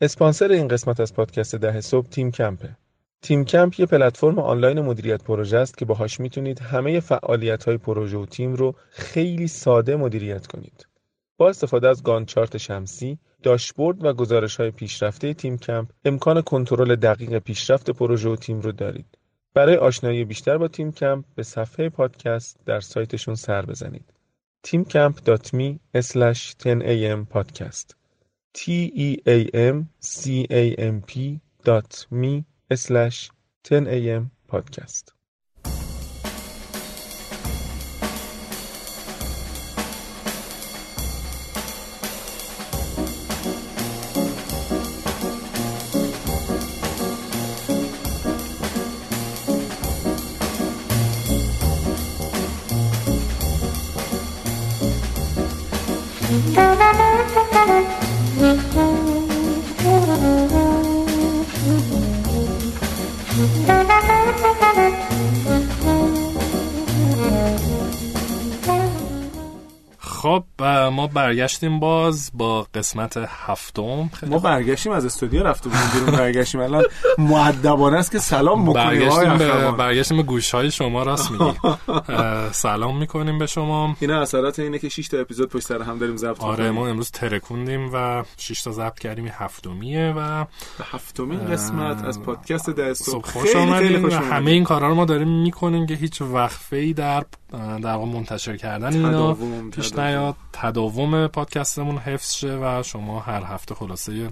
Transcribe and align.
اسپانسر 0.00 0.52
این 0.52 0.68
قسمت 0.68 1.00
از 1.00 1.14
پادکست 1.14 1.54
ده 1.54 1.80
صبح 1.80 2.08
تیم 2.08 2.30
کمپه. 2.30 2.76
تیم 3.22 3.44
کمپ 3.44 3.80
یه 3.80 3.86
پلتفرم 3.86 4.38
آنلاین 4.38 4.80
مدیریت 4.80 5.24
پروژه 5.24 5.56
است 5.56 5.78
که 5.78 5.84
باهاش 5.84 6.20
می‌تونید 6.20 6.60
همه 6.60 7.00
فعالیت 7.00 7.64
های 7.64 7.76
پروژه 7.76 8.18
و 8.18 8.26
تیم 8.26 8.54
رو 8.54 8.74
خیلی 8.90 9.48
ساده 9.48 9.96
مدیریت 9.96 10.46
کنید. 10.46 10.86
با 11.36 11.48
استفاده 11.48 11.88
از 11.88 12.02
گان 12.02 12.26
چارت 12.26 12.56
شمسی، 12.56 13.18
داشبورد 13.42 14.04
و 14.04 14.12
گزارش 14.12 14.56
های 14.56 14.70
پیشرفته 14.70 15.34
تیم 15.34 15.58
کمپ 15.58 15.88
امکان 16.04 16.42
کنترل 16.42 16.96
دقیق 16.96 17.38
پیشرفت 17.38 17.90
پروژه 17.90 18.28
و 18.28 18.36
تیم 18.36 18.60
رو 18.60 18.72
دارید. 18.72 19.18
برای 19.54 19.76
آشنایی 19.76 20.24
بیشتر 20.24 20.58
با 20.58 20.68
تیم 20.68 20.92
کمپ 20.92 21.24
به 21.34 21.42
صفحه 21.42 21.88
پادکست 21.88 22.58
در 22.66 22.80
سایتشون 22.80 23.34
سر 23.34 23.66
بزنید. 23.66 24.12
teamcamp.me 24.66 25.78
10am 25.94 27.26
podcast 27.34 27.98
t-e-a-m-c-a-m-p 28.52 29.90
dot 31.64 32.06
me 32.10 32.44
slash 32.74 33.30
10 33.64 33.86
a.m. 33.86 34.30
podcast. 34.48 35.12
ما 70.98 71.06
برگشتیم 71.06 71.80
باز 71.80 72.30
با 72.34 72.66
قسمت 72.74 73.16
هفتم. 73.16 74.10
ما 74.26 74.38
برگشتیم 74.38 74.92
از 74.92 75.04
استودیو 75.04 75.42
رفته 75.42 75.68
بودیم 75.68 75.86
بیرون 75.94 76.10
برگشتیم. 76.10 76.60
الان 76.60 76.84
مؤدبانه 77.18 77.96
است 77.96 78.10
که 78.12 78.18
سلام 78.18 78.64
بکنیم 78.64 78.84
برگشتیم 78.84 79.38
به 79.38 79.70
برگشتیم 79.70 80.16
به 80.16 80.22
گوش 80.22 80.54
های 80.54 80.70
شما 80.70 81.02
راست 81.02 81.30
میگی. 81.30 81.52
سلام 82.52 82.98
می‌کنیم 82.98 83.38
به 83.38 83.46
شما. 83.46 83.96
این 84.00 84.10
اثرات 84.10 84.58
اینه 84.58 84.78
که 84.78 84.88
6 84.88 85.08
تا 85.08 85.18
اپیزود 85.18 85.48
پشت 85.48 85.66
سر 85.66 85.82
هم 85.82 85.98
داریم 85.98 86.16
ضبط 86.16 86.40
آره 86.40 86.70
ما 86.70 86.88
امروز 86.88 87.10
ترکوندیم 87.10 87.90
و 87.92 88.24
6 88.36 88.62
تا 88.62 88.70
ضبط 88.70 88.98
کردیم 88.98 89.26
هفتمیه 89.32 90.14
و 90.16 90.44
هفتمین 90.92 91.46
قسمت 91.46 92.04
از 92.04 92.22
پادکست 92.22 92.70
ده 92.70 92.94
صبح. 92.94 93.30
خوش 93.30 93.56
آمدید 93.56 94.12
همه 94.12 94.50
این 94.50 94.64
کارا 94.64 94.88
رو 94.88 94.94
ما 94.94 95.04
داریم 95.04 95.42
می‌کنیم 95.42 95.86
که 95.86 95.94
هیچ 95.94 96.22
وقفه 96.22 96.76
ای 96.76 96.92
در 96.92 97.24
در 97.52 97.94
واقع 97.94 98.04
منتشر 98.04 98.56
کردن 98.56 98.92
اینا 98.92 99.36
پیش 99.72 99.92
نیاد 99.92 100.34
تداوم 100.52 101.26
پادکستمون 101.26 101.98
حفظ 101.98 102.32
شه 102.32 102.58
و 102.62 102.82
شما 102.82 103.20
هر 103.20 103.42
هفته 103.44 103.74
خلاصه 103.74 104.30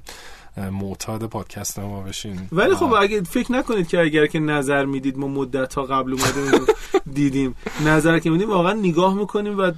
معتاد 0.56 1.26
پادکست 1.26 1.78
ما 1.78 2.00
بشین 2.00 2.40
ولی 2.52 2.74
خب 2.74 2.92
اگه 2.92 3.22
فکر 3.22 3.52
نکنید 3.52 3.88
که 3.88 4.00
اگر 4.00 4.26
که 4.26 4.38
نظر 4.38 4.84
می‌دید 4.84 5.18
ما 5.18 5.28
مدت 5.28 5.74
ها 5.74 5.82
قبل 5.82 6.12
اومدیم 6.12 6.66
دیدیم 7.12 7.54
نظر 7.86 8.18
که 8.18 8.30
میدیم 8.30 8.50
واقعا 8.50 8.72
نگاه 8.72 9.14
می‌کنیم 9.14 9.58
و 9.58 9.72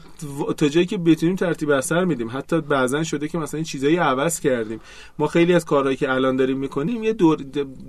تا 0.57 0.69
جایی 0.69 0.87
که 0.87 0.99
بتونیم 0.99 1.37
ترتیب 1.37 1.71
اثر 1.71 2.05
میدیم. 2.05 2.31
حتی 2.33 2.61
بعضا 2.61 3.05
شده 3.05 3.29
که 3.29 3.39
مثلا 3.39 3.63
چیزایی 3.63 3.97
عوض 3.97 4.41
کردیم. 4.41 4.81
ما 5.19 5.27
خیلی 5.27 5.55
از 5.55 5.65
کارهایی 5.65 5.97
که 5.97 6.13
الان 6.13 6.37
داریم 6.37 6.59
می‌کنیم 6.59 7.05
یه 7.05 7.13
دور 7.13 7.37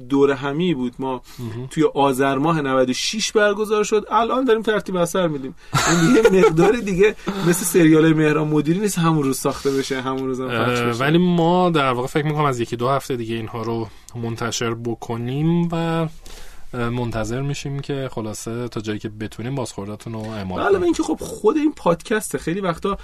دور 0.09 0.31
همی 0.31 0.73
بود. 0.73 0.93
ما 0.99 1.21
توی 1.69 1.83
آذر 1.93 2.37
ماه 2.37 2.61
96 2.61 3.31
برگزار 3.31 3.83
شد. 3.83 4.05
الان 4.11 4.45
داریم 4.45 4.61
ترتیب 4.61 4.95
اثر 4.95 5.27
میدیم. 5.27 5.55
این 5.89 6.15
یه 6.15 6.41
مقدار 6.41 6.71
دیگه 6.71 7.15
مثل 7.47 7.65
سریال 7.65 8.13
مهران 8.13 8.47
مدیری 8.47 8.79
نیست. 8.79 8.99
همون 8.99 9.23
روز 9.23 9.37
ساخته 9.37 9.71
بشه 9.71 10.01
همون 10.01 10.27
روز 10.27 10.41
هم 10.41 10.47
بشه. 10.47 11.03
ولی 11.03 11.17
ما 11.17 11.69
در 11.69 11.91
واقع 11.91 12.07
فکر 12.07 12.25
می‌کنم 12.25 12.45
از 12.45 12.59
یکی 12.59 12.75
دو 12.79 12.89
هفته 12.89 13.15
دیگه 13.15 13.35
اینها 13.35 13.61
رو 13.61 13.87
منتشر 14.15 14.73
بکنیم 14.73 15.69
و 15.71 16.07
منتظر 16.73 17.41
میشیم 17.41 17.79
که 17.79 18.09
خلاصه 18.11 18.67
تا 18.67 18.81
جایی 18.81 18.99
که 18.99 19.09
بتونیم 19.09 19.55
بازخورداتون 19.55 20.13
رو 20.13 20.19
اعمال 20.19 20.69
کنیم. 20.69 20.83
اینکه 20.83 21.03
خب 21.03 21.17
خود 21.21 21.57
این 21.57 21.73
پادکسته. 21.73 22.37
خیلی 22.37 22.61
وقتا 22.61 22.97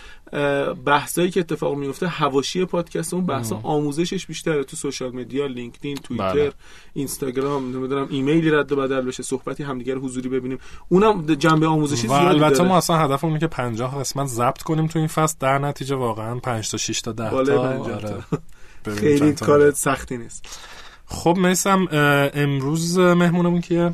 بحثایی 0.85 1.31
که 1.31 1.39
اتفاق 1.39 1.75
میفته 1.75 2.07
حواشی 2.07 2.65
پادکست 2.65 3.13
اون 3.13 3.25
بحثا 3.25 3.59
آموزشش 3.63 4.25
بیشتره 4.25 4.63
تو 4.63 4.75
سوشال 4.77 5.15
مدیا 5.15 5.45
لینکدین 5.45 5.95
توییتر 5.95 6.33
بله. 6.33 6.51
اینستاگرام 6.93 7.77
نمی‌دونم 7.77 8.07
ایمیلی 8.09 8.51
رد 8.51 8.71
و 8.71 8.75
بدل 8.75 9.01
بشه 9.01 9.23
صحبتی 9.23 9.63
همدیگه 9.63 9.95
حضوری 9.95 10.29
ببینیم. 10.29 10.57
اونم 10.89 11.25
جنبه 11.25 11.67
آموزشی 11.67 12.07
زیادی 12.07 12.25
البته. 12.25 12.63
ما 12.63 12.77
اصلا 12.77 12.97
هدفمون 12.97 13.39
که 13.39 13.47
50 13.47 13.99
قسمت 13.99 14.27
ضبط 14.27 14.61
کنیم 14.61 14.87
تو 14.87 14.99
این 14.99 15.07
فصل. 15.07 15.35
در 15.39 15.57
نتیجه 15.57 15.95
واقعا 15.95 16.39
5 16.39 16.69
تا 16.69 16.77
6 16.77 17.01
تا 17.01 17.11
10 17.11 17.29
تا. 17.29 18.37
خیلی 18.93 19.33
کار 19.33 19.71
سختی 19.71 20.17
نیست. 20.17 20.59
خب 21.05 21.37
میسم 21.37 21.87
امروز 22.33 22.99
مهمونمون 22.99 23.61
کیه؟ 23.61 23.93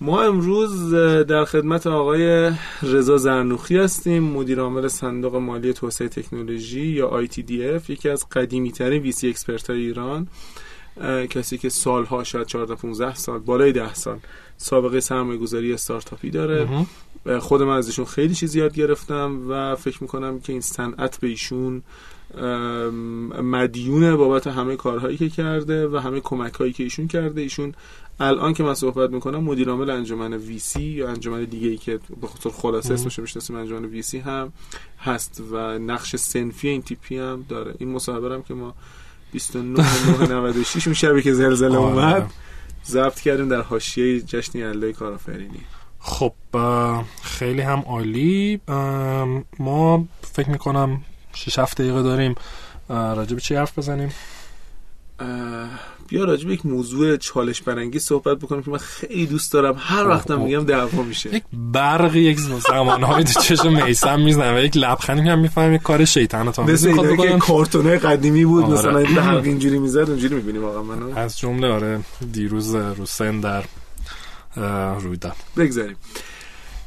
ما 0.00 0.22
امروز 0.22 0.94
در 1.28 1.44
خدمت 1.44 1.86
آقای 1.86 2.52
رضا 2.82 3.16
زرنوخی 3.16 3.78
هستیم 3.78 4.22
مدیر 4.22 4.60
عامل 4.60 4.88
صندوق 4.88 5.36
مالی 5.36 5.72
توسعه 5.72 6.08
تکنولوژی 6.08 6.86
یا 6.86 7.26
ITDF 7.26 7.90
یکی 7.90 8.08
از 8.08 8.28
قدیمی 8.28 8.72
ترین 8.72 9.02
ویسی 9.02 9.28
اکسپرت 9.28 9.70
های 9.70 9.80
ایران 9.80 10.28
کسی 11.30 11.58
که 11.58 11.68
سالها 11.68 12.24
شاید 12.24 12.46
14 12.46 12.74
15 12.74 13.14
سال 13.14 13.38
بالای 13.38 13.72
10 13.72 13.94
سال 13.94 14.18
سابقه 14.56 15.00
سرمایه 15.00 15.38
گذاری 15.38 15.72
استارتاپی 15.72 16.30
داره. 16.30 16.68
خود 17.38 17.62
من 17.62 17.76
ازشون 17.76 18.04
خیلی 18.04 18.34
چیز 18.34 18.56
یاد 18.56 18.74
گرفتم 18.74 19.40
و 19.48 19.76
فکر 19.76 19.98
می‌کنم 20.02 20.40
که 20.40 20.52
این 20.52 20.60
صنعت 20.60 21.20
به 21.20 21.28
ایشون 21.28 21.82
مدیونه 23.42 24.16
بابت 24.16 24.46
همه 24.46 24.76
کارهایی 24.76 25.16
که 25.16 25.28
کرده 25.28 25.88
و 25.88 25.96
همه 25.96 26.20
کمک 26.20 26.54
هایی 26.54 26.72
که 26.72 26.82
ایشون 26.82 27.08
کرده 27.08 27.40
ایشون 27.40 27.74
الان 28.20 28.54
که 28.54 28.62
من 28.62 28.74
صحبت 28.74 29.10
می‌کنم 29.10 29.44
مدیر 29.44 29.68
عامل 29.68 29.90
انجمن 29.90 30.32
ویسی 30.32 30.82
یا 30.82 31.08
انجمن 31.08 31.44
دیگه 31.44 31.68
ای 31.68 31.76
که 31.76 32.00
به 32.20 32.26
خاطر 32.26 32.50
خلاصه 32.50 32.94
اسمش 32.94 33.18
می‌شناسیم 33.18 33.56
انجمن 33.56 33.84
ویسی 33.84 34.18
هم 34.18 34.52
هست 34.98 35.42
و 35.50 35.78
نقش 35.78 36.16
سنفی 36.16 36.68
این 36.68 36.82
تیپی 36.82 37.18
هم 37.18 37.44
داره 37.48 37.74
این 37.78 37.88
مصاحبه 37.88 38.34
هم 38.34 38.42
که 38.42 38.54
ما 38.54 38.74
29 39.32 40.32
96 40.32 40.86
اون 40.86 40.94
شبی 40.94 41.22
که 41.22 41.32
زلزله 41.34 41.76
اومد 41.76 42.30
ضبط 42.86 43.20
کردیم 43.20 43.48
در 43.48 43.60
حاشیه 43.60 44.20
جشن 44.20 44.58
یلدای 44.58 44.92
کارآفرینی 44.92 45.60
خب 45.98 46.32
خیلی 47.22 47.60
هم 47.60 47.80
عالی 47.86 48.60
ما 49.58 50.08
فکر 50.22 50.50
می‌کنم 50.50 51.00
6 51.34 51.58
7 51.58 51.80
دقیقه 51.80 52.02
داریم. 52.02 52.34
راجع 52.88 53.34
به 53.34 53.40
چی 53.40 53.54
حرف 53.54 53.78
بزنیم؟ 53.78 54.12
بیا 56.08 56.24
راجع 56.24 56.46
به 56.48 56.54
یک 56.54 56.66
موضوع 56.66 57.16
چالش 57.16 57.62
برانگیز 57.62 58.02
صحبت 58.02 58.38
بکنیم 58.38 58.62
که 58.62 58.70
من 58.70 58.78
خیلی 58.78 59.26
دوست 59.26 59.52
دارم. 59.52 59.76
هر 59.78 60.08
وقتم 60.08 60.40
میگم 60.40 60.64
دعوا 60.64 61.02
میشه. 61.02 61.34
یک 61.34 61.42
برق 61.52 62.16
یک 62.16 62.38
زمانهای 62.38 63.24
تو 63.24 63.40
چشم 63.40 63.84
میسم 63.84 64.20
می‌زنه 64.20 64.56
و 64.56 64.64
یک 64.64 64.76
لبخندی 64.76 65.28
هم 65.28 65.38
می‌فهمم 65.38 65.74
یک 65.74 65.82
کار 65.82 66.04
شیطان 66.04 66.52
تا 66.52 66.62
مثل 66.62 66.88
اینکه 66.88 67.38
کارتونه 67.38 67.98
قدیمی 67.98 68.44
بود 68.44 68.64
آره. 68.64 68.72
مثلا 68.72 68.98
این 68.98 69.18
حلق 69.18 69.44
اینجوری 69.52 69.78
می‌زد 69.78 70.10
اونجوری 70.10 70.34
می‌بینیم 70.34 70.64
واقعا 70.64 70.82
منو. 70.82 71.18
از 71.18 71.38
جمله 71.38 71.68
آره 71.68 72.00
دیروز 72.32 72.74
روسن 72.74 73.40
در 73.40 73.64
روی 74.98 75.16
داد 75.16 75.36
بگذاریم. 75.56 75.96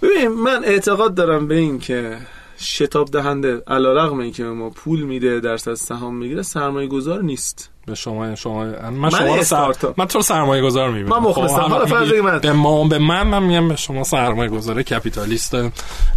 ببین 0.01 0.27
من 0.27 0.63
اعتقاد 0.65 1.15
دارم 1.15 1.47
به 1.47 1.55
این 1.55 1.79
که 1.79 2.17
شتاب 2.61 3.11
دهنده 3.11 3.63
علا 3.67 3.93
رقم 3.93 4.19
این 4.19 4.31
که 4.31 4.43
ما 4.43 4.69
پول 4.69 5.01
میده 5.01 5.39
درصد 5.39 5.73
سهام 5.73 6.15
می‌گیره 6.15 6.41
سرمایه 6.41 6.87
گذار 6.87 7.21
نیست. 7.21 7.69
به 7.85 7.95
شما 7.95 8.35
شما 8.35 8.63
من 8.91 9.09
شما 9.09 9.35
رو 9.35 9.43
سر... 9.43 9.73
من 9.97 10.05
تو 10.05 10.21
سرمایه 10.21 10.63
گذار 10.63 10.89
می‌بینم. 10.89 11.09
من 11.09 11.29
مخلصم. 11.29 11.55
حالا 11.55 11.85
فرض 11.85 12.13
من 12.13 12.39
به 12.39 12.51
ما 12.51 12.87
به 12.87 12.99
من 12.99 13.27
من 13.27 13.43
میگم 13.43 13.67
به 13.67 13.75
شما 13.75 14.03
سرمایه 14.03 14.49
گذار 14.49 14.83
کپیتالیست. 14.83 15.53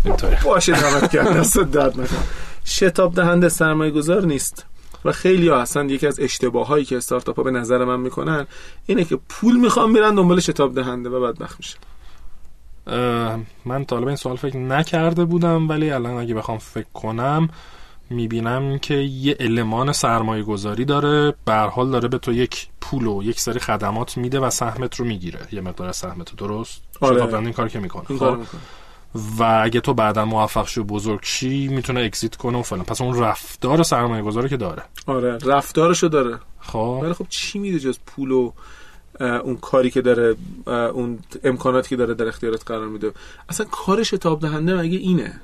اینطوری. 0.05 0.37
باشه 0.45 0.73
دعوت 0.73 1.11
کرد. 1.11 1.37
دست 1.37 1.59
درد 1.59 2.01
نکن 2.01 2.17
شتاب 2.65 3.15
دهنده 3.15 3.49
سرمایه 3.49 3.91
گذار 3.91 4.27
نیست. 4.27 4.67
و 5.05 5.13
خیلی 5.13 5.49
ها 5.49 5.57
اصلا 5.57 5.85
یکی 5.85 6.07
از 6.07 6.21
اشتباهایی 6.21 6.85
که 6.85 6.97
استارتاپ 6.97 7.37
ها 7.37 7.43
به 7.43 7.51
نظر 7.51 7.85
من 7.85 8.01
می‌کنن 8.01 8.47
اینه 8.87 9.05
که 9.05 9.19
پول 9.29 9.57
می‌خوام 9.57 9.91
میرن 9.91 10.15
دنبال 10.15 10.41
شتاب 10.41 10.75
دهنده 10.75 11.09
و 11.09 11.21
بدبخت 11.21 11.57
میشه 11.59 11.77
من 13.65 13.85
طالب 13.85 14.07
این 14.07 14.17
سوال 14.17 14.37
فکر 14.37 14.57
نکرده 14.57 15.25
بودم 15.25 15.69
ولی 15.69 15.91
الان 15.91 16.17
اگه 16.17 16.35
بخوام 16.35 16.59
فکر 16.59 16.87
کنم 16.95 17.49
می‌بینم 18.11 18.79
که 18.79 18.95
یه 18.95 19.37
المان 19.41 19.93
سرمایه 19.93 20.43
گذاری 20.43 20.85
داره 20.85 21.35
حال 21.47 21.91
داره 21.91 22.09
به 22.09 22.19
تو 22.19 22.33
یک 22.33 22.69
پول 22.81 23.07
و 23.07 23.23
یک 23.23 23.41
سری 23.41 23.61
خدمات 23.61 24.17
میده 24.17 24.41
و 24.41 24.51
سهمت 24.51 24.97
رو 24.97 25.05
می‌گیره. 25.07 25.41
یه 25.53 25.61
مقدار 25.61 25.93
سهمت 25.93 26.31
رو 26.31 26.37
درست؟ 26.37 26.83
آره. 27.01 27.35
این 27.35 27.53
کار 27.53 27.69
که 27.69 27.81
می‌کنه. 27.81 28.19
خب؟ 28.19 28.39
و 29.39 29.61
اگه 29.63 29.81
تو 29.81 29.95
بعدا 29.95 30.25
موفق 30.25 30.69
شو 30.69 30.85
بزرگ 30.85 31.21
شی 31.23 31.69
می‌تونه 31.69 32.01
اکزیت 32.01 32.37
کنه 32.37 32.59
و 32.59 32.63
فلان. 32.63 32.85
پس 32.85 33.01
اون 33.01 33.19
رفتار 33.19 33.83
سرمایه 33.83 34.23
گذاره 34.23 34.49
که 34.49 34.57
داره. 34.57 34.83
آره 35.07 35.39
رفتارشو 35.39 36.09
داره. 36.09 36.39
خب؟ 36.61 37.01
ولی 37.03 37.13
خب 37.13 37.27
چی 37.29 37.59
میده 37.59 37.79
جز 37.79 37.99
پول 38.07 38.31
و 38.31 38.53
اون 39.21 39.57
کاری 39.57 39.91
که 39.91 40.03
داره 40.03 40.37
اون 40.67 41.19
امکاناتی 41.45 41.89
که 41.89 41.97
داره 41.97 42.15
در 42.15 42.29
اختیارت 42.29 42.65
قرار 42.67 42.89
میده. 42.89 43.13
اصلا 43.49 43.67
کار 43.71 44.03
شتاب 44.03 44.41
دهنده 44.41 44.75
مگه 44.75 44.99
اینه؟ 44.99 45.41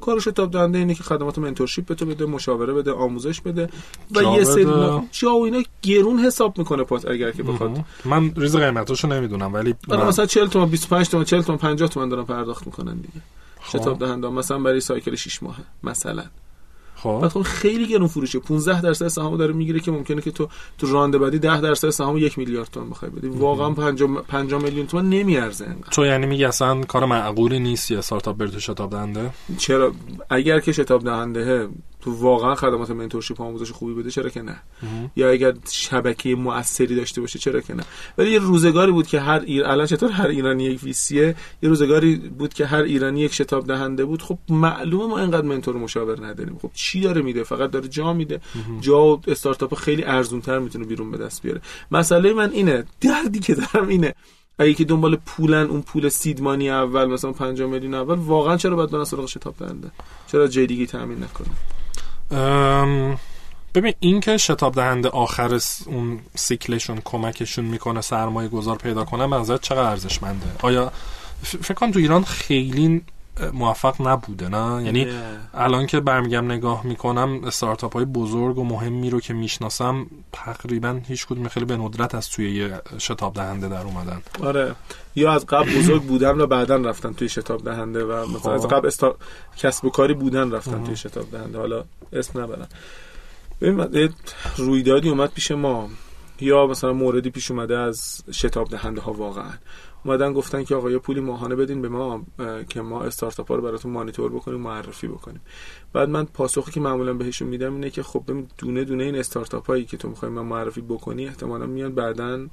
کار 0.00 0.20
شتاب 0.20 0.50
دهنده 0.50 0.78
اینه 0.78 0.94
که 0.94 1.02
خدمات 1.02 1.38
منتورشیپ 1.38 1.86
به 1.86 1.94
تو 1.94 2.06
بده 2.06 2.26
مشاوره 2.26 2.72
بده 2.72 2.92
آموزش 2.92 3.40
بده 3.40 3.68
و 4.14 4.22
یه 4.22 4.44
سری 4.44 4.64
جا 5.10 5.34
و 5.34 5.44
اینا 5.44 5.62
گرون 5.82 6.18
حساب 6.18 6.58
می‌کنه 6.58 6.84
پات 6.84 7.08
اگر 7.08 7.30
که 7.30 7.42
بخواد. 7.42 7.84
من 8.04 8.32
ریز 8.36 8.56
قیمتاشو 8.56 9.08
نمی‌دونم 9.08 9.54
ولی 9.54 9.74
من... 9.88 10.06
مثلا 10.06 10.26
40 10.26 10.46
تومن 10.46 10.70
25 10.70 11.08
تومن 11.08 11.24
40 11.24 11.42
تومن 11.42 11.58
50 11.58 11.88
تومن 11.88 12.08
دارن 12.08 12.24
پرداخت 12.24 12.66
می‌کنن 12.66 12.94
دیگه. 12.94 13.20
خب. 13.60 13.78
شتاب 13.78 13.98
دهنده 13.98 14.28
مثلا 14.28 14.58
برای 14.58 14.80
سایکل 14.80 15.14
6 15.14 15.42
ماهه 15.42 15.62
مثلا. 15.82 16.24
خب. 17.02 17.18
بعد 17.22 17.30
خب 17.30 17.42
خیلی 17.42 17.86
گرون 17.86 18.08
فروشه. 18.08 18.38
15 18.38 18.80
درصد 18.80 19.08
سهامو 19.08 19.36
داره 19.36 19.52
می‌گیره 19.52 19.80
که 19.80 19.90
ممکنه 19.90 20.20
که 20.22 20.30
تو 20.30 20.48
تو 20.78 20.92
رانده 20.92 21.18
بعدی 21.18 21.38
10 21.38 21.60
درصد 21.60 21.90
سهام 21.90 22.18
یک 22.18 22.38
میلیارد 22.38 22.68
تومان 22.72 22.90
بخوای 22.90 23.10
بدی. 23.10 23.28
واقعا 23.28 23.70
50 23.70 24.22
50 24.22 24.62
میلیون 24.62 24.86
تومان 24.86 25.08
نمیارزه 25.08 25.64
انقدر. 25.64 25.90
تو 25.90 26.06
یعنی 26.06 26.26
میگی 26.26 26.44
اصلا 26.44 26.80
کار 26.80 27.04
معقولی 27.04 27.58
نیست 27.58 27.90
یه 27.90 27.98
استارتاپ 27.98 28.36
بره 28.36 28.50
تو 28.50 28.60
شتاب 28.60 28.90
دهنده؟ 28.90 29.30
چرا؟ 29.58 29.92
اگر 30.30 30.60
که 30.60 30.72
شتاب 30.72 31.04
دهنده 31.04 31.68
تو 32.00 32.12
واقعا 32.12 32.54
خدمات 32.54 32.90
منتورشیپ 32.90 33.40
آموزش 33.40 33.70
خوبی 33.70 33.94
بده 33.94 34.10
چرا 34.10 34.28
که 34.28 34.42
نه؟ 34.42 34.56
یا 35.16 35.30
اگر 35.30 35.54
شبکه 35.70 36.34
موثری 36.34 36.96
داشته 36.96 37.20
باشه 37.20 37.38
چرا 37.38 37.60
که 37.60 37.74
نه؟ 37.74 37.82
ولی 38.18 38.30
یه 38.30 38.38
روزگاری 38.38 38.92
بود 38.92 39.06
که 39.06 39.20
هر 39.20 39.40
ایر... 39.40 39.64
الان 39.64 39.86
چطور 39.86 40.10
هر 40.10 40.26
ایرانی 40.26 40.64
یک 40.64 40.82
ویسیه؟ 40.82 41.36
یه 41.62 41.68
روزگاری 41.68 42.16
بود 42.16 42.54
که 42.54 42.66
هر 42.66 42.82
ایرانی 42.82 43.20
یک 43.20 43.34
شتاب 43.34 43.66
دهنده 43.66 44.04
بود. 44.04 44.22
خب 44.22 44.38
معلومه 44.48 45.06
ما 45.06 45.18
اینقدر 45.18 45.46
منتور 45.46 45.76
مشاور 45.76 46.26
نداریم. 46.26 46.58
خب 46.62 46.70
چی 46.74 47.00
داره 47.00 47.22
میده؟ 47.22 47.42
فقط 47.42 47.70
داره 47.70 47.88
جا 47.88 48.12
میده. 48.12 48.40
جا 48.80 49.04
و 49.06 49.20
استارتاپ 49.26 49.74
خیلی 49.74 50.04
ارزون 50.04 50.40
تر 50.40 50.58
می‌تونه 50.58 50.84
بیرون 50.84 51.10
به 51.10 51.18
دست 51.18 51.42
بیاره. 51.42 51.60
مسئله 51.90 52.32
من 52.32 52.50
اینه 52.50 52.84
دردی 53.00 53.38
که 53.38 53.54
دارم 53.54 53.88
اینه. 53.88 54.14
اگه 54.58 54.74
که 54.74 54.84
دنبال 54.84 55.16
پولن 55.16 55.66
اون 55.66 55.82
پول 55.82 56.08
سیدمانی 56.08 56.70
اول 56.70 57.04
مثلا 57.04 57.32
5 57.32 57.62
میلیون 57.62 57.94
اول 57.94 58.14
واقعا 58.14 58.56
چرا 58.56 58.76
باید 58.76 58.90
برن 58.90 59.04
سراغ 59.04 59.26
شتاب 59.26 59.54
دهنده؟ 59.58 59.90
چرا 60.26 60.48
جای 60.48 60.66
دیگه 60.66 60.86
تامین 60.86 61.22
نکنه؟ 61.22 61.48
ببین 63.74 63.94
این 64.00 64.20
که 64.20 64.36
شتاب 64.36 64.74
دهنده 64.74 65.08
آخر 65.08 65.60
اون 65.86 66.20
سیکلشون 66.34 67.00
کمکشون 67.04 67.64
می‌کنه 67.64 68.00
سرمایه 68.00 68.48
گذار 68.48 68.76
پیدا 68.76 69.04
کنه 69.04 69.26
به 69.26 69.58
چقدر 69.58 69.90
ارزشمنده؟ 69.90 70.46
آیا 70.62 70.92
فکر 71.42 71.74
کنم 71.74 71.90
تو 71.90 71.98
ایران 71.98 72.24
خیلی 72.24 73.02
موفق 73.52 74.08
نبوده 74.08 74.48
نه؟ 74.48 74.84
یعنی 74.84 75.06
الان 75.54 75.86
که 75.86 76.00
برمیگم 76.00 76.44
نگاه 76.44 76.86
می‌کنم 76.86 77.40
استارتاپ 77.44 77.92
های 77.92 78.04
بزرگ 78.04 78.58
و 78.58 78.64
مهمی 78.64 79.10
رو 79.10 79.20
که 79.20 79.34
می‌شناسم 79.34 80.06
تقریبا 80.32 81.00
هیچ 81.06 81.26
کدوم 81.26 81.48
خیلی 81.48 81.66
به 81.66 81.76
ندرت 81.76 82.14
از 82.14 82.28
توی 82.28 82.56
یه 82.56 82.80
شتاب 82.98 83.34
دهنده 83.34 83.68
در 83.68 83.82
اومدن. 83.82 84.22
آره. 84.42 84.74
یا 85.14 85.32
از 85.32 85.46
قبل 85.46 85.78
بزرگ 85.78 86.02
بودن 86.02 86.40
و 86.40 86.46
بعدا 86.46 86.76
رفتن 86.76 87.12
توی 87.12 87.28
شتاب 87.28 87.64
دهنده 87.64 88.04
و 88.04 88.28
مثلا 88.28 88.54
از 88.54 88.62
خب. 88.62 88.74
قبل 88.74 88.86
استا... 88.86 89.16
کسب 89.56 89.84
و 89.84 89.90
کاری 89.90 90.14
بودن 90.14 90.50
رفتن 90.50 90.84
توی 90.84 90.96
شتاب 90.96 91.30
دهنده. 91.30 91.58
حالا 91.58 91.84
اسم 92.12 92.40
نبرن 92.40 92.66
ببین 93.60 94.14
رویدادی 94.56 95.08
اومد 95.08 95.32
پیش 95.32 95.50
ما. 95.50 95.88
یا 96.40 96.66
مثلا 96.66 96.92
موردی 96.92 97.30
پیش 97.30 97.50
اومده 97.50 97.78
از 97.78 98.22
شتاب 98.32 98.68
دهنده 98.68 99.00
ها 99.00 99.12
واقعا. 99.12 99.50
اومدن 100.04 100.32
گفتن 100.32 100.64
که 100.64 100.74
آقا 100.74 100.90
یه 100.90 100.98
پولی 100.98 101.20
ماهانه 101.20 101.54
بدین 101.54 101.82
به 101.82 101.88
ما 101.88 102.22
که 102.68 102.80
ما 102.80 103.02
استارتاپ 103.02 103.48
ها 103.48 103.54
رو 103.54 103.62
براتون 103.62 103.92
مانیتور 103.92 104.32
بکنیم 104.32 104.60
معرفی 104.60 105.08
بکنیم. 105.08 105.40
بعد 105.92 106.08
من 106.08 106.24
پاسخی 106.24 106.72
که 106.72 106.80
معمولا 106.80 107.14
بهشون 107.14 107.48
میدم 107.48 107.74
اینه 107.74 107.90
که 107.90 108.02
خب 108.02 108.24
دونه 108.58 108.84
دونه 108.84 109.04
این 109.04 109.16
استارتاپ 109.16 109.66
هایی 109.66 109.84
که 109.84 109.96
تو 109.96 110.08
می‌خوای 110.08 110.32
من 110.32 110.42
معرفی 110.42 110.80
بکنی 110.80 111.26
احتمالا 111.26 111.66
میان 111.66 111.94
بعدا 111.94 112.46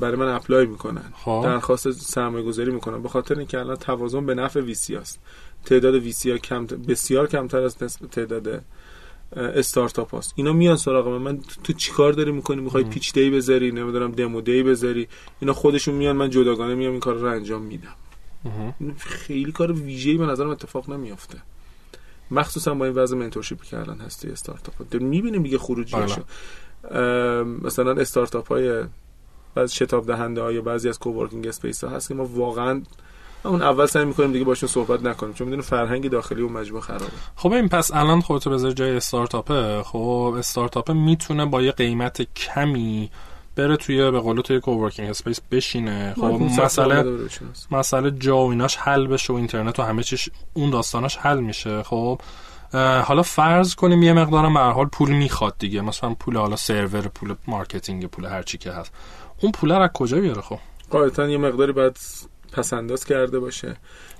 برای 0.00 0.16
من 0.16 0.28
اپلای 0.28 0.66
می‌کنن. 0.66 1.12
درخواست 1.26 1.90
سرمایه 1.90 2.44
گذاری 2.44 2.72
می‌کنن. 2.72 3.02
به 3.02 3.08
خاطر 3.08 3.38
اینکه 3.38 3.58
الان 3.58 3.76
توازن 3.76 4.26
به 4.26 4.34
نفع 4.34 4.60
ویسی 4.60 4.96
است 4.96 5.20
تعداد 5.64 5.94
ویسی 5.94 6.30
ها 6.30 6.38
کم 6.38 6.66
بسیار 6.66 7.26
کمتر 7.26 7.62
از 7.62 7.76
تعداد 8.10 8.62
استارتاپ 9.36 10.14
هست 10.14 10.32
اینا 10.36 10.52
میان 10.52 10.76
سراغ 10.76 11.08
من. 11.08 11.18
من 11.18 11.40
تو 11.64 11.72
چیکار 11.72 12.12
داری 12.12 12.32
می‌کنی؟ 12.32 12.60
می‌خوای 12.60 12.84
پیچ 12.84 13.12
دی 13.12 13.30
بذاری؟ 13.30 13.72
نمی‌دونم 13.72 14.12
دمو 14.12 14.40
دی 14.40 14.62
بذاری؟ 14.62 15.08
اینا 15.40 15.52
خودشون 15.52 15.94
میان. 15.94 16.16
من 16.16 16.30
جداگانه 16.30 16.74
میام 16.74 16.92
این 16.92 17.00
کار 17.00 17.14
رو 17.14 17.28
انجام 17.28 17.62
میدم. 17.62 17.94
خیلی 18.98 19.52
کار 19.52 19.72
ویژه‌ای 19.72 20.16
به 20.16 20.26
نظرم 20.26 20.50
اتفاق 20.50 20.90
نمیافته. 20.90 21.38
مخصوصا 22.30 22.74
با 22.74 22.84
این 22.84 22.94
وضع 22.94 23.16
mentorship 23.16 23.62
ی 23.62 23.66
که 23.66 23.78
الان 23.78 23.98
هست 23.98 24.22
توی 24.22 24.30
استارتاپ 24.30 24.74
ها. 24.78 24.98
می‌بینیم 24.98 25.42
دیگه 25.42 25.58
خروجیشو 25.58 26.20
بله. 26.90 27.42
مثلا 27.42 27.92
استارتاپ 27.92 28.48
های 28.48 28.84
بعضی 29.54 29.74
شتاب 29.74 30.06
دهنده 30.06 30.40
ها 30.40 30.52
یا 30.52 30.62
بعضی 30.62 30.88
از 30.88 30.98
coworking 30.98 31.46
space 31.46 31.84
ها 31.84 31.90
هست 31.90 32.08
که 32.08 32.14
ما 32.14 32.24
واقعا 32.24 32.82
اون 33.44 33.62
اول 33.62 33.86
سعی 33.86 34.04
می‌کنیم 34.04 34.32
دیگه 34.32 34.44
باشون 34.44 34.68
صحبت 34.68 35.02
نکنیم 35.02 35.32
چون 35.34 35.44
می‌دونیم 35.44 35.64
فرهنگ 35.64 36.10
داخلی 36.10 36.42
و 36.42 36.48
مجموعه 36.48 36.82
خرابه. 36.82 37.04
خب 37.36 37.52
این 37.52 37.68
پس 37.68 37.90
الان 37.94 38.20
خودتو 38.20 38.50
بذار 38.50 38.70
جای 38.70 38.96
استارتاپه. 38.96 39.82
خب 39.82 40.34
استارتاپه 40.38 40.92
می‌تونه 40.92 41.46
با 41.46 41.62
یه 41.62 41.72
قیمت 41.72 42.22
کمی 42.22 43.10
بره 43.56 43.76
توی 43.76 44.10
به 44.10 44.20
قول 44.20 44.40
توی 44.40 44.60
coworking 44.60 45.10
space 45.10 45.40
بشینه. 45.50 46.14
خب 46.16 46.40
مسئله 46.62 47.04
مسئله 47.70 48.10
جا 48.10 48.36
و 48.36 48.50
ایناش 48.50 48.76
حل 48.76 49.06
بشه 49.06 49.32
و 49.32 49.36
اینترنت 49.36 49.78
و 49.78 49.82
همه 49.82 50.02
چیش 50.02 50.28
اون 50.52 50.70
داستاناش 50.70 51.16
حل 51.16 51.40
میشه. 51.40 51.82
خب 51.82 52.20
حالا 53.04 53.22
فرض 53.22 53.74
کنیم 53.74 54.02
یه 54.02 54.12
مقدارم 54.12 54.54
به 54.54 54.60
حال 54.60 54.86
پول 54.86 55.10
می‌خواد 55.10 55.54
دیگه. 55.58 55.80
مثلا 55.80 56.14
پول 56.14 56.36
حالا 56.36 56.56
سرور 56.56 57.08
پول 57.08 57.34
marketing 57.46 58.06
پول 58.06 58.24
هر 58.24 58.42
چی 58.42 58.58
که 58.58 58.72
هست. 58.72 58.92
اون 59.42 59.52
پول 59.52 59.72
رو 59.72 59.82
از 59.82 59.90
کجا 59.94 60.20
بیاره 60.20 60.42
خب؟ 60.42 60.58
قاعدتا 60.90 61.28
یه 61.28 61.38
مقداری 61.38 61.72
بعد 61.72 61.98
پس 62.52 62.72
انداز 62.72 63.04
کرده 63.04 63.38
باشه 63.38 63.76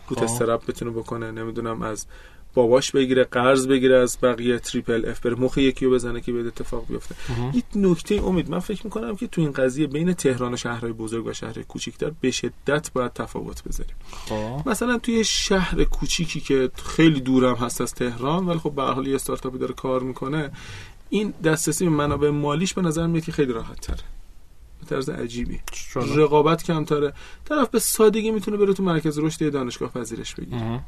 bootstrap 0.09 0.67
بتونه 0.67 0.91
بکنه 0.91 1.31
نمی‌دونم 1.31 1.83
از 1.83 2.07
باباش 2.55 2.91
بگیره 2.91 3.25
قرض 3.25 3.67
بگیره 3.67 3.97
از 3.97 4.19
بقیه 4.23 4.59
triple 4.59 5.09
F 5.09 5.21
بره 5.21 5.35
مخ 5.35 5.59
یکی 5.59 5.85
رو 5.85 5.93
بزنه 5.93 6.21
که 6.21 6.33
یه 6.33 6.47
اتفاق 6.47 6.87
بیفته. 6.89 7.15
یک 7.55 7.65
نکته 7.77 8.15
امید 8.25 8.51
من 8.51 8.59
فکر 8.59 8.81
می‌کنم 8.85 9.17
که 9.17 9.27
تو 9.27 9.41
این 9.41 9.53
قضیه 9.53 9.87
بین 9.87 10.13
تهران 10.13 10.55
و 10.55 10.57
شهرهای 10.57 10.93
بزرگ 10.93 11.27
و 11.27 11.33
شهرهای 11.33 11.65
کوچیکتر 11.65 12.13
به 12.21 12.31
شدت 12.31 12.93
باید 12.93 13.13
تفاوت 13.13 13.65
بذاریم. 13.65 13.95
مثلا 14.67 14.99
توی 14.99 15.25
شهر 15.25 15.85
کوچیکی 15.85 16.41
که 16.41 16.71
خیلی 16.85 17.21
دورم 17.21 17.55
هست 17.55 17.81
از 17.81 17.95
تهران 17.95 18.47
ولی 18.47 18.59
خب 18.59 18.73
به 18.73 18.83
هر 18.83 18.93
حال 18.93 19.07
یه 19.07 19.15
استارتاپی 19.15 19.59
داره 19.59 19.75
کار 19.75 20.03
می‌کنه 20.03 20.51
این 21.11 21.35
دسترسی 21.45 21.85
به 21.85 21.91
منابع 21.91 22.31
مالیش 22.31 22.75
به 22.75 22.83
نظر 22.83 23.07
میاد 23.07 23.25
که 23.25 23.33
خیلی 23.33 23.53
راحت 23.53 23.81
تره 23.81 24.18
طرز 24.89 25.09
عجیبی. 25.09 25.61
رقابت 25.95 26.63
کمتره. 26.63 27.13
طرف 27.45 27.69
به 27.69 27.79
سادگی 27.79 28.31
می‌تونه 28.31 28.57
بره 28.57 28.73
تو 28.73 28.83
مرکز 28.83 29.19
رشد 29.19 29.53
دانشگاه 29.53 29.91
پذیرش 29.91 30.35
بگیره. 30.35 30.81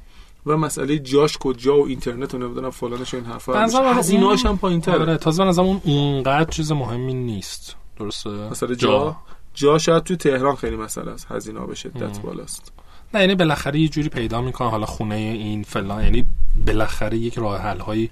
و 0.46 0.56
مسئله 0.56 0.98
جاش 0.98 1.38
کجا 1.38 1.76
و 1.76 1.86
اینترنت 1.86 2.34
و 2.34 2.38
نمی‌دونم 2.38 2.70
فلانش 2.70 3.14
این 3.14 3.24
حرفا. 3.24 3.66
هزینه‌اش 3.94 4.46
هم 4.46 4.58
پایین‌تره. 4.58 5.00
آره 5.00 5.16
تازه 5.16 5.44
به 5.44 5.60
اون 5.60 5.80
اونقدر 5.84 6.50
چیز 6.50 6.72
مهمی 6.72 7.14
نیست. 7.14 7.76
درسته؟ 7.98 8.30
مثلا 8.30 8.74
جا. 8.74 9.16
جا. 9.54 9.78
شاید 9.78 10.02
تو 10.02 10.16
تهران 10.16 10.56
خیلی 10.56 10.76
مسئله 10.76 11.10
است. 11.10 11.26
هزینه 11.30 11.66
به 11.66 11.74
شدت 11.74 12.20
بالاست. 12.20 12.72
نه 13.14 13.20
یعنی 13.20 13.34
بالاخره 13.34 13.80
یه 13.80 13.88
جوری 13.88 14.08
پیدا 14.08 14.40
می‌کنه 14.40 14.70
حالا 14.70 14.86
خونه 14.86 15.14
این 15.14 15.62
فلان 15.62 16.04
یعنی 16.04 16.26
بالاخره 16.66 17.18
یک 17.18 17.38
راه 17.38 17.60
حل 17.60 17.78
هایی 17.78 18.10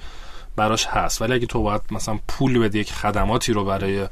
براش 0.57 0.87
هست. 0.87 1.23
ولی 1.23 1.33
اگه 1.33 1.47
تو 1.47 1.63
باید 1.63 1.81
مثلا 1.91 2.19
پول 2.29 2.59
بدی 2.59 2.79
یک 2.79 2.93
خدماتی 2.93 3.53
رو 3.53 3.65
برای 3.65 4.09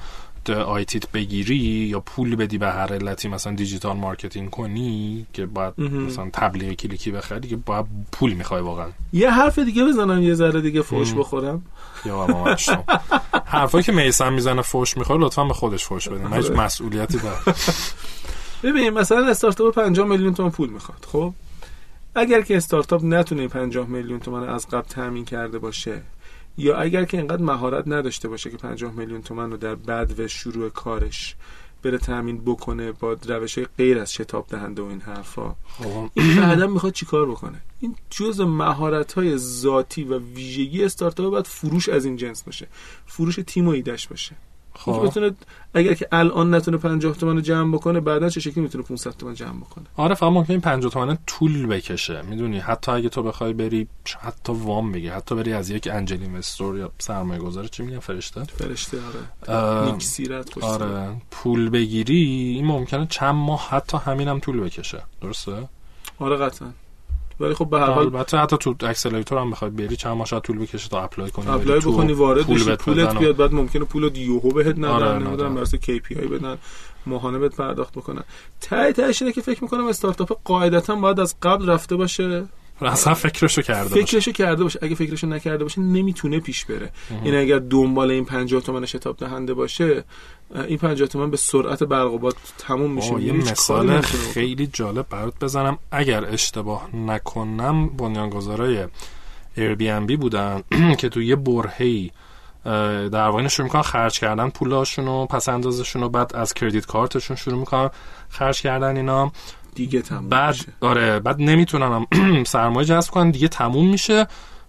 IT 0.50 0.90
ت 0.90 1.11
بگیری 1.11 1.57
یا 1.57 2.00
پول 2.00 2.37
بدی 2.37 2.59
به 2.59 2.67
هر 2.67 2.95
علتی 2.95 3.29
مثلا 3.29 3.55
digital 3.54 3.97
marketing 3.97 4.50
کنی 4.50 5.26
که 5.33 5.47
باید 5.47 5.81
مثلا 5.81 6.31
تبلیغ 6.33 6.73
کلیکی 6.73 7.11
بخری 7.11 7.49
که 7.49 7.57
باید 7.57 7.87
پول 8.12 8.33
می‌خوای 8.33 8.61
واقعا. 8.61 8.88
یه 9.12 9.31
حرف 9.31 9.59
دیگه 9.59 9.85
بزنم 9.85 10.23
یه 10.23 10.35
ذره 10.35 10.61
دیگه 10.61 10.83
فوش 10.83 11.12
بخورم. 11.12 11.62
یا 12.05 12.26
حرفایی 13.47 13.85
که 13.85 13.93
میسم 13.93 14.33
می‌زنه 14.33 14.62
فوش 14.62 14.97
می‌خواد 14.97 15.21
لطفا 15.21 15.45
به 15.45 15.55
خودش 15.55 15.85
فوش 15.85 16.09
بدیم 16.09 16.35
هیچ 16.35 16.47
آره. 16.47 16.61
مسئولیتی 16.61 17.19
داره 17.19 17.38
ببین 18.62 18.91
مثلا 18.91 19.26
استارتاپ 19.31 19.75
50 19.75 20.07
میلیون 20.07 20.35
تومان 20.35 20.53
پول 20.53 20.69
می‌خواد 20.69 21.07
خب؟ 21.12 21.35
اگر 22.15 22.41
که 22.41 22.57
استارتاپ 22.57 23.05
نتونه 23.05 23.49
50 23.49 23.87
میلیون 23.87 24.21
تومان 24.21 24.49
از 24.49 24.69
قبل 24.69 24.88
تامین 24.88 25.25
کرده 25.25 25.59
باشه 25.59 26.03
یا 26.58 26.76
اگر 26.76 27.04
که 27.04 27.16
اینقدر 27.16 27.42
مهارت 27.42 27.88
نداشته 27.88 28.28
باشه 28.28 28.50
که 28.50 28.56
50 28.56 28.92
میلیون 28.92 29.22
تومن 29.22 29.50
رو 29.50 29.56
در 29.56 29.75
بعد 29.75 30.20
و 30.20 30.28
شروع 30.28 30.68
کارش 30.68 31.36
بره 31.82 31.98
تامین 31.98 32.40
بکنه 32.44 32.92
با 32.92 33.16
روش 33.28 33.58
های 33.58 33.66
غیر 33.78 33.98
از 33.98 34.12
شتاب 34.12 34.46
دهنده 34.48 34.82
و 34.82 34.84
این 34.84 35.00
حرفا 35.00 35.54
خب. 35.68 36.10
این 36.14 36.36
بعدا 36.36 36.66
می‌خواد 36.66 36.92
چیکار 36.92 37.30
بکنه 37.30 37.60
این 37.80 37.94
جز 38.10 38.40
مهارت 38.40 39.12
های 39.12 39.36
ذاتی 39.36 40.04
و 40.04 40.18
ویژگی 40.18 40.84
استارتاپ 40.84 41.30
باید 41.30 41.46
فروش 41.46 41.88
از 41.88 42.04
این 42.04 42.16
جنس 42.16 42.42
باشه 42.42 42.68
فروش 43.06 43.38
تیم 43.46 43.68
و 43.68 43.70
ایدش 43.70 44.08
باشه 44.08 44.36
خب. 44.78 45.06
بتونه 45.06 45.30
اگر 45.75 45.95
که 45.95 46.09
الان 46.12 46.54
نتونه 46.54 46.76
50 46.76 47.16
تومن 47.16 47.42
جمع 47.42 47.75
بکنه 47.75 48.00
بعدا 48.00 48.28
چه 48.28 48.40
شکلی 48.40 48.62
می‌تونه 48.62 48.85
500 48.85 49.11
تومن 49.11 49.35
جمع 49.35 49.61
بکنه؟ 49.61 49.85
آره 49.97 50.14
فقط 50.14 50.33
ممکنه 50.33 50.59
50 50.59 50.92
تومن 50.92 51.18
طول 51.26 51.66
بکشه. 51.66 52.23
می‌دونی 52.23 52.59
حتی 52.59 52.92
اگه 52.92 53.09
تو 53.09 53.23
بخوای 53.23 53.52
بری 53.52 53.88
حتی 54.21 54.52
وام 54.52 54.92
بگی 54.92 55.09
حتی 55.09 55.35
بری 55.35 55.52
از 55.52 55.71
یک 55.71 55.88
angel 55.92 56.23
investor 56.23 56.78
یا 56.78 56.90
سرمایه 56.99 57.40
گذار 57.40 57.66
چی 57.66 57.83
میگن 57.83 57.99
فرشته؟ 57.99 58.45
فرشته 58.45 58.99
آره. 59.49 59.92
نیک 59.92 60.02
سیرت 60.02 60.59
آره. 60.59 61.16
پول 61.30 61.71
بگیری 61.71 62.25
این 62.54 62.66
ممکنه 62.66 63.06
چند 63.11 63.35
ماه 63.35 63.68
حتی 63.68 63.99
همینم 63.99 64.30
هم 64.30 64.40
طول 64.40 64.61
بکشه. 64.61 65.02
درسته؟ 65.21 65.68
آره 66.18 66.37
قطعا. 66.37 66.68
ولی 67.40 67.55
خب 67.55 67.71
به 67.71 67.81
هر 67.81 67.87
حال 67.87 68.05
البته 68.05 68.38
حتی 68.38 68.57
تو 68.57 68.75
accelerator 68.80 69.38
هم 69.38 69.50
بخواد 69.50 69.76
بری 69.76 69.97
چند 69.97 70.16
ماه 70.16 70.40
طول 70.40 70.59
بکشه 70.59 70.88
تا 70.88 71.02
apply 71.02 71.30
کنی 71.31 71.49
apply 71.49 71.80
بکنی 71.81 72.12
وارد 72.12 72.47
بشی 72.47 72.76
پولت 72.76 73.19
بیاد 73.19 73.37
بعد 73.37 73.52
ممکنه 73.52 73.85
پول 73.85 74.16
یوهو 74.16 74.50
بهت 74.50 74.78
ندن 74.78 74.88
آره 74.88 75.19
نمی‌دونم 75.19 75.57
واسه 75.57 75.78
کی 75.78 76.00
پی 76.00 76.14
آی 76.14 76.26
بدن 76.26 76.59
ماهانه 77.07 77.38
بهت 77.38 77.57
پرداخت 77.57 77.93
بکنن. 77.93 78.25
تای 78.61 78.93
تایش 78.93 79.23
اینه 79.23 79.35
که 79.35 79.40
فکر 79.40 79.64
می‌کنم 79.64 79.87
استارتاپ 79.87 80.38
قاعدتا 80.45 80.95
باید 80.95 81.21
از 81.21 81.35
قبل 81.43 81.71
رفته 81.71 81.97
باشه. 81.97 82.45
اصلا 82.80 83.14
فکرشو 83.14 83.62
کرده 83.62 83.88
باشه. 83.88 84.06
فکرشو 84.06 84.33
کرده 84.33 84.62
باشه. 84.62 84.78
اگه 84.83 84.95
فکرشو 84.95 85.26
نکرده 85.26 85.64
باشه 85.64 85.80
نمی‌تونه 85.80 86.40
پیش 86.40 86.64
بره. 86.64 86.90
این 87.25 87.35
اگر 87.35 87.59
دنبال 87.59 88.11
این 88.11 88.25
50 88.25 88.62
تومن 88.62 88.87
شتاب 88.87 89.16
دهنده 89.16 89.54
باشه 89.54 90.04
این 90.68 90.78
50 90.78 91.09
تومن 91.09 91.30
به 91.30 91.37
سرعت 91.37 91.83
برق 91.83 92.35
تموم 92.59 92.90
میشه. 92.90 93.21
یه 93.21 93.33
مثال 93.33 94.00
خیلی 94.00 94.66
جالب 94.66 95.06
برات 95.11 95.35
بزنم. 95.40 95.78
اگر 95.90 96.25
اشتباه 96.25 96.97
نکنم 96.97 97.88
بنیانگذارای 97.88 98.87
بی 100.06 100.16
بودن 100.16 100.62
که 100.99 101.09
تو 101.09 101.23
یه 101.23 101.37
برهه‌ای 101.37 102.11
در 102.64 103.28
واقع 103.28 103.49
شروع 103.49 103.66
می‌کنن 103.66 103.83
خرج 103.83 104.18
کردن 104.18 104.49
پولاشون 104.49 105.09
و 105.09 105.26
پس 105.26 105.49
اندازشون 105.49 106.02
و 106.02 106.09
بعد 106.09 106.37
از 106.37 106.54
کردیت 106.54 106.87
کارتشون 106.87 107.37
شروع 107.37 107.59
می‌کنن 107.59 107.90
خرج 108.28 108.61
کردن 108.61 108.97
اینا. 108.97 109.33
دیگه 109.76 110.02
تموم 110.02 110.28
بعد 110.28 110.54
میشه. 110.54 110.68
آره 110.80 111.21
بعد 111.21 111.40
نمی‌تونن 111.40 112.06
سرمایه 112.47 112.87
جذب 112.87 113.11
کنن 113.11 113.30
دیگه 113.30 113.49
تموم 113.49 113.88
میشه. 113.90 114.26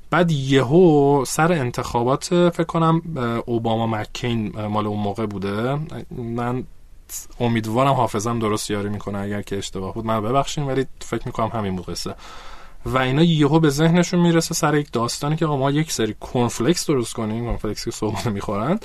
بعد 0.09 0.31
یهو 0.31 1.25
سر 1.25 1.51
انتخابات 1.51 2.25
فکر 2.49 2.63
کنم 2.63 3.01
اوباما 3.45 3.87
مکین 3.87 4.61
مال 4.67 4.87
اون 4.87 4.99
موقع 4.99 5.25
بوده. 5.25 5.79
من 6.17 6.63
امیدوارم 7.39 7.93
حافظم 7.93 8.39
درست 8.39 8.71
یاری 8.71 8.89
می‌کنه 8.89 9.17
اگر 9.17 9.41
که 9.41 9.57
اشتباه 9.57 9.93
بود. 9.93 10.05
من 10.05 10.21
ببخشین 10.21 10.63
ولی 10.63 10.85
فکر 10.99 11.23
می‌کنم 11.25 11.47
همین 11.47 11.75
بود 11.75 11.85
قصه 11.85 12.15
و 12.85 12.97
اینا 12.97 13.23
یهو 13.23 13.59
به 13.59 13.69
ذهنشون 13.69 14.19
می‌رسه 14.19 14.53
سر 14.53 14.75
یک 14.75 14.91
داستانی 14.91 15.35
که 15.35 15.45
ما 15.45 15.71
یک 15.71 15.91
سری 15.91 16.15
کورنفلکس 16.19 16.87
درست 16.87 17.13
کنیم. 17.13 17.43
کورنفلکس 17.43 17.85
که 17.85 17.91
صبحانه 17.91 18.29
می‌خورن 18.29 18.79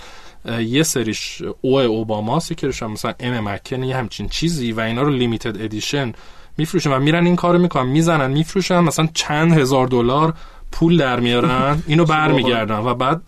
یه 0.45 0.83
سریش 0.83 1.43
او 1.61 1.81
اوباما 1.81 2.41
که 2.41 2.67
مثلا 2.67 3.15
ام 3.21 3.49
مک‌کین 3.49 3.83
یه 3.83 3.97
همچین 3.97 4.29
چیزی 4.29 4.73
و 4.73 4.81
اینا 4.81 5.03
رو 5.03 5.11
limited 5.11 5.63
edition 5.63 6.13
میفروشن 6.59 6.93
و 6.93 6.99
میرن 6.99 7.27
این 7.27 7.37
کارو 7.37 7.59
می‌کنن 7.59 7.87
می‌زنن 7.87 8.31
میفروشن 8.31 8.81
مثلا 8.81 9.09
چند 9.15 9.53
هزار 9.53 9.87
دلار 9.87 10.35
پول 10.73 10.97
در 10.97 11.21
میارن 11.21 11.83
اینو 11.87 12.05
برمیگردن. 12.15 12.79
و 12.79 12.95
بعد 12.95 13.23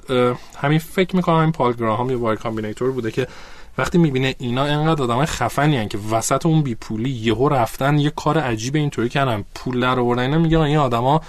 همین 0.56 0.78
فکر 0.78 1.16
می‌کنم 1.16 1.36
این 1.36 1.52
پال 1.52 1.72
گراهام 1.72 2.10
یه 2.10 2.16
Y 2.16 2.36
Combinator 2.36 2.90
بوده 2.92 3.10
که 3.10 3.26
وقتی 3.78 3.98
می‌بینه 3.98 4.34
اینا 4.38 4.64
انقدر 4.64 5.02
آدم 5.02 5.24
خفنی 5.24 5.76
هن 5.76 5.88
که 5.88 5.98
وسط 6.10 6.46
اون 6.46 6.62
بی 6.62 6.74
پولی 6.74 7.10
یهو 7.10 7.48
رفتن 7.48 7.98
یه 7.98 8.10
کار 8.10 8.38
عجیب 8.38 8.76
اینطوری 8.76 9.08
کردن. 9.08 9.44
پول 9.54 9.80
در 9.80 10.00
آوردن 10.00 10.22
اینا 10.22 10.38
میگن 10.38 10.58
این 10.58 10.76
آدما 10.76 11.20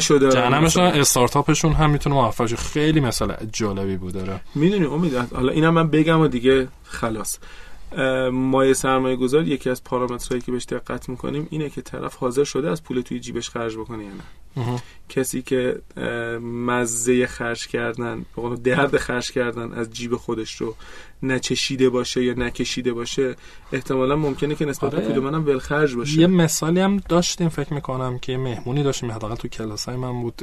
شده 0.00 0.30
جهنمشون 0.30 0.82
استارتاپشون 0.84 1.72
هم 1.72 1.90
می‌تونه 1.90 2.16
موفق 2.16 2.54
خیلی 2.54 3.00
مثلا 3.00 3.34
جالبی 3.52 3.96
بوده 3.96 4.40
می‌دونی 4.54 4.84
امید 4.84 5.14
حالا 5.34 5.52
اینا 5.52 5.70
من 5.70 5.88
بگم 5.90 6.20
و 6.20 6.28
دیگه 6.28 6.68
خلاص. 6.84 7.38
مایه 8.32 8.74
سرمایه 8.74 9.16
گذار 9.16 9.48
یکی 9.48 9.70
از 9.70 9.84
پارامترهایی 9.84 10.42
که 10.42 10.52
بهش 10.52 10.64
دقت 10.64 11.08
می‌کنیم 11.08 11.46
اینه 11.50 11.70
که 11.70 11.82
طرف 11.82 12.16
حاضر 12.16 12.44
شده 12.44 12.70
از 12.70 12.82
پول 12.82 13.00
توی 13.00 13.20
جیبش 13.20 13.50
خرج 13.50 13.76
بکنه 13.76 14.04
یا 14.04 14.10
نه. 14.10 14.24
کسی 15.08 15.42
که 15.42 15.80
مزه 16.42 17.26
خرج 17.26 17.66
کردن 17.66 18.24
درد 18.64 18.96
خرج 18.96 19.32
کردن 19.32 19.72
از 19.72 19.90
جیب 19.90 20.16
خودش 20.16 20.56
رو 20.56 20.76
نچشیده 21.22 21.90
باشه 21.90 22.24
یا 22.24 22.34
نکشیده 22.34 22.92
باشه 22.92 23.36
احتمالا 23.72 24.16
ممکنه 24.16 24.54
که 24.54 24.64
نسبت 24.64 24.90
به 24.90 24.96
آره. 24.96 25.08
پول 25.08 25.18
منم 25.18 25.46
ولخرج 25.46 25.94
باشه. 25.94 26.20
یه 26.20 26.26
مثالی 26.26 26.80
هم 26.80 26.96
داشتیم 26.96 27.48
فکر 27.48 27.74
می‌کنم 27.74 28.18
که 28.18 28.36
مهمونی 28.36 28.82
داشتیم 28.82 29.12
حداقل 29.12 29.34
تو 29.34 29.48
کلاسای 29.48 29.96
من 29.96 30.22
بود. 30.22 30.42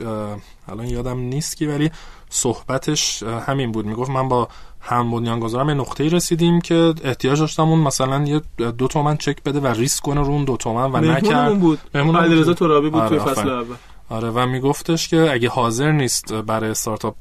الان 0.68 0.88
یادم 0.88 1.20
نیست 1.20 1.58
که 1.58 1.68
ولی 1.68 1.92
صحبتش 2.30 3.24
همین 3.24 3.72
بود. 3.72 3.86
می‌گفت 3.86 4.10
من 4.10 4.28
با 4.28 4.48
هم 4.80 5.12
بنیانگذارم 5.12 5.70
یه 5.70 5.76
نقطه‌ای 5.76 6.10
رسیدیم 6.10 6.62
که 6.62 6.94
احتیاج 7.04 7.40
داشتم 7.40 7.64
اون 7.64 7.80
مثلا 7.80 8.24
یه 8.24 8.42
دو 8.72 8.88
تومن 8.88 9.18
چک 9.18 9.44
بده 9.44 9.60
و 9.60 9.68
ریسک 9.68 10.04
کنه 10.04 10.22
رو 10.22 10.28
اون 10.28 10.46
دو 10.46 10.58
تومن 10.58 10.92
و 10.92 11.12
نکرد. 11.12 11.60
بود. 11.60 11.80
علیرضا 11.94 12.54
ترابی 12.54 12.90
بود 12.90 13.02
آره 13.02 13.10
توی 13.10 13.34
فصل 13.34 13.50
اول. 13.50 13.76
آره 14.10 14.30
و 14.30 14.46
میگفتش 14.46 15.08
که 15.08 15.32
اگه 15.32 15.50
حاضر 15.50 15.92
نیست 15.92 16.34
برای 16.34 16.70
استارتاپ 16.70 17.16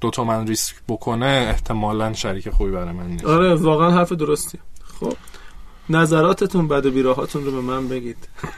دو 0.00 0.10
تومن 0.10 0.46
ریسک 0.46 0.74
بکنه 0.88 1.46
احتمالا 1.50 2.12
شریک 2.12 2.50
خوبی 2.50 2.70
برای 2.70 2.92
من 2.92 3.06
نیست. 3.06 3.24
آره 3.24 3.54
واقعا 3.54 3.90
حرف 3.90 4.12
درستی. 4.12 4.58
خب. 5.00 5.12
نظراتتون 5.90 6.68
بد 6.68 6.86
و 6.86 6.90
بیراهاتون 6.90 7.44
رو 7.44 7.50
به 7.50 7.60
من 7.60 7.88
بگید. 7.88 8.16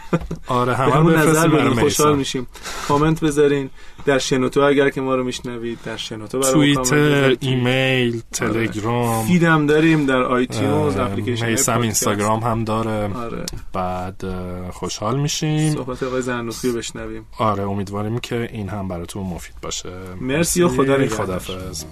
آره 0.46 0.74
همه 0.74 1.16
نظر 1.16 1.48
بدین 1.48 1.74
خوشحال 1.74 2.16
میشیم. 2.16 2.46
کامنت 2.88 3.20
بذارین 3.20 3.70
در 4.06 4.18
شنوتو 4.18 4.60
اگر 4.60 4.90
که 4.90 5.00
ما 5.00 5.14
رو 5.14 5.24
میشنوید 5.24 5.78
در 5.84 5.96
شنوتو 5.96 6.38
برای 6.38 6.52
توییتر 6.52 7.36
ایمیل 7.40 8.22
تلگرام. 8.32 9.26
فیدم 9.26 9.66
داریم 9.66 10.06
در 10.06 10.22
آیتیونز 10.22 10.96
اپلیکیشن 10.96 11.50
میسم 11.50 11.80
اینستاگرام 11.80 12.40
هم 12.40 12.64
داره. 12.64 13.14
آره. 13.14 13.46
بعد 13.72 14.24
خوشحال 14.70 15.20
میشیم. 15.20 15.74
صحبت 15.74 16.02
آقای 16.02 16.22
زنوخی 16.22 16.68
رو 16.68 16.74
بشنویم. 16.78 17.26
آره 17.38 17.62
امیدواریم 17.62 18.18
که 18.18 18.48
این 18.52 18.68
هم 18.68 18.88
براتون 18.88 19.22
مفید 19.22 19.54
باشه. 19.62 19.92
مرسی 20.20 20.62
و 20.62 20.68
خدا 20.68 21.08
خدافظ 21.08 21.84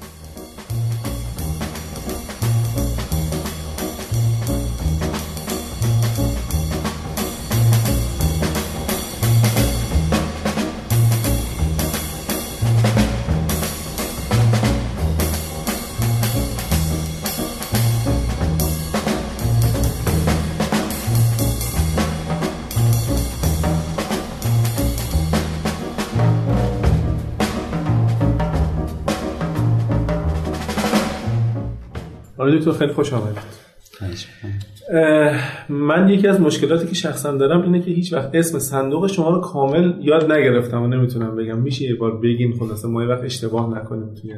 آقای 32.47 32.59
دکتر 32.59 32.73
خیلی 32.73 32.93
خوش 32.93 33.13
آمدید. 33.13 33.39
من 35.69 36.09
یکی 36.09 36.29
از 36.29 36.41
مشکلاتی 36.41 36.87
که 36.87 36.95
شخصا 36.95 37.33
دارم 37.37 37.63
اینه 37.63 37.81
که 37.81 37.91
هیچ 37.91 38.13
وقت 38.13 38.31
اسم 38.35 38.59
صندوق 38.59 39.07
شما 39.07 39.31
رو 39.31 39.41
کامل 39.41 39.93
یاد 40.01 40.33
نگرفتم 40.33 40.83
و 40.83 40.87
نمی‌تونم 40.87 41.37
بگم. 41.37 41.59
میشه 41.59 41.85
یه 41.85 41.95
بار 41.95 42.21
بگین 42.21 42.59
خلاصه 42.59 42.89
ما 42.89 43.03
یه 43.03 43.09
وقت 43.09 43.25
اشتباه 43.25 43.79
نکنیم 43.79 44.15
توی 44.15 44.35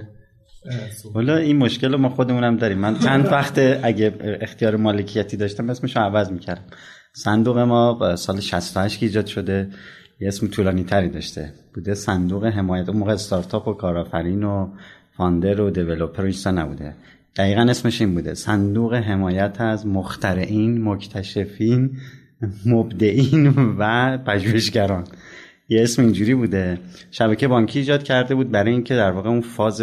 حالا 1.14 1.36
این 1.36 1.56
مشکل 1.56 1.96
ما 1.96 2.08
خودمونم 2.08 2.56
داریم. 2.56 2.78
من 2.78 2.98
چند 2.98 3.26
وقت 3.32 3.78
اگه 3.82 4.14
اختیار 4.40 4.76
مالکیتی 4.76 5.36
داشتم 5.36 5.70
اسمش 5.70 5.96
رو 5.96 6.02
عوض 6.02 6.30
می‌کردم. 6.30 6.64
صندوق 7.12 7.58
ما 7.58 8.16
سال 8.16 8.40
68 8.40 9.00
که 9.00 9.06
ایجاد 9.06 9.26
شده 9.26 9.68
یه 10.20 10.28
اسم 10.28 10.46
طولانی 10.46 10.84
تری 10.84 11.08
داشته. 11.08 11.52
بوده 11.74 11.94
صندوق 11.94 12.44
حمایت 12.44 12.88
موقع 12.88 13.12
استارتاپ 13.12 13.68
و 13.68 13.72
کارآفرین 13.72 14.44
و 14.44 14.68
فاندر 15.16 15.60
و 15.60 15.70
دیولپر 15.70 16.32
و 16.46 16.52
نبوده. 16.52 16.94
دقیقا 17.38 17.60
اسمش 17.60 18.00
این 18.00 18.14
بوده. 18.14 18.34
صندوق 18.34 18.94
حمایت 18.94 19.60
از 19.60 19.86
مخترعین 19.86 20.84
مکتشفین 20.84 21.96
مبدعین 22.66 23.54
و 23.78 24.18
پژوهشگران. 24.18 25.04
یه 25.68 25.82
اسم 25.82 26.02
اینجوری 26.02 26.34
بوده. 26.34 26.78
شبکه 27.10 27.48
بانکی 27.48 27.78
ایجاد 27.78 28.02
کرده 28.02 28.34
بود 28.34 28.50
برای 28.50 28.72
اینکه 28.72 28.94
در 28.94 29.10
واقع 29.10 29.28
اون 29.28 29.40
فاز 29.40 29.82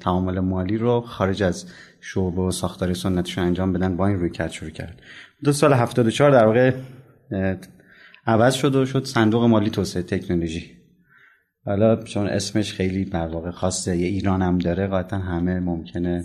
تعامل 0.00 0.40
مالی 0.40 0.78
رو 0.78 1.00
خارج 1.00 1.42
از 1.42 1.66
شعبه 2.00 2.42
و 2.42 2.50
ساختار 2.50 2.94
سنتش 2.94 3.38
انجام 3.38 3.72
بدن. 3.72 3.96
با 3.96 4.06
این 4.06 4.18
روی 4.18 4.30
کرد 4.30 4.50
شروع 4.50 4.70
کرد. 4.70 5.02
دو 5.44 5.52
سال 5.52 5.72
74 5.72 6.30
در 6.30 6.46
واقع 6.46 6.72
عوض 8.26 8.54
شد 8.54 8.74
و 8.74 8.86
شد 8.86 9.04
صندوق 9.04 9.44
مالی 9.44 9.70
توسعه 9.70 10.02
تکنولوژی. 10.02 10.79
حالا 11.66 11.96
چون 11.96 12.26
اسمش 12.26 12.72
خیلی 12.72 13.04
در 13.04 13.26
واقع 13.28 13.50
خاصه 13.50 13.96
یه 13.96 14.06
ایران 14.06 14.42
هم 14.42 14.58
داره 14.58 14.86
قطعا 14.86 15.18
هم 15.18 15.60
ممکنه. 15.60 16.24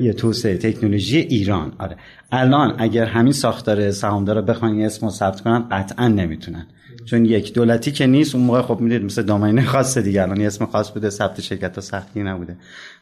یه 0.00 0.12
توسعه 0.12 0.56
تکنولوژی 0.56 1.18
ایران. 1.18 1.72
آره. 1.78 1.96
الان 2.32 2.74
اگر 2.78 3.04
همین 3.04 3.32
ساختار 3.32 3.90
سهامدار 3.90 4.36
رو 4.36 4.42
بخوان 4.42 4.80
اسم 4.80 5.08
ثبت 5.08 5.40
کنن 5.40 5.68
قطعا 5.70 6.08
نمی‌تونن. 6.08 6.66
چون 7.04 7.24
یک 7.24 7.54
دولتی 7.54 7.92
که 7.92 8.06
نیست 8.06 8.34
اون 8.34 8.44
موقع 8.44 8.62
خب 8.62 8.80
می‌دید 8.80 9.04
مثل 9.04 9.22
domain 9.22 9.62
خاصه 9.62 10.02
دیگه 10.02 10.22
الان 10.22 10.40
اسم 10.40 10.66
خاص 10.66 10.92
بوده 10.92 11.10
ثبت 11.10 11.40
شرکت 11.40 11.74
ها 11.74 11.80
سختی 11.80 12.22
نبوده. 12.22 12.56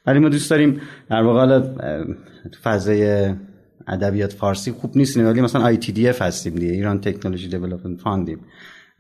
ولی 0.07 0.19
ما 0.19 0.29
دوست 0.29 0.51
داریم 0.51 0.81
در 1.11 1.23
واقع 1.23 1.61
تو 2.53 2.61
فضای 2.63 3.35
ادبیات 3.89 4.33
فارسی 4.33 4.73
خوب 4.73 4.97
نیست 4.97 5.17
ولی 5.17 5.41
مثلا 5.41 5.63
ITDF 5.63 6.23
هستیم 6.23 6.55
دیگه 6.55 6.73
Iran 6.73 7.01
Technology 7.01 7.49
Development 7.49 8.01
Fund 8.01 8.23
یم. 8.23 8.39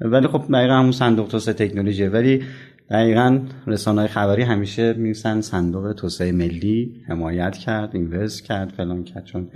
ولی 0.01 0.27
خب 0.27 0.45
دقیقا 0.53 0.75
همون 0.75 0.93
صندوق 0.93 1.29
توسعه 1.29 1.55
تکنولوژی. 1.55 2.07
ولی 2.07 2.43
دقیقا 2.91 3.41
رسانه 3.67 4.07
خبری 4.07 4.43
همیشه 4.43 4.93
میسن 4.93 5.41
صندوق 5.41 5.93
توسعه 5.93 6.33
ملی 6.33 7.05
حمایت 7.09 7.57
کرد 7.57 7.91
اینوست 7.93 8.45
کرد 8.45 8.69
فلان 8.69 9.05
کرد 9.05 9.25
چون 9.25 9.49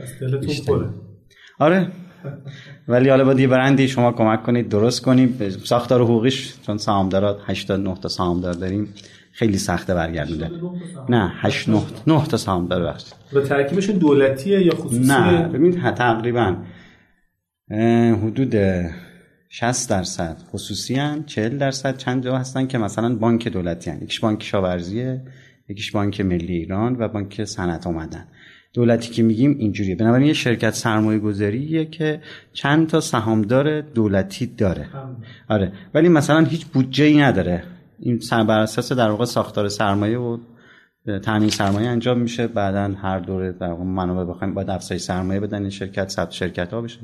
آره. 1.59 1.89
ولی 2.89 3.09
حالا 3.09 3.25
با 3.25 3.33
یه 3.33 3.49
برندی 3.49 3.89
شما 3.89 4.13
کمک 4.13 4.43
کنید 4.43 4.69
درست 4.69 5.03
کنیم 5.03 5.39
ساختار 5.65 6.03
حقوقیش 6.03 6.55
چون 6.67 6.79
سهامدارات 6.79 7.39
89 7.47 7.95
تا 7.95 8.09
سهامدار 8.09 8.53
داریم 8.53 8.89
خیلی 9.33 9.59
سخته 9.59 9.95
برگردونده. 9.95 10.51
نه 11.09 11.33
8 11.37 11.69
9 11.69 11.81
9 12.07 12.25
تا 12.25 12.37
سهامدار 12.37 12.83
بخش 12.83 13.05
و 13.33 13.41
ترکیبشون 13.41 13.97
دولتیه 13.97 14.67
یا 14.67 14.75
خصوصیه؟ 14.75 15.21
نه 15.21 15.49
ببینید 15.49 15.95
تقریبا 15.95 16.57
حدود 18.23 18.55
60 19.49 19.91
درصد 19.91 20.37
خصوصی 20.53 20.95
هن 20.95 21.25
40 21.27 21.59
درصد 21.59 21.97
چند 21.97 22.25
جا 22.25 22.39
هستن 22.39 22.67
که 22.67 22.79
مثلا 22.79 23.17
بانک 23.17 23.49
دولتی 23.49 23.91
هن. 23.91 24.03
یکیش 24.03 24.21
بانک 24.21 24.43
شاورزیه 24.43 25.23
یکیش 25.69 25.93
بانک 25.93 26.21
ملی 26.21 26.57
ایران 26.57 26.97
و 26.99 27.09
بانک 27.09 27.45
صنعت 27.45 27.87
اومدن 27.87 28.27
دولتی 28.75 29.11
که 29.11 29.23
میگیم 29.23 29.57
اینجوریه. 29.59 29.97
بنابراین 29.97 30.27
یه 30.27 30.33
شرکت 30.33 30.75
سرمایه 30.75 31.19
گذاریه 31.19 31.85
که 31.85 32.21
چند 32.53 32.87
تا 32.87 33.01
سهامدار 33.01 33.81
دولتی 33.81 34.47
داره. 34.47 34.89
آره. 35.49 35.73
ولی 35.95 36.09
مثلا 36.09 36.45
هیچ 36.45 36.67
بودجه 36.67 37.05
ای 37.05 37.21
نداره. 37.21 37.63
این 38.01 38.21
بر 38.31 38.59
اساس 38.59 38.93
در 38.93 39.11
واقع 39.11 39.25
ساختار 39.25 39.69
سرمایه 39.69 40.19
و 40.19 40.39
تامین 41.23 41.51
سرمایه 41.51 41.89
انجام 41.89 42.19
میشه. 42.19 42.47
بعدا 42.47 42.95
هر 43.03 43.19
دوره 43.19 43.53
در 43.53 43.75
منابع 43.75 44.33
بخوایم 44.33 44.55
باید 44.55 44.71
افزایش 44.71 45.03
سرمایه 45.03 45.41
بدن. 45.41 45.61
این 45.61 45.71
شرکت 45.71 46.09
ثبت 46.09 46.31
شرکت 46.31 46.73
ها 46.73 46.81
بشه. 46.81 46.99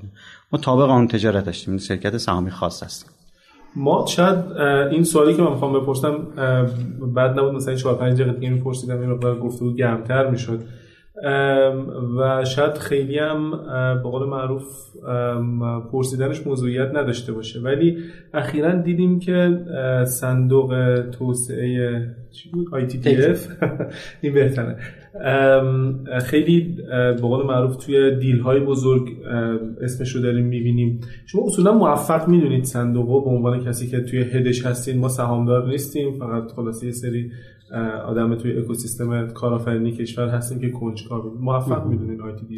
ما 0.53 0.59
تابع 0.59 0.87
قانون 0.87 1.09
تجارت 1.09 1.45
داشتیم 1.45 1.79
شرکت 1.79 2.17
سهامی 2.17 2.51
خاص 2.51 2.83
هستیم 2.83 3.11
ما 3.77 4.07
شاید 4.07 4.39
این 4.91 5.05
سوالی 5.05 5.35
که 5.35 5.43
من 5.43 5.51
می‌خوام 5.51 5.81
بپرسم 5.81 6.17
بعد 7.15 7.39
نبود 7.39 7.55
مثلا 7.55 7.75
4 7.75 7.95
5 7.95 8.15
دقیقه 8.15 8.33
دیگه 8.33 8.51
میپرسیدم 8.51 9.01
این 9.01 9.11
مقدار 9.11 9.39
گفتگو 9.39 9.73
گرمتر 9.73 10.31
می‌شد. 10.31 10.61
و 12.19 12.45
شاید 12.45 12.75
خیلی 12.75 13.19
هم 13.19 13.51
به 14.03 14.11
قول 14.11 14.29
معروف 14.29 14.65
پرسیدنش 15.93 16.47
موضوعیت 16.47 16.91
نداشته 16.95 17.33
باشه. 17.33 17.61
ولی 17.61 17.99
اخیرا 18.35 18.75
دیدیم 18.75 19.19
که 19.19 19.59
صندوق 20.07 21.01
توسعه 21.13 22.07
چی 22.31 22.51
بود؟ 22.51 22.67
ITDF 22.69 23.39
این 24.23 24.35
بهتره. 24.35 24.77
خیلی 26.21 26.77
به 26.91 27.21
قول 27.21 27.47
معروف 27.47 27.77
توی 27.77 28.17
deal 28.17 28.41
های 28.41 28.61
بزرگ 28.61 29.09
اسمش 29.81 30.15
رو 30.15 30.23
داریم 30.23 30.47
می‌بینیم. 30.47 31.01
شما 31.27 31.43
اصولا 31.47 31.73
موفق 31.73 32.29
می‌دونید 32.29 32.65
صندوق 32.65 33.25
به 33.25 33.31
عنوان 33.31 33.65
کسی 33.65 33.89
که 33.89 34.01
توی 34.01 34.19
هدش 34.19 34.67
هستین. 34.67 34.99
ما 34.99 35.09
سهامدار 35.09 35.69
نیستیم. 35.69 36.19
فقط 36.19 36.53
خلاصه 36.53 36.87
یه 36.87 36.93
سری 36.93 37.31
آدم 38.07 38.35
توی 38.35 38.59
اکوسیستم 38.59 39.29
کارآفرینی 39.29 39.93
کشور 39.93 40.29
هستیم 40.29 40.61
که 40.61 40.71
کنجکاو 40.71 41.39
موفق 41.41 41.87
می‌دونین 41.87 42.21
IT 42.21 42.57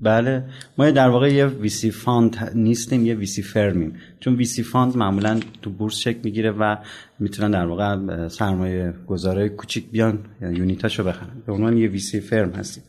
بله. 0.00 0.44
ما 0.78 0.90
در 0.90 1.08
واقع 1.08 1.32
یه 1.32 1.46
VC 1.46 1.90
fund 1.90 2.52
نیستیم 2.54 3.06
یه 3.06 3.14
VC 3.14 3.42
firm 3.42 3.71
یم. 3.71 3.92
چون 4.20 4.34
VC 4.34 4.62
fund 4.62 4.96
معمولا 4.96 5.40
تو 5.62 5.70
بورس 5.70 5.96
شکل 5.96 6.18
می‌گیره 6.24 6.50
و 6.50 6.76
می‌تونن 7.18 7.50
در 7.50 7.66
واقع 7.66 8.28
سرمایه 8.28 8.94
گذاره 9.06 9.48
کوچیک 9.48 9.90
بیان 9.90 10.18
یا 10.42 10.50
unit 10.50 10.81
اشو 10.81 11.04
بخرن. 11.04 11.42
به 11.46 11.52
عنوان 11.52 11.76
یه 11.76 11.88
VC 11.88 12.20
firm 12.20 12.50
هستیم. 12.50 12.84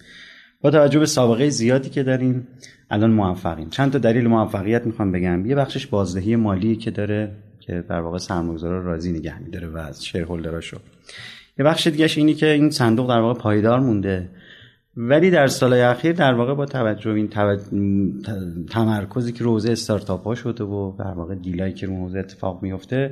با 0.62 0.72
توجه 0.72 1.00
به 1.00 1.06
سابقه 1.06 1.50
زیادی 1.50 1.90
که 1.90 2.04
داریم 2.04 2.48
الان 2.90 3.12
موفقیم. 3.12 3.70
چند 3.70 3.92
تا 3.92 3.98
دلیل 3.98 4.28
موفقیت 4.28 4.86
می‌خوام 4.86 5.12
بگم. 5.12 5.46
یه 5.46 5.56
بخشش 5.56 5.88
بازدهی 5.88 6.36
مالی 6.36 6.76
که 6.76 6.92
داره 6.92 7.32
که 7.60 7.84
در 7.90 8.00
واقع 8.02 8.18
سرمایه‌گذارا 8.18 8.84
راضی 8.84 9.12
نگه 9.12 9.40
میداره 9.40 9.68
و 9.68 9.78
از 9.78 10.06
shareholder 10.06 10.62
اشو 10.62 10.78
یه 11.62 11.66
بخش 11.66 11.88
دیگهش 11.88 12.18
اینی 12.18 12.34
که 12.34 12.48
این 12.48 12.70
صندوق 12.70 13.10
در 13.10 13.20
واقع 13.20 13.40
پایدار 13.40 13.80
مونده. 13.80 14.30
ولی 14.98 15.32
در 15.32 15.48
سالهای 15.48 15.82
اخیر 15.82 16.12
در 16.12 16.34
واقع 16.34 16.54
با 16.54 16.66
توجه 16.66 17.12
این 17.12 17.30
تمرکزی 18.70 19.32
که 19.32 19.44
روزه 19.44 19.72
استارتاپ 19.72 20.24
ها 20.24 20.36
شده 20.36 20.64
و 20.64 20.94
در 21.00 21.14
واقع 21.14 21.36
دیلایی 21.36 21.74
که 21.74 21.88
رو 21.88 21.96
حوزه 21.96 22.20
اتفاق 22.20 22.64
میفته 22.64 23.12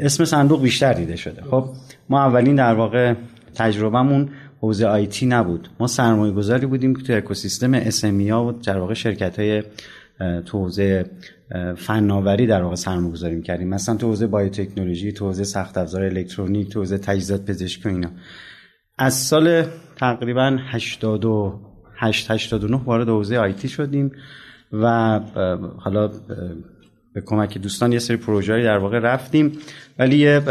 اسم 0.00 0.24
صندوق 0.24 0.62
بیشتر 0.62 0.92
دیده 0.92 1.16
شده. 1.16 1.42
خب 1.42 1.68
ما 2.08 2.20
اولین 2.20 2.54
در 2.54 2.74
واقع 2.74 3.14
تجربهمون 3.54 4.28
حوزه 4.60 4.86
آیتی 4.86 5.26
نبود. 5.26 5.68
ما 5.80 5.86
سرمایه 5.86 6.32
گذاری 6.32 6.66
بودیم 6.66 6.96
که 6.96 7.02
تو 7.02 7.12
اکوسیستم 7.12 7.74
اسمی 7.74 8.28
ها 8.28 8.46
و 8.46 8.52
در 8.52 8.78
واقع 8.78 8.94
شرکت 8.94 9.38
های 9.38 9.62
تو 10.44 10.58
حوزه 10.58 11.10
فناوری 11.76 12.46
در 12.46 12.62
واقع 12.62 12.74
سرمایه 12.74 13.12
گذاری 13.12 13.42
کردیم 13.42 13.68
مثلا 13.68 13.96
تو 13.96 14.06
حوزه 14.06 14.26
بایوتکنولوژی 14.26 15.12
تو 15.12 15.26
حوزه 15.26 15.44
سخت 15.44 15.78
افزار 15.78 16.02
الکترونیک 16.02 16.68
تو 16.68 16.80
حوزه 16.80 16.98
تجهیزات 16.98 17.44
پزشکی 17.44 17.88
و 17.88 17.92
اینا. 17.92 18.10
از 18.98 19.14
سال 19.14 19.64
تقریبا 19.96 20.58
88 20.60 22.30
89 22.30 22.76
وارد 22.84 23.08
حوزه 23.08 23.38
آیتی 23.38 23.68
شدیم 23.68 24.12
و 24.72 25.20
حالا 25.78 26.10
به 27.14 27.20
کمک 27.26 27.58
دوستان 27.58 27.92
یه 27.92 27.98
سری 27.98 28.16
پروژه‌ای 28.16 28.62
در 28.62 28.78
واقع 28.78 28.98
رفتیم. 28.98 29.52
ولی 29.98 30.16
یه 30.16 30.42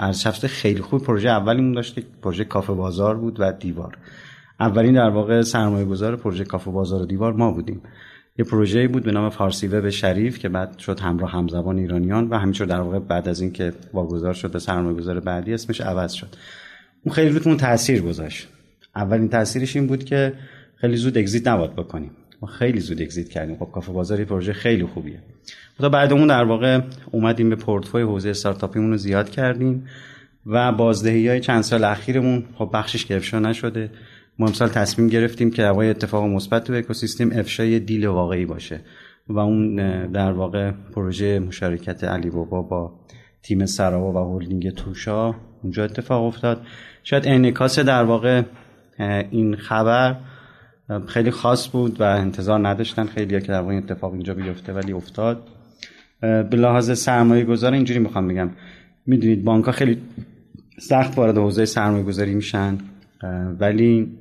از 0.00 0.26
خیلی 0.26 0.80
خوب 0.80 1.02
پروژه 1.02 1.28
اولیمون 1.28 1.72
داشت 1.72 2.00
پروژه 2.22 2.44
کافه 2.44 2.72
بازار 2.72 3.16
بود 3.16 3.36
و 3.40 3.52
دیوار. 3.52 3.98
اولین 4.60 4.94
در 4.94 5.10
واقع 5.10 5.42
سرمایه 5.42 5.84
گذار 5.84 6.16
پروژه 6.16 6.44
کافه 6.44 6.70
بازار 6.70 7.02
و 7.02 7.06
دیوار 7.06 7.32
ما 7.32 7.52
بودیم. 7.52 7.82
یه 8.38 8.44
پروژه‌ای 8.44 8.88
بود 8.88 9.02
به 9.02 9.12
نام 9.12 9.30
فارسی 9.30 9.66
وب 9.66 9.88
شریف 9.88 10.38
که 10.38 10.48
بعد 10.48 10.78
شد 10.78 11.00
همراه 11.00 11.30
همزبان 11.30 11.78
ایرانیان 11.78 12.28
و 12.28 12.38
همینطور 12.38 12.66
در 12.66 12.80
واقع 12.80 12.98
بعد 12.98 13.28
از 13.28 13.40
اینکه 13.40 13.72
واگذار 13.92 14.34
شد 14.34 14.52
به 14.52 14.58
سرمایه‌گذار 14.58 15.20
بعدی 15.20 15.54
اسمش 15.54 15.80
عوض 15.80 16.12
شد. 16.12 16.28
اون 17.04 17.14
خیلی 17.14 17.30
روتون 17.30 17.56
تاثیر 17.56 18.02
گذاشت. 18.02 18.48
اولین 18.96 19.28
تاثیرش 19.28 19.76
این 19.76 19.86
بود 19.86 20.04
که 20.04 20.32
خیلی 20.76 20.96
زود 20.96 21.18
اگزییت 21.18 21.48
نباید 21.48 21.76
بکنیم. 21.76 22.10
ما 22.42 22.48
خیلی 22.48 22.80
زود 22.80 23.02
اگزییت 23.02 23.28
کردیم. 23.28 23.56
خب 23.56 23.70
کافه 23.74 23.92
بازاری 23.92 24.24
پروژه 24.24 24.52
خیلی 24.52 24.84
خوبیه. 24.84 25.22
تا 25.78 25.88
بعد 25.88 26.12
اون 26.12 26.26
در 26.26 26.44
واقع 26.44 26.80
اومدیم 27.10 27.50
به 27.50 27.56
پورتفوی 27.56 28.02
حوزه 28.02 28.28
استارتاپیمون 28.30 28.90
رو 28.90 28.96
زیاد 28.96 29.30
کردیم 29.30 29.86
و 30.46 30.72
بازدهی 30.72 31.28
های 31.28 31.40
چند 31.40 31.62
سال 31.62 31.84
اخیرمون 31.84 32.44
خب 32.54 32.70
بخشش 32.74 33.04
که 33.04 33.16
افشا 33.16 33.38
نشده. 33.38 33.90
ما 34.38 34.46
امسال 34.46 34.68
تصمیم 34.68 35.08
گرفتیم 35.08 35.50
که 35.50 35.62
هوای 35.62 35.90
اتفاق 35.90 36.24
مثبت 36.24 36.64
تو 36.64 36.72
اکوسیستم 36.72 37.30
افشای 37.32 37.78
دیل 37.78 38.06
واقعی 38.06 38.46
باشه 38.46 38.80
و 39.28 39.38
اون 39.38 39.76
در 40.06 40.32
واقع 40.32 40.70
پروژه 40.70 41.38
مشارکت 41.38 42.04
علی 42.04 42.30
بابا 42.30 42.62
با 42.62 43.00
تیم 43.42 43.66
سراوا 43.66 44.12
و 44.12 44.16
هولدینگ 44.16 44.70
توشا 44.70 45.34
اونجا 45.62 45.84
اتفاق 45.84 46.24
افتاد. 46.24 46.62
شاید 47.02 47.22
انعکاس 47.26 47.78
در 47.78 48.04
واقع 48.04 48.42
این 49.30 49.56
خبر 49.56 50.16
خیلی 51.06 51.30
خاص 51.30 51.70
بود 51.70 52.00
و 52.00 52.04
انتظار 52.04 52.68
نداشتن 52.68 53.06
خیلی 53.06 53.40
که 53.40 53.48
در 53.48 53.60
واقع 53.60 53.76
اتفاق 53.76 54.12
اینجا 54.12 54.34
بیفته 54.34 54.72
ولی 54.72 54.92
افتاد. 54.92 55.48
به 56.20 56.56
لحاظ 56.56 56.98
سرمایه 56.98 57.44
گذار 57.44 57.72
اینجوری 57.72 58.00
می‌خوام 58.00 58.28
بگم. 58.28 58.50
می‌دونید 59.06 59.44
بانک 59.44 59.64
ها 59.64 59.72
خیلی 59.72 59.98
سخت 60.80 61.18
وارد 61.18 61.38
حوزه 61.38 61.64
سرمایه 61.64 62.04
گذاری 62.04 62.34
میشن 62.34 62.78
ولی 63.60 64.18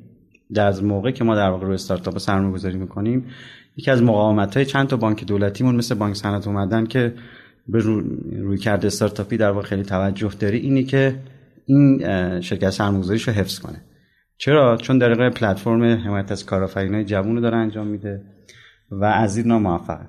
در 0.53 0.67
از 0.67 0.83
موقع 0.83 1.11
که 1.11 1.23
ما 1.23 1.35
در 1.35 1.49
واقع 1.49 1.65
روی 1.65 1.73
استارتاپ 1.73 2.17
سرمایه 2.17 2.53
گذاری 2.53 2.77
می‌کنیم 2.77 3.25
یکی 3.77 3.91
از 3.91 4.03
مقاومت 4.03 4.57
های 4.57 4.65
چند 4.65 4.87
تا 4.87 4.97
بانک 4.97 5.25
دولتیمون 5.25 5.75
مثل 5.75 5.95
بانک 5.95 6.15
صنعت 6.15 6.47
اومدن 6.47 6.85
که 6.85 7.13
به 7.67 7.79
روی 8.31 8.57
کرده 8.57 8.87
استارتاپی 8.87 9.37
در 9.37 9.51
واقع 9.51 9.65
خیلی 9.65 9.83
توجه 9.83 10.31
داره 10.39 10.57
اینی 10.57 10.83
که 10.83 11.15
این 11.65 11.99
شرکت 12.41 12.69
سرمایه‌گذاریش 12.69 13.27
رو 13.27 13.33
حفظ 13.33 13.59
کنه. 13.59 13.81
چرا؟ 14.37 14.77
چون 14.77 14.97
در 14.97 15.29
پلتفرم 15.29 15.83
حمایت 15.83 16.31
از 16.31 16.45
کارآفرینای 16.45 17.05
جوون 17.05 17.35
رو 17.35 17.41
داره 17.41 17.57
انجام 17.57 17.87
میده 17.87 18.21
و 18.91 19.05
از 19.05 19.37
این 19.37 19.53
موفق 19.53 19.99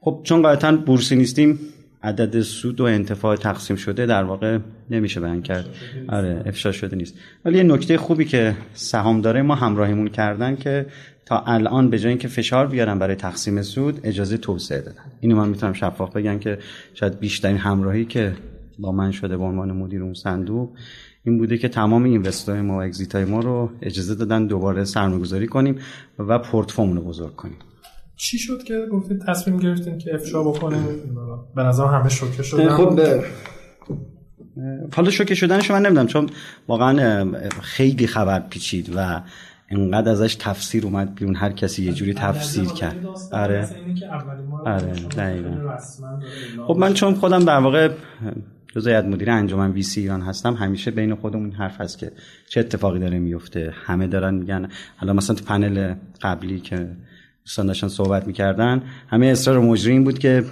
خب 0.00 0.20
چون 0.24 0.42
قاعدتا 0.42 0.76
بورسی 0.76 1.16
نیستیم 1.16 1.58
عدد 2.06 2.40
سود 2.40 2.80
و 2.80 2.84
انتفاع 2.84 3.36
تقسیم 3.36 3.76
شده 3.76 4.06
در 4.06 4.24
واقع 4.24 4.58
نمیشه 4.90 5.20
بیان 5.20 5.42
کرد. 5.42 5.66
آره 6.08 6.42
افشا 6.46 6.72
شده 6.72 6.96
نیست. 6.96 7.14
ولی 7.44 7.56
یه 7.56 7.62
نکته 7.62 7.98
خوبی 7.98 8.24
که 8.24 8.56
سهامدارای 8.74 9.42
ما 9.42 9.54
همراهیمون 9.54 10.08
کردن 10.08 10.56
که 10.56 10.86
تا 11.26 11.38
الان 11.46 11.90
به 11.90 11.98
جای 11.98 12.08
اینکه 12.08 12.28
فشار 12.28 12.66
بیارن 12.66 12.98
برای 12.98 13.14
تقسیم 13.14 13.62
سود 13.62 14.00
اجازه 14.04 14.36
توسعه 14.36 14.80
دادن 14.80 15.02
اینو 15.20 15.36
من 15.36 15.48
می‌تونم 15.48 15.72
شفاف 15.72 16.16
بگم 16.16 16.38
که 16.38 16.58
شاید 16.94 17.18
بیشترین 17.18 17.56
همراهی 17.56 18.04
که 18.04 18.32
با 18.78 18.92
من 18.92 19.10
شده 19.10 19.36
به 19.36 19.44
عنوان 19.44 19.72
مدیر 19.72 20.02
اون 20.02 20.14
صندوق 20.14 20.70
این 21.24 21.38
بوده 21.38 21.58
که 21.58 21.68
تمام 21.68 22.04
اینوستای 22.04 22.60
ما 22.60 22.78
و 22.78 22.82
اگزیت 22.82 23.14
های 23.14 23.24
ما 23.24 23.40
رو 23.40 23.70
اجازه 23.82 24.14
دادن 24.14 24.46
دوباره 24.46 24.84
سرمایه‌گذاری 24.84 25.46
کنیم 25.46 25.78
و 26.18 26.38
پورتفومون 26.38 26.96
رو 26.96 27.02
بزرگ 27.02 27.36
کنیم. 27.36 27.56
چی 28.16 28.38
شد 28.38 28.62
که 28.62 28.86
گفتید 28.92 29.22
تصمیم 29.26 29.56
گرفتین 29.56 29.98
که 29.98 30.14
افشا 30.14 30.42
بکنیم 30.42 30.84
به 31.54 31.62
نظر 31.62 31.84
همه 31.84 32.08
شوکه 32.08 32.42
شدن. 32.42 32.68
خب 32.68 33.00
حالا 34.94 35.10
شوکه 35.10 35.34
شدنشو 35.34 35.74
من 35.74 35.82
نمی‌دونم 35.82 36.06
چون 36.06 36.30
واقعا 36.68 37.32
خیلی 37.62 38.06
خبر 38.06 38.40
پیچید 38.40 38.92
و 38.96 39.22
انقدر 39.68 40.12
ازش 40.12 40.34
تفسیر 40.34 40.84
اومد 40.84 41.14
بیرون 41.14 41.36
هر 41.36 41.52
کسی 41.52 41.84
یه 41.84 41.92
جوری 41.92 42.14
تفسیر 42.14 42.64
کرد. 42.64 43.06
آره. 43.32 43.68
آره 44.66 44.92
خب 46.66 46.76
من 46.78 46.94
چون 46.94 47.14
خودم 47.14 47.44
در 47.44 47.58
واقع 47.58 47.90
جزء 48.76 48.90
هیئت 48.90 49.04
مدیر 49.04 49.30
انجمن 49.30 49.70
وی 49.70 49.82
سی 49.82 50.00
ایران 50.00 50.22
هستم 50.22 50.54
همیشه 50.54 50.90
بین 50.90 51.14
خودمون 51.14 51.52
حرف 51.52 51.80
هست 51.80 51.98
که 51.98 52.12
چه 52.48 52.60
اتفاقی 52.60 52.98
داره 52.98 53.18
میفته 53.18 53.74
همه 53.86 54.06
دارن 54.06 54.34
میگن 54.34 54.68
حالا 54.96 55.12
مثلا 55.12 55.36
تو 55.36 55.44
پنل 55.44 55.94
قبلی 56.22 56.60
که 56.60 56.88
دوستان 57.46 57.66
داشتن 57.66 57.88
صحبت 57.88 58.26
می‌کردن 58.26 58.82
همه 59.08 59.26
اصرار 59.26 59.60
مجری 59.60 59.92
این 59.92 60.04
بود 60.04 60.18
که 60.18 60.44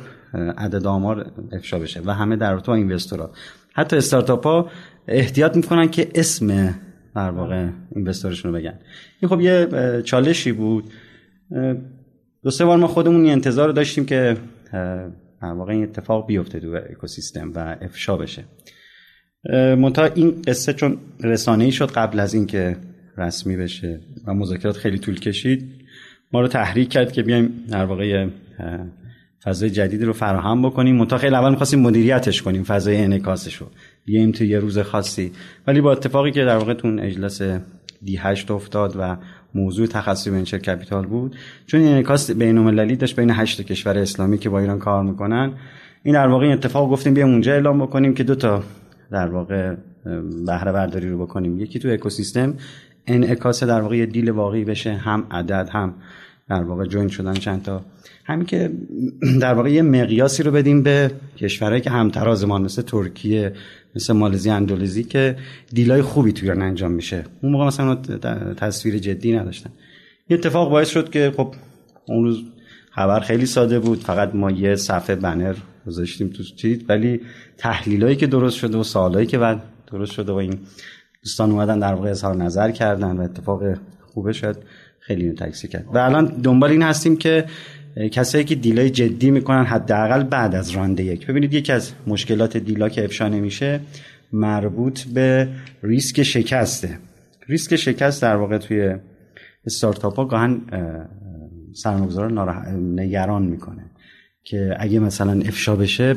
عدد 0.57 0.87
آمار 0.87 1.33
افشا 1.53 1.79
بشه 1.79 2.01
و 2.05 2.15
همه 2.15 2.37
در 2.37 2.59
تو 2.59 2.73
اینوستورا. 2.73 3.31
حتی 3.73 3.97
استارتاپ 3.97 4.47
ها 4.47 4.71
احتیاط 5.09 5.57
می‌کنن 5.57 5.89
که 5.89 6.09
اسم 6.15 6.75
در 7.15 7.31
واقع 7.31 7.69
اینوستورشون 7.97 8.53
رو 8.53 8.59
بگن. 8.59 8.79
این 9.21 9.29
خب 9.29 9.41
یه 9.41 9.69
چالشی 10.05 10.53
بود. 10.53 10.85
دو 12.43 12.51
سه 12.51 12.65
بار 12.65 12.79
ما 12.79 12.87
خودمون 12.87 13.27
انتظار 13.27 13.73
داشتیم 13.73 14.07
که 14.07 14.37
در 15.43 15.53
واقع 15.53 15.73
این 15.73 15.83
اتفاق 15.83 16.27
بیفته 16.27 16.61
تو 16.61 16.79
اکوسیستم 16.91 17.53
و 17.55 17.77
افشا 17.81 18.17
بشه. 18.17 18.45
منتها 19.53 20.05
این 20.05 20.43
قصه 20.47 20.73
چون 20.73 20.99
رسانه‌ای 21.21 21.73
شد 21.73 21.91
قبل 21.91 22.21
از 22.21 22.35
اینکه 22.35 22.77
رسمی 23.19 23.57
بشه 23.57 24.01
و 24.27 24.35
مذاکرات 24.35 24.77
خیلی 24.77 24.99
طول 24.99 25.21
کشید 25.21 25.84
ما 26.35 26.41
رو 26.41 26.49
تحریک 26.49 26.89
کرد 26.89 27.13
که 27.13 27.23
بیایم 27.23 27.51
در 27.71 27.85
واقع 27.85 28.27
فضای 29.45 29.71
جدیدی 29.71 30.05
رو 30.05 30.13
فراهم 30.13 30.63
بکنیم. 30.63 30.97
منتها 30.97 31.19
خیلی 31.19 31.35
اول 31.35 31.51
می‌خواستیم 31.51 31.81
مدیریتش 31.81 32.43
کنیم 32.43 32.63
فضای 32.63 32.97
انعکاسش 32.97 33.55
رو. 33.55 33.67
بیایم 34.05 34.33
تو 34.33 34.45
یه 34.45 34.59
روز 34.59 34.79
خاصی. 34.79 35.33
ولی 35.67 35.81
با 35.81 35.93
اتفاقی 35.93 36.31
که 36.31 36.45
در 36.45 36.57
واقع 36.57 36.75
تو 36.75 36.97
اجلاس 37.01 37.43
دی 38.03 38.17
هشت 38.17 38.51
افتاد 38.51 38.97
و 38.99 39.17
موضوع 39.55 39.87
تخصصی 39.87 40.31
venture 40.31 40.59
capital 40.59 41.07
بود 41.07 41.37
چون 41.67 41.81
این 41.81 41.93
انعکاس 41.93 42.31
بین 42.31 42.59
المللی 42.59 42.97
داشت 42.97 43.17
بین 43.17 43.31
هشت 43.31 43.63
کشور 43.63 43.99
اسلامی 43.99 44.39
که 44.39 44.49
با 44.49 44.59
ایران 44.59 44.79
کار 44.79 45.03
می‌کنن. 45.03 45.53
این 46.03 46.15
در 46.15 46.29
واقع 46.29 46.47
اتفاق 46.47 46.91
گفتیم 46.91 47.15
بیایم 47.15 47.31
اونجا 47.31 47.53
اعلام 47.53 47.83
بکنیم 47.83 48.15
که 48.15 48.25
دو 48.25 48.35
تا 48.35 48.63
در 49.11 49.27
واقع 49.27 49.75
بهره 50.47 50.73
برداری 50.73 51.11
رو 51.11 51.19
بکنیم. 51.19 51.61
یکی 51.61 51.79
تو 51.79 51.89
اکوسیستم 51.89 52.55
انعکاس 53.07 53.63
در 53.63 53.81
واقع 53.81 54.07
deal 54.07 54.31
واقعی 54.31 54.65
بشه 54.65 54.93
هم 54.93 55.27
عدد 55.31 55.69
هم 55.73 55.95
در 56.49 56.63
واقع 56.63 56.85
join 56.87 57.09
شدن 57.09 57.35
چند 57.35 57.63
تا. 57.63 57.85
همین 58.25 58.47
که 58.47 58.73
در 59.41 59.55
واقع 59.55 59.71
یه 59.71 59.83
مقیاسی 59.83 60.43
رو 60.43 60.51
بدیم 60.51 60.83
به 60.83 61.11
کشورهایی 61.39 61.81
که 61.81 61.91
همترازمان 61.91 62.63
مثل 62.63 62.83
ترکیه 62.83 63.53
مثل 63.97 64.13
مالزی 64.13 64.51
اندونزی 64.51 65.05
که 65.05 65.37
دیلای 65.73 66.03
خوبی 66.03 66.33
توی 66.33 66.51
ایران 66.51 66.63
انجام 66.63 66.91
میشه. 66.91 67.25
اون 67.43 67.53
موقع 67.53 67.67
مثلا 67.67 67.95
تصویر 68.55 68.99
جدی 68.99 69.33
نداشتن. 69.33 69.71
یه 70.29 70.37
اتفاق 70.37 70.71
باعث 70.71 70.89
شد 70.89 71.11
که 71.11 71.33
خب 71.37 71.55
اون 72.09 72.25
روز 72.25 72.43
خبر 72.91 73.21
خیلی 73.21 73.47
ساده 73.47 73.79
بود. 73.79 74.01
فقط 74.01 74.35
ما 74.35 74.51
یه 74.51 74.77
صفحه 74.77 75.17
بنر 75.17 75.55
گذاشتیم 75.87 76.29
تو 76.29 76.43
چیت 76.43 76.91
ولی 76.91 77.21
تحلیلایی 77.59 78.17
که 78.17 78.27
درست 78.27 78.57
شده 78.57 78.79
و 78.79 78.83
سوالایی 78.83 79.27
که 79.27 79.39
بعد 79.39 79.63
درست 79.93 80.13
شده 80.13 80.33
و 80.33 80.35
این 80.35 80.59
دوستان 81.25 81.51
اومدن 81.51 81.79
در 81.79 81.95
واقع 81.95 82.11
اظهار 82.11 82.37
نظر 82.37 82.71
کردن 82.71 83.17
و 83.17 83.21
اتفاق 83.21 83.63
خوبه 84.15 84.33
شد 84.33 84.57
خیلی 85.01 85.33
تکسی 85.33 85.69
کرد. 85.69 85.87
و 85.95 85.99
الان 85.99 86.27
دنبال 86.27 86.71
این 86.71 86.83
هستیم 86.83 87.17
که 87.17 87.45
کسایی 88.13 88.45
که 88.45 88.55
دیلای 88.55 88.91
جدی 88.91 89.31
می‌کنن 89.31 89.65
حداقل 89.65 90.23
بعد 90.23 90.55
از 90.55 90.71
رانده 90.71 91.05
یک. 91.05 91.27
ببینید 91.27 91.55
یکی 91.55 91.73
از 91.73 91.93
مشکلات 92.07 92.57
دیلا 92.57 92.89
که 92.89 93.05
افشا 93.05 93.29
نمیشه 93.29 93.81
مربوط 94.33 95.03
به 95.03 95.49
ریسک 95.83 96.23
شکسته. 96.23 96.99
ریسک 97.49 97.77
شکست 97.77 98.23
در 98.23 98.37
واقع 98.37 98.59
توی 98.59 98.95
استارتاپ 99.67 100.17
ها 100.17 100.25
گاهن 100.25 100.61
سرمایه‌گذار 101.75 102.51
نگران 102.81 103.43
می‌کنه 103.43 103.85
که 104.45 104.77
اگه 104.79 104.99
مثلا 104.99 105.33
افشا 105.33 105.77
بشه 105.77 106.17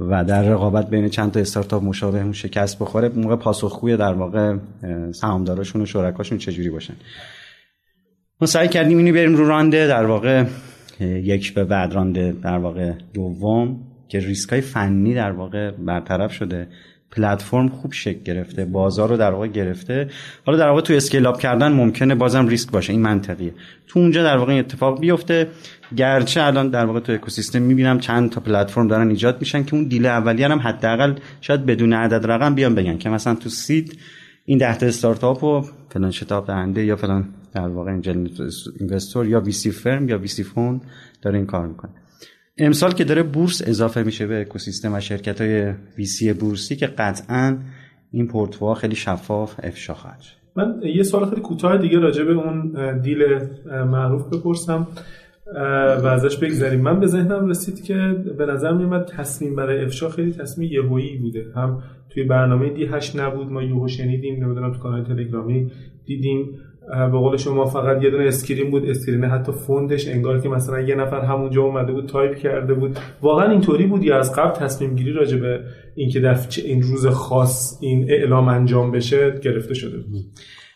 و 0.00 0.24
در 0.24 0.42
رقابت 0.42 0.90
بین 0.90 1.08
چند 1.08 1.32
تا 1.32 1.40
استارتاپ 1.40 1.82
مشابه 1.82 2.32
شکست 2.32 2.78
بخوره 2.78 3.08
موقع 3.08 3.36
پاسخگوی 3.36 3.96
در 3.96 4.12
واقع 4.12 4.56
سهامداراشون 5.12 5.82
و 5.82 5.86
شرکاشون 5.86 6.38
چجوری 6.38 6.70
باشن. 6.70 6.94
ما 8.40 8.46
سعی 8.46 8.68
کردیم 8.68 8.98
اینو 8.98 9.12
بریم 9.12 9.36
رو 9.36 9.48
رانده 9.48 9.86
در 9.86 10.06
واقع 10.06 10.44
یک 11.00 11.54
به 11.54 11.64
بعد 11.64 11.92
رانده 11.92 12.32
در 12.42 12.58
واقع 12.58 12.92
دوم 13.14 13.80
که 14.08 14.18
ریسک 14.18 14.50
های 14.50 14.60
فنی 14.60 15.14
در 15.14 15.32
واقع 15.32 15.70
برطرف 15.70 16.32
شده. 16.32 16.68
پلتفرم 17.10 17.68
خوب 17.68 17.92
شکل 17.92 18.22
گرفته 18.22 18.64
بازار 18.64 19.08
رو 19.08 19.16
در 19.16 19.30
واقع 19.30 19.46
گرفته. 19.46 20.08
حالا 20.46 20.58
در 20.58 20.68
واقع 20.68 20.80
تو 20.80 20.92
اسکیل 20.92 21.26
اپ 21.26 21.38
کردن 21.40 21.72
ممکنه 21.72 22.14
بازم 22.14 22.46
ریسک 22.46 22.70
باشه 22.70 22.92
این 22.92 23.02
منطقیه. 23.02 23.52
تو 23.86 23.98
اونجا 23.98 24.22
در 24.22 24.36
واقع 24.36 24.58
اتفاق 24.58 25.00
بیفته. 25.00 25.48
گرچه 25.96 26.42
الان 26.42 26.68
در 26.68 26.84
واقع 26.84 27.00
تو 27.00 27.12
اکوسیستم 27.12 27.62
می‌بینم 27.62 27.98
چند 27.98 28.30
تا 28.30 28.40
پلتفرم 28.40 28.88
دارن 28.88 29.08
ایجاد 29.08 29.40
میشن 29.40 29.64
که 29.64 29.74
اون 29.74 29.84
دیل 29.84 30.06
اولیه 30.06 30.48
هم 30.48 30.58
حداقل 30.58 31.14
شاید 31.40 31.66
بدون 31.66 31.92
عدد 31.92 32.30
رقم 32.30 32.54
بیان 32.54 32.74
بگن 32.74 32.98
که 32.98 33.08
مثلا 33.08 33.34
تو 33.34 33.48
سید 33.48 33.98
این 34.44 34.58
ده 34.58 34.78
تا 34.78 34.86
استارتاپ 34.86 35.44
و 35.44 35.64
فلان 35.88 36.10
شتاب 36.10 36.46
دهنده 36.46 36.84
یا 36.84 36.96
فلان 36.96 37.28
در 37.52 37.68
واقع 37.68 37.90
انجل 37.90 38.28
اینوستور 38.80 39.26
یا 39.26 39.40
ویسی 39.40 39.70
فرم 39.70 40.08
یا 40.08 40.18
ویسی 40.18 40.42
فوند 40.42 40.80
داره 41.22 41.36
این 41.36 41.46
کار 41.46 41.66
می‌کنه. 41.66 41.90
امسال 42.58 42.92
که 42.92 43.04
داره 43.04 43.22
بورس 43.22 43.62
اضافه 43.66 44.02
میشه 44.02 44.26
به 44.26 44.40
اکوسیستم 44.40 44.94
و 44.94 45.00
شرکت 45.00 45.40
های 45.40 45.72
ویسی 45.98 46.32
بورسی 46.32 46.76
که 46.76 46.86
قطعا 46.86 47.58
این 48.10 48.26
پورتفوها 48.26 48.74
خیلی 48.74 48.94
شفاف 48.94 49.60
افشا 49.62 49.94
خواهد 49.94 50.20
من 50.56 50.80
یه 50.96 51.02
سوال 51.02 51.28
خیلی 51.28 51.40
کوتاه 51.40 51.78
دیگه 51.78 51.98
راجع 51.98 52.24
به 52.24 52.32
اون 52.32 52.72
دیل 53.00 53.18
معروف 53.66 54.34
بپرسم 54.34 54.88
و 56.02 56.06
ازش 56.06 56.36
بگذاریم 56.36 56.80
من 56.80 57.00
به 57.00 57.06
ذهنم 57.06 57.48
رسید 57.48 57.84
که 57.84 57.94
به 58.38 58.46
نظر 58.46 58.72
میومد 58.72 59.04
تصمیم 59.04 59.56
برای 59.56 59.84
افشا 59.84 60.08
خیلی 60.08 60.32
تصمیم 60.32 60.72
یهویی 60.72 61.16
بوده. 61.16 61.44
هم 61.56 61.82
توی 62.10 62.24
برنامه 62.24 62.70
دی 62.70 62.84
هشت 62.84 63.20
نبود 63.20 63.52
ما 63.52 63.62
یهو 63.62 63.88
شنیدیم 63.88 64.44
نمی‌دونم 64.44 64.72
تو 64.72 64.78
کانال 64.78 65.04
تلگرامی 65.04 65.72
دیدیم. 66.06 66.58
به 66.86 67.18
قول 67.18 67.36
شما 67.36 67.64
فقط 67.64 68.02
یه 68.02 68.10
دونه 68.10 68.24
screen 68.24 68.70
بود 68.70 68.88
screen 68.88 69.24
حتی 69.24 69.52
font 69.52 69.89
ش 69.89 70.08
انگار 70.08 70.40
که 70.40 70.48
مثلا 70.48 70.80
یه 70.80 70.94
نفر 70.94 71.20
همونجا 71.20 71.62
اومده 71.62 71.92
بود 71.92 72.06
تایپ 72.06 72.36
کرده 72.36 72.74
بود. 72.74 72.98
واقعا 73.22 73.50
اینطوری 73.50 73.86
بود 73.86 74.02
یا 74.02 74.18
از 74.18 74.34
قبل 74.34 74.50
تصمیم 74.50 74.96
گیری 74.96 75.12
راجع 75.12 75.36
به 75.36 75.60
اینکه 75.94 76.20
در 76.20 76.38
این 76.64 76.82
روز 76.82 77.06
خاص 77.06 77.78
این 77.80 78.10
اعلام 78.10 78.48
انجام 78.48 78.90
بشه 78.90 79.40
گرفته 79.42 79.74
شده 79.74 79.98
بود. 79.98 80.24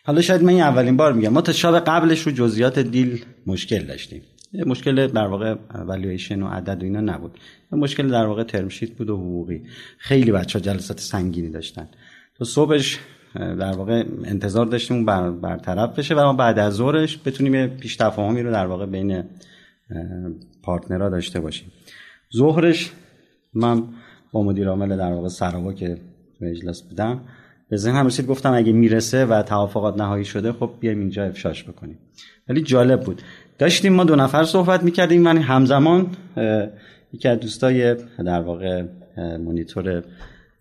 حالا 0.03 0.21
شاید 0.21 0.43
من 0.43 0.49
این 0.49 0.61
اولین 0.61 0.97
بار 0.97 1.13
میگم. 1.13 1.29
ما 1.29 1.41
تا 1.41 1.51
شب 1.51 1.79
قبلش 1.79 2.21
رو 2.21 2.31
جزئیات 2.31 2.79
deal 2.79 3.25
مشکل 3.47 3.79
داشتیم. 3.79 4.21
مشکل 4.65 5.07
در 5.07 5.27
واقع 5.27 5.55
والویشن 5.85 6.41
و 6.41 6.47
عدد 6.47 6.81
و 6.81 6.85
اینا 6.85 7.01
نبود. 7.01 7.31
مشکل 7.71 8.07
در 8.07 8.25
واقع 8.25 8.43
ترم 8.43 8.67
بود 8.97 9.09
و 9.09 9.17
حقوقی. 9.17 9.61
خیلی 9.97 10.31
بچه 10.31 10.59
جلسات 10.59 10.99
سنگینی 10.99 11.49
داشتن. 11.49 11.87
تو 12.37 12.45
صبحش 12.45 12.99
در 13.35 13.71
واقع 13.71 14.03
انتظار 14.23 14.65
داشتیم 14.65 15.05
بر 15.05 15.29
برطرف 15.29 15.99
بشه 15.99 16.15
و 16.15 16.19
ما 16.19 16.33
بعد 16.33 16.59
از 16.59 16.73
ظهرش 16.73 17.19
بتونیم 17.25 17.55
یه 17.55 17.67
پیش 17.67 17.95
تفاهمی 17.95 18.41
رو 18.41 18.51
در 18.51 18.65
واقع 18.65 18.85
بین 18.85 19.23
پارتنرها 20.63 21.09
داشته 21.09 21.39
باشیم. 21.39 21.71
ظهرش 22.37 22.91
من 23.53 23.83
با 24.31 24.43
مدیر 24.43 24.67
عامل 24.67 24.97
در 24.97 25.11
واقع 25.11 25.27
سراوا 25.27 25.73
که 25.73 25.97
تو 26.39 26.45
اجلاس 26.45 26.81
بودم 26.81 27.21
به 27.69 27.77
ذهن 27.77 27.95
هم 27.95 28.07
رسید 28.07 28.27
گفتم 28.27 28.53
اگه 28.53 28.71
می‌رسه 28.71 29.25
و 29.25 29.43
توافقات 29.43 29.97
نهایی 29.97 30.25
شده 30.25 30.51
خب 30.51 30.71
بیایم 30.79 30.99
اینجا 30.99 31.23
افشاش 31.23 31.63
بکنیم. 31.63 31.97
ولی 32.49 32.61
جالب 32.61 33.01
بود. 33.01 33.21
داشتیم 33.57 33.93
ما 33.93 34.03
دو 34.03 34.15
نفر 34.15 34.43
صحبت 34.43 34.83
می‌کردیم 34.83 35.21
من 35.21 35.37
همزمان 35.37 36.07
یکی 37.13 37.27
از 37.27 37.39
دوستای 37.39 37.95
در 38.25 38.41
واقع 38.41 38.83
مونیتور 39.17 40.03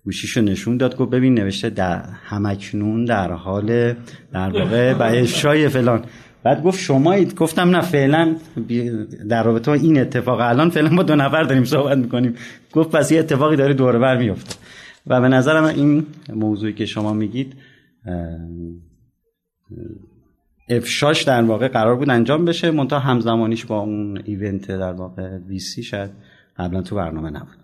گوشیشو 0.05 0.41
نشون 0.41 0.77
داد 0.77 0.97
گفت 0.97 1.11
ببین 1.11 1.35
نوشته 1.35 1.71
در 1.71 2.03
همکنون 2.03 3.05
در 3.05 3.33
حال 3.33 3.93
در 4.33 4.49
واقع 4.51 4.95
افشای 5.21 5.69
فلان. 5.69 6.05
بعد 6.43 6.63
گفت 6.63 6.81
شما 6.81 7.21
گفتم 7.25 7.71
نه 7.71 7.81
فعلا 7.81 8.37
در 9.29 9.43
رابطه 9.43 9.71
این 9.71 10.01
اتفاق. 10.01 10.41
الان 10.41 10.71
فعلا 10.71 10.91
ما 10.91 11.03
دو 11.03 11.17
نفر 11.17 11.43
داریم 11.43 11.65
صحبت 11.65 11.99
می‌کنیم. 11.99 12.35
گفت 12.73 12.91
پس 12.91 13.13
یه 13.13 13.19
اتفاقی 13.19 13.57
داره 13.57 13.75
دور 13.75 13.99
بر 13.99 14.17
میفته 14.17 14.55
و 15.07 15.21
به 15.21 15.29
نظرم 15.29 15.65
این 15.65 16.07
موضوعی 16.35 16.73
که 16.73 16.87
شما 16.87 17.13
میگید 17.13 17.55
افشاش 20.69 21.23
در 21.23 21.43
واقع 21.43 21.69
قرار 21.69 21.97
بود 21.97 22.11
انجام 22.11 22.45
بشه. 22.45 22.71
منتها 22.71 22.99
همزمانیش 22.99 23.65
با 23.65 23.81
اون 23.81 24.23
ایونت 24.25 24.69
در 24.69 24.93
واقع 24.93 25.39
ویسی 25.39 25.83
شد 25.83 26.11
قبلا 26.57 26.83
تو 26.83 26.97
برنامه 26.97 27.31
نبود. 27.31 27.60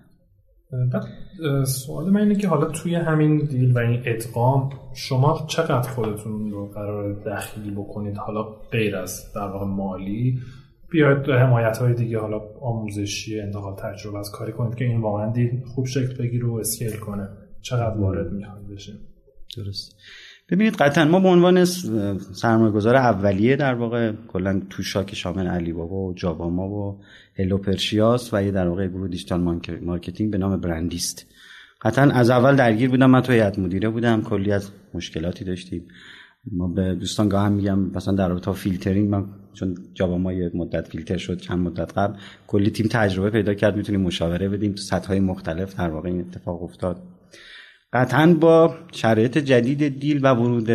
سوال 1.67 2.11
من 2.11 2.21
اینه 2.21 2.35
که 2.35 2.49
حالا 2.49 2.67
توی 2.67 2.95
همین 2.95 3.37
دیل 3.37 3.73
و 3.73 3.79
این 3.79 4.03
ادغام 4.05 4.71
شما 4.95 5.47
چقدر 5.49 5.89
خودتون 5.89 6.51
رو 6.51 6.67
قرار 6.69 7.13
دخیلی 7.13 7.71
بکنید؟ 7.71 8.17
حالا 8.17 8.43
غیر 8.43 8.97
از 8.97 9.33
در 9.35 9.49
واقع 9.49 9.67
مالی 9.67 10.39
بیاید 10.91 11.29
حمایت 11.29 11.79
های 11.79 11.95
دیگه 11.95 12.19
حالا 12.19 12.41
آموزشی 12.61 13.41
انتقال 13.41 13.77
تجربه 13.77 14.19
از 14.19 14.31
کاری 14.31 14.53
کنید 14.53 14.75
که 14.75 14.85
این 14.85 15.01
واقعا 15.01 15.33
دیل 15.33 15.65
خوب 15.65 15.87
شکل 15.87 16.17
بگیره 16.19 16.47
و 16.47 16.55
اسکیل 16.55 16.97
کنه. 16.97 17.29
چقدر 17.61 17.97
وارد 17.97 18.33
می‌خواید 18.33 18.69
بشه 18.69 18.93
درست. 19.57 19.97
ببینید 20.51 20.75
قطعا 20.75 21.05
ما 21.05 21.21
به 21.21 21.29
عنوان 21.29 21.65
سرمایه 22.35 22.73
گذار 22.73 22.97
اولیه 22.97 23.57
در 23.57 23.75
واقع 23.75 24.13
کلا 24.29 24.63
تو 24.71 24.83
شاک 24.83 25.15
شامل 25.15 25.47
علی 25.47 25.73
بابا 25.73 25.97
و 25.97 26.15
جاباما 26.15 26.69
و 26.69 27.01
هلو 27.39 27.59
پرشیاس 27.59 28.35
و 28.35 28.43
یه 28.43 28.51
در 28.51 28.69
واقع 28.69 28.87
گروه 28.87 29.09
digital 29.09 29.41
marketing 29.83 30.31
به 30.31 30.39
نام 30.39 30.61
برندیست. 30.61 31.27
قطعا 31.83 32.11
از 32.11 32.31
اول 32.31 32.57
درگیر 32.57 32.91
بودم. 32.91 33.11
من 33.11 33.21
تو 33.21 33.33
هیئت 33.33 33.59
مدیره 33.59 33.89
بودم. 33.89 34.23
کلی 34.23 34.53
از 34.53 34.71
مشکلاتی 34.95 35.45
داشتیم. 35.45 35.89
ما 36.53 36.69
به 36.69 36.95
دوستان 36.95 37.29
گاهم 37.29 37.53
میگم 37.53 37.79
مثلا 37.79 38.15
در 38.15 38.29
رابطه 38.29 38.53
فیلترینگ 38.53 39.09
من 39.09 39.25
چون 39.53 39.77
جاباما 39.95 40.33
یه 40.33 40.51
مدت 40.55 40.89
فیلتر 40.89 41.17
شد 41.17 41.39
چند 41.39 41.59
مدت 41.59 41.99
قبل 41.99 42.19
کلی 42.47 42.71
تیم 42.71 42.87
تجربه 42.91 43.31
پیدا 43.31 43.55
کرد. 43.55 43.77
می‌تونیم 43.77 44.01
مشاوره 44.01 44.49
بدیم. 44.49 44.73
تو 44.73 44.83
سطح 44.83 45.09
های 45.09 45.21
مختلف 45.21 45.77
در 45.77 45.91
واقع 45.91 46.09
این 46.09 46.21
اتفاق 46.21 46.63
افتاد. 46.63 47.03
قطعا 47.93 48.35
با 48.41 48.75
شرایط 48.93 49.39
جدید 49.39 50.01
دیل 50.01 50.21
و 50.23 50.35
ورود 50.35 50.67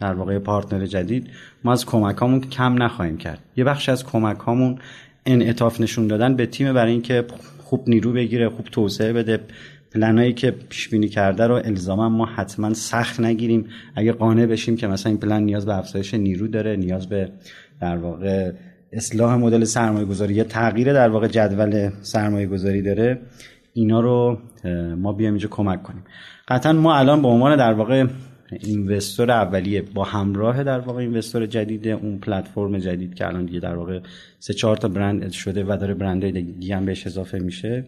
در 0.00 0.14
واقع 0.14 0.38
پارتنر 0.38 0.86
جدید 0.86 1.30
ما 1.64 1.72
از 1.72 1.86
کمک 1.86 2.16
هامون 2.16 2.40
کم 2.40 2.82
نخواهیم 2.82 3.16
کرد. 3.16 3.38
یه 3.56 3.64
بخش 3.64 3.88
از 3.88 4.04
کمک 4.04 4.38
هامون 4.38 4.78
انعطاف 5.26 5.80
نشون 5.80 6.06
دادن 6.06 6.36
به 6.36 6.46
تیم 6.46 6.72
برای 6.72 6.92
اینکه 6.92 7.24
خوب 7.58 7.88
نیرو 7.88 8.12
بگیره 8.12 8.48
خوب 8.48 8.66
توسعه 8.66 9.12
بده. 9.12 9.40
پلنایی 9.94 10.32
که 10.32 10.50
پیش 10.50 10.88
بینی 10.88 11.08
کرده 11.08 11.46
رو 11.46 11.54
الزاما 11.54 12.08
ما 12.08 12.26
حتما 12.26 12.74
سخت 12.74 13.20
نگیریم. 13.20 13.66
اگه 13.96 14.12
قانع 14.12 14.46
بشیم 14.46 14.76
که 14.76 14.86
مثلا 14.86 15.10
این 15.10 15.20
پلن 15.20 15.42
نیاز 15.42 15.66
به 15.66 15.76
افزایش 15.76 16.14
نیرو 16.14 16.48
داره 16.48 16.76
نیاز 16.76 17.08
به 17.08 17.28
در 17.80 17.96
واقع 17.96 18.52
اصلاح 18.92 19.36
مدل 19.36 19.64
سرمایه 19.64 20.04
گذاری 20.04 20.34
یا 20.34 20.44
تغییر 20.44 20.92
در 20.92 21.08
واقع 21.08 21.28
جدول 21.28 21.90
سرمایه 22.02 22.46
گذاری 22.46 22.82
داره 22.82 23.20
اینا 23.72 24.00
رو 24.00 24.38
ما 24.96 25.12
بیایم 25.12 25.32
اینجا 25.32 25.48
کمک 25.48 25.82
کنیم. 25.82 26.04
قطعا 26.48 26.72
ما 26.72 26.94
الان 26.94 27.22
به 27.22 27.28
عنوان 27.28 27.56
در 27.56 27.72
واقع 27.72 28.06
اینوستور 28.60 29.30
اولیه 29.30 29.82
با 29.82 30.04
همراه 30.04 30.64
در 30.64 30.78
واقع 30.78 31.00
اینوستور 31.00 31.46
جدید 31.46 31.88
اون 31.88 32.18
پلتفرم 32.18 32.78
جدید 32.78 33.14
که 33.14 33.26
الان 33.26 33.46
دیگه 33.46 33.60
در 33.60 33.76
واقع 33.76 34.00
سه 34.38 34.54
چهار 34.54 34.76
تا 34.76 34.88
برند 34.88 35.30
شده 35.30 35.64
و 35.64 35.76
داره 35.80 35.94
برندهای 35.94 36.32
دیگه 36.42 36.76
هم 36.76 36.84
بهش 36.84 37.06
اضافه 37.06 37.38
میشه. 37.38 37.84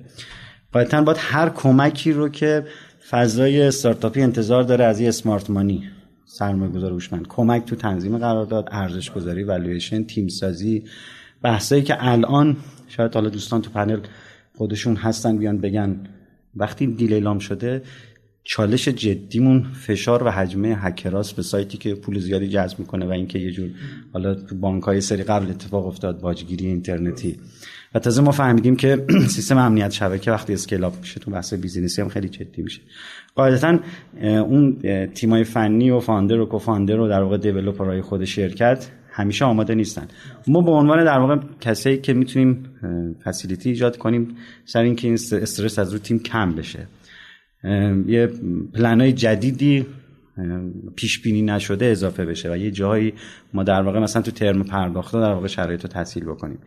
قاعدتا 0.73 1.03
باید 1.03 1.19
هر 1.21 1.49
کمکی 1.49 2.13
رو 2.13 2.29
که 2.29 2.65
فضای 3.11 3.63
استارتاپی 3.63 4.23
انتظار 4.23 4.63
داره 4.63 4.85
از 4.85 5.01
یه 5.01 5.09
اسمارت 5.09 5.51
مانی 5.51 5.85
سرمایه 6.25 6.73
گذار 6.73 6.93
هوشمند. 6.93 7.27
کمک 7.29 7.65
تو 7.65 7.77
تنظیم 7.77 8.19
قرارداد 8.19 8.69
ارزش 8.73 9.11
گذاری 9.11 9.45
والویشن 9.45 10.05
تیم 10.05 10.29
سازی 10.29 10.85
بحثایی 11.43 11.83
که 11.83 11.97
الان 11.99 12.57
شاید 12.89 13.15
حالا 13.15 13.29
دوستان 13.29 13.63
تو 13.63 13.71
پنل 13.71 14.01
خودشون 14.57 14.97
هستن 14.97 15.39
بیان 15.39 15.59
بگن. 15.59 15.97
وقتی 16.57 16.87
deal 16.87 17.39
شده 17.39 17.83
چالش 18.49 18.89
جدیمون 18.89 19.63
فشار 19.63 20.23
و 20.23 20.31
حجمه 20.31 20.69
هکراس 20.69 21.33
به 21.33 21.43
سایتی 21.43 21.79
که 21.79 21.95
پول 21.95 22.19
زیادی 22.19 22.49
جذب 22.49 22.79
می‌کنه 22.79 23.07
و 23.07 23.11
اینکه 23.11 23.39
یه 23.39 23.51
جور 23.51 23.69
حالا 24.13 24.35
تو 24.35 24.55
بانک 24.55 24.83
های 24.83 25.01
سری 25.01 25.23
قبل 25.23 25.51
اتفاق 25.51 25.87
افتاد 25.87 26.21
باجگیری 26.21 26.67
اینترنتی. 26.67 27.37
و 27.95 27.99
تازه 27.99 28.23
ما 28.23 28.31
فهمیدیم 28.31 28.77
که 28.77 29.05
سیستم 29.37 29.59
امنیت 29.59 29.91
شبکه 29.91 30.31
وقتی 30.31 30.53
scale 30.53 30.91
میشه 31.01 31.21
تو 31.21 31.31
بحث 31.31 31.55
business 31.55 31.97
ی 31.97 32.03
هم 32.03 32.09
خیلی 32.09 32.29
جدی 32.29 32.63
میشه. 32.63 32.81
قاعدتا 33.35 33.79
اون 34.23 34.79
تیمای 35.15 35.45
فنی 35.45 35.91
و 35.91 36.01
founder 36.01 36.41
و 36.41 36.47
co-founder 36.47 37.01
و 37.01 37.09
در 37.09 37.23
واقع 37.23 37.37
developer 37.37 37.89
های 37.89 38.01
خود 38.01 38.25
شرکت 38.25 38.89
همیشه 39.11 39.45
آماده 39.45 39.75
نیستن. 39.75 40.09
ما 40.47 40.61
به 40.61 40.71
عنوان 40.71 41.05
در 41.05 41.19
واقع 41.19 41.37
کسایی 41.61 41.99
که 41.99 42.13
می‌تونیم 42.13 42.65
facility 43.25 43.69
ایجاد 43.69 43.97
کنیم 43.97 44.37
سر 44.65 44.83
اینکه 44.83 45.09
این 45.09 45.15
استرس 45.15 45.79
از 45.79 45.93
رو 45.93 45.99
تیم 45.99 46.19
کم 46.19 46.53
بشه. 46.53 46.87
یه 48.07 48.31
پلنای 48.75 49.13
جدیدی 49.13 49.87
پیش 50.97 51.23
بینی 51.23 51.43
نشده 51.43 51.87
اضافه 51.87 52.25
بشه 52.25 52.53
و 52.53 52.57
یه 52.57 52.71
جایی 52.71 53.15
ما 53.55 53.63
در 53.63 53.83
واقع 53.83 54.01
مثلا 54.01 54.23
تو 54.23 54.31
ترم 54.31 54.63
پرداخته 54.63 55.21
در 55.21 55.33
واقع 55.33 55.47
شرایط 55.47 55.83
رو 55.83 55.89
تسهیل 55.89 56.25
بکنیم. 56.25 56.59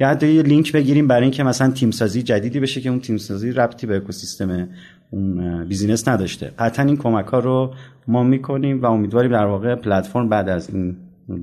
یا 0.00 0.08
حتی 0.08 0.32
یه 0.32 0.42
لینک 0.42 0.72
بگیریم 0.72 1.08
برای 1.08 1.22
اینکه 1.22 1.42
مثلا 1.42 1.70
تیم 1.70 1.90
سازی 1.90 2.22
جدیدی 2.22 2.60
بشه 2.60 2.80
که 2.80 2.88
اون 2.88 3.00
تیم 3.00 3.16
سازی 3.16 3.52
ربطی 3.52 3.86
به 3.86 3.96
اکوسیستم 3.96 4.68
اون 5.10 5.64
business 5.68 6.08
نداشته. 6.08 6.52
قطعا 6.58 6.86
این 6.86 6.96
کمک 6.96 7.26
ها 7.26 7.38
رو 7.38 7.74
ما 8.08 8.22
می‌کنیم 8.22 8.82
و 8.82 8.86
امیدواریم 8.86 9.32
در 9.32 9.46
واقع 9.46 9.74
پلتفرم 9.74 10.28
بعد 10.28 10.48
از 10.48 10.70
این 10.70 10.96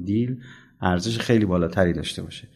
دیل 0.05 0.37
ارزش 0.81 1.19
خیلی 1.19 1.45
بالاتری 1.45 1.93
داشته 1.93 2.21
باشه. 2.21 2.47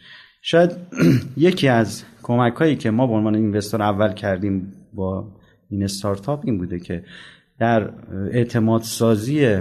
شاید 0.41 0.71
یکی 1.37 1.67
از 1.67 2.03
کمک 2.23 2.53
هایی 2.53 2.75
که 2.75 2.91
ما 2.91 3.07
به 3.07 3.13
عنوان 3.13 3.35
اینوستور 3.35 3.81
اول 3.81 4.13
کردیم 4.13 4.71
با 4.93 5.36
این 5.69 5.83
استارتاپ 5.83 6.41
این 6.45 6.57
بوده 6.57 6.79
که 6.79 7.03
در 7.59 7.89
اعتماد 8.31 8.81
سازی 8.81 9.57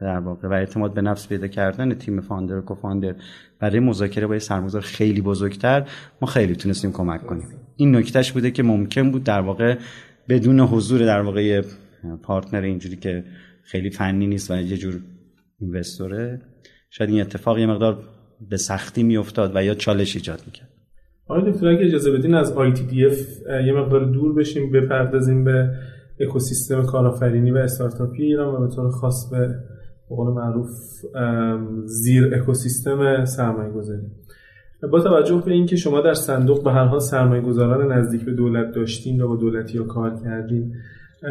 در 0.00 0.18
واقع 0.18 0.48
و 0.48 0.52
اعتماد 0.52 0.94
به 0.94 1.02
نفس 1.02 1.28
پیدا 1.28 1.46
کردن 1.46 1.94
تیم 1.94 2.20
فاندر 2.20 2.56
و 2.56 2.60
کوفاندر 2.60 3.14
برای 3.58 3.80
مذاکره 3.80 4.26
با 4.26 4.38
سرمایه‌گذار 4.38 4.80
خیلی 4.80 5.20
بزرگتر 5.20 5.88
ما 6.20 6.28
خیلی 6.28 6.56
تونستیم 6.56 6.92
کمک 6.92 7.26
کنیم. 7.26 7.48
این 7.76 7.96
نکتهش 7.96 8.32
بوده 8.32 8.50
که 8.50 8.62
ممکن 8.62 9.10
بود 9.10 9.24
در 9.24 9.40
واقع 9.40 9.78
بدون 10.28 10.60
حضور 10.60 11.00
در 11.00 11.20
واقع 11.20 11.62
پارتنر 12.22 12.62
اینجوری 12.62 12.96
که 12.96 13.24
خیلی 13.62 13.90
فنی 13.90 14.26
نیست 14.26 14.50
و 14.50 14.60
یه 14.60 14.76
جور 14.76 15.00
اینوستوره 15.60 16.40
شاید 16.90 17.10
این 17.10 17.20
اتفاق 17.20 17.58
یه 17.58 17.66
مقدار 17.66 18.04
به 18.50 18.56
سختی 18.56 19.02
میافتاد 19.02 19.56
و 19.56 19.64
یا 19.64 19.74
چالش 19.74 20.16
ایجاد 20.16 20.42
می‌کرد. 20.46 20.67
آقای 21.28 21.52
دکتر 21.52 21.68
اگه 21.68 21.84
اجازه 21.86 22.12
بدین 22.12 22.34
از 22.34 22.54
ITDF 22.54 23.16
یه 23.66 23.72
مقدار 23.72 24.04
دور 24.04 24.34
بشیم 24.34 24.72
بپردازیم 24.72 25.44
به 25.44 25.70
اکوسیستم 26.20 26.82
کارآفرینی 26.82 27.50
و 27.50 27.56
استارتاپی 27.56 28.22
ایران 28.22 28.54
و 28.54 28.66
به 28.66 28.74
طور 28.74 28.90
خاص 28.90 29.30
به 29.30 29.54
قول 30.08 30.32
معروف 30.32 30.70
زیر 31.84 32.34
اکوسیستم 32.34 33.24
سرمایه 33.24 33.70
گذاری 33.70 34.06
با 34.92 35.00
توجه 35.00 35.42
به 35.46 35.52
اینکه 35.52 35.76
شما 35.76 36.00
در 36.00 36.14
صندوق 36.14 36.64
به 36.64 36.72
هر 36.72 36.84
حال 36.84 36.98
سرمایه 36.98 37.42
گذاران 37.42 37.92
نزدیک 37.92 38.24
به 38.24 38.32
دولت 38.32 38.74
داشتین 38.74 39.20
و 39.20 39.28
با 39.28 39.36
دولتی 39.36 39.78
ها 39.78 39.84
کار 39.84 40.20
کردین 40.24 40.72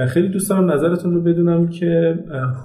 خیلی 0.08 0.30
دوست 0.30 0.50
دارم 0.50 0.72
نظرتون 0.72 1.14
رو 1.14 1.22
بدونم 1.22 1.68
که 1.68 2.20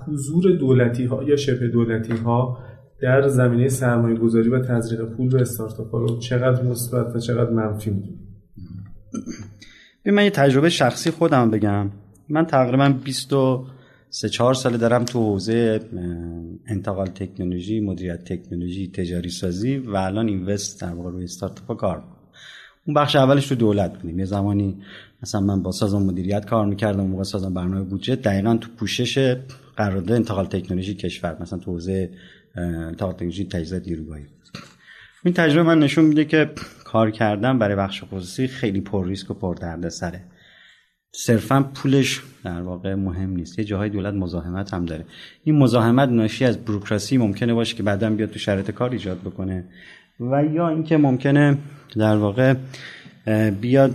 حضور 0.08 0.52
دولتی 0.52 1.04
ها 1.04 1.22
یا 1.22 1.36
شبه 1.36 1.68
دولتی 1.68 2.12
ها 2.16 2.58
در 3.02 3.28
زمینه 3.28 3.68
سرمایه 3.68 4.16
گذاری 4.16 4.48
و 4.48 4.58
تزریق 4.58 5.04
پول 5.04 5.28
به 5.28 5.40
استارتاپ 5.40 5.94
رو 5.94 6.18
چقدر 6.18 6.62
مثبت 6.62 7.16
و 7.16 7.18
چقدر 7.18 7.50
منفی 7.50 7.90
می‌دونید 7.90 8.18
من 10.06 10.24
یه 10.24 10.30
تجربه 10.30 10.68
شخصی 10.68 11.10
خودم 11.10 11.50
بگم. 11.50 11.90
من 12.28 12.46
تقریبا 12.46 12.94
23 13.04 14.28
4 14.28 14.54
ساله 14.54 14.76
دارم 14.76 15.04
تو 15.04 15.20
حوزه 15.20 15.80
انتقال 16.66 17.06
تکنولوژی 17.06 17.80
مدیریت 17.80 18.24
تکنولوژی 18.24 18.90
تجاری 18.94 19.30
سازی 19.30 19.76
و 19.76 19.96
الان 19.96 20.28
اینوست 20.28 20.80
در 20.80 20.94
واقع 20.94 21.10
روی 21.10 21.24
استارتاپ 21.24 21.76
کار 21.76 22.02
اون 22.86 22.94
بخش 22.94 23.16
اولش 23.16 23.46
تو 23.46 23.54
دولت 23.54 23.98
بودیم. 23.98 24.18
یه 24.18 24.24
زمانی 24.24 24.82
مثلا 25.22 25.40
من 25.40 25.62
با 25.62 25.72
سازمان 25.72 26.02
مدیریت 26.02 26.46
کار 26.46 26.66
می‌کردم 26.66 27.06
موقع 27.06 27.22
سازمان 27.22 27.54
برنامه 27.54 27.84
بودجه 27.84 28.16
دقیقا 28.16 28.56
تو 28.56 28.68
پوشش 28.76 29.36
قرارداد 29.76 30.12
انتقال 30.12 30.46
تکنولوژی 30.46 30.94
کشور 30.94 31.36
مثلا 31.40 31.58
تو 31.58 31.70
حوزه 31.70 32.10
انتقال 32.56 33.12
تکنولوژی 33.12 33.44
تجهیزات 33.44 33.88
نیروگاهی 33.88 34.24
این 35.24 35.34
تجربه 35.34 35.62
من 35.62 35.78
نشون 35.78 36.04
میده 36.04 36.24
که 36.24 36.50
کار 36.84 37.10
کردن 37.10 37.58
برای 37.58 37.76
بخش 37.76 38.04
خصوصی 38.04 38.46
خیلی 38.46 38.80
پر 38.80 39.06
ریسک 39.06 39.30
و 39.30 39.34
پر 39.34 39.88
سره 39.88 40.24
صرفا 41.14 41.62
پولش 41.74 42.22
در 42.44 42.62
واقع 42.62 42.94
مهم 42.94 43.30
نیست. 43.30 43.58
یه 43.58 43.64
جاهای 43.64 43.90
دولت 43.90 44.14
مزاحمت 44.14 44.74
هم 44.74 44.84
داره. 44.84 45.04
این 45.44 45.58
مزاحمت 45.58 46.08
ناشی 46.08 46.44
از 46.44 46.64
بروکراسی 46.64 47.16
ممکنه 47.16 47.54
باشه 47.54 47.76
که 47.76 47.82
بعدا 47.82 48.10
بیاد 48.10 48.30
تو 48.30 48.38
شرایط 48.38 48.70
کار 48.70 48.90
ایجاد 48.90 49.20
بکنه. 49.20 49.64
و 50.30 50.44
یا 50.44 50.68
اینکه 50.68 50.96
ممکنه 50.96 51.58
در 51.96 52.16
واقع 52.16 52.54
بیاد 53.60 53.94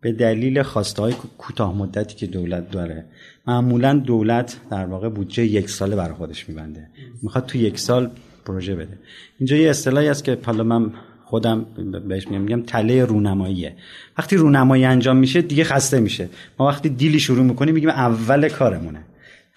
به 0.00 0.12
دلیل 0.12 0.62
خواسته 0.62 1.02
های 1.02 1.14
کوتاه 1.38 1.76
مدتی 1.76 2.16
که 2.16 2.26
دولت 2.26 2.70
داره. 2.70 3.04
معمولا 3.46 3.94
دولت 3.94 4.56
در 4.70 4.86
واقع 4.86 5.08
بودجه 5.08 5.44
یک 5.44 5.70
ساله 5.70 5.96
برای 5.96 6.14
خودش 6.14 6.48
میبنده. 6.48 6.86
می‌خواد 7.22 7.46
تو 7.46 7.58
یک 7.58 7.78
سال 7.78 8.10
پروژه 8.46 8.74
بده. 8.74 8.98
اینجا 9.38 9.56
یه 9.56 9.70
اصطلاحی 9.70 10.08
است 10.08 10.24
که 10.24 10.38
حالا 10.44 10.64
من 10.64 10.90
خودم 11.24 11.66
بهش 12.08 12.28
میگم 12.28 12.42
میگم 12.42 12.62
تله 12.62 13.04
رونماییه. 13.04 13.74
وقتی 14.18 14.36
رونمایی 14.36 14.84
انجام 14.84 15.16
میشه 15.16 15.42
دیگه 15.42 15.64
خسته 15.64 16.00
میشه. 16.00 16.28
ما 16.58 16.66
وقتی 16.66 16.88
دیلی 16.88 17.20
شروع 17.20 17.44
می‌کنیم 17.44 17.74
میگیم 17.74 17.90
اول 17.90 18.48
کارمونه. 18.48 19.00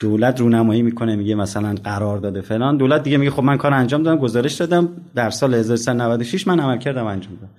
دولت 0.02 0.40
رونمایی 0.40 0.82
می‌کنه 0.82 1.16
میگه 1.16 1.36
مثلا 1.36 1.76
قرار 1.84 2.18
داده 2.18 2.42
فلان. 2.42 2.78
دولت 2.78 3.04
دیگه 3.04 3.18
میگه 3.18 3.32
خب 3.32 3.44
من 3.44 3.58
کار 3.58 3.74
انجام 3.74 4.04
دادم 4.04 4.20
گزارش 4.20 4.54
دادم. 4.54 4.90
در 5.16 5.30
سال 5.30 5.54
1396 5.54 6.48
من 6.48 6.60
عمل 6.60 6.78
کردم 6.78 7.06
انجام 7.06 7.34
دادم. 7.36 7.54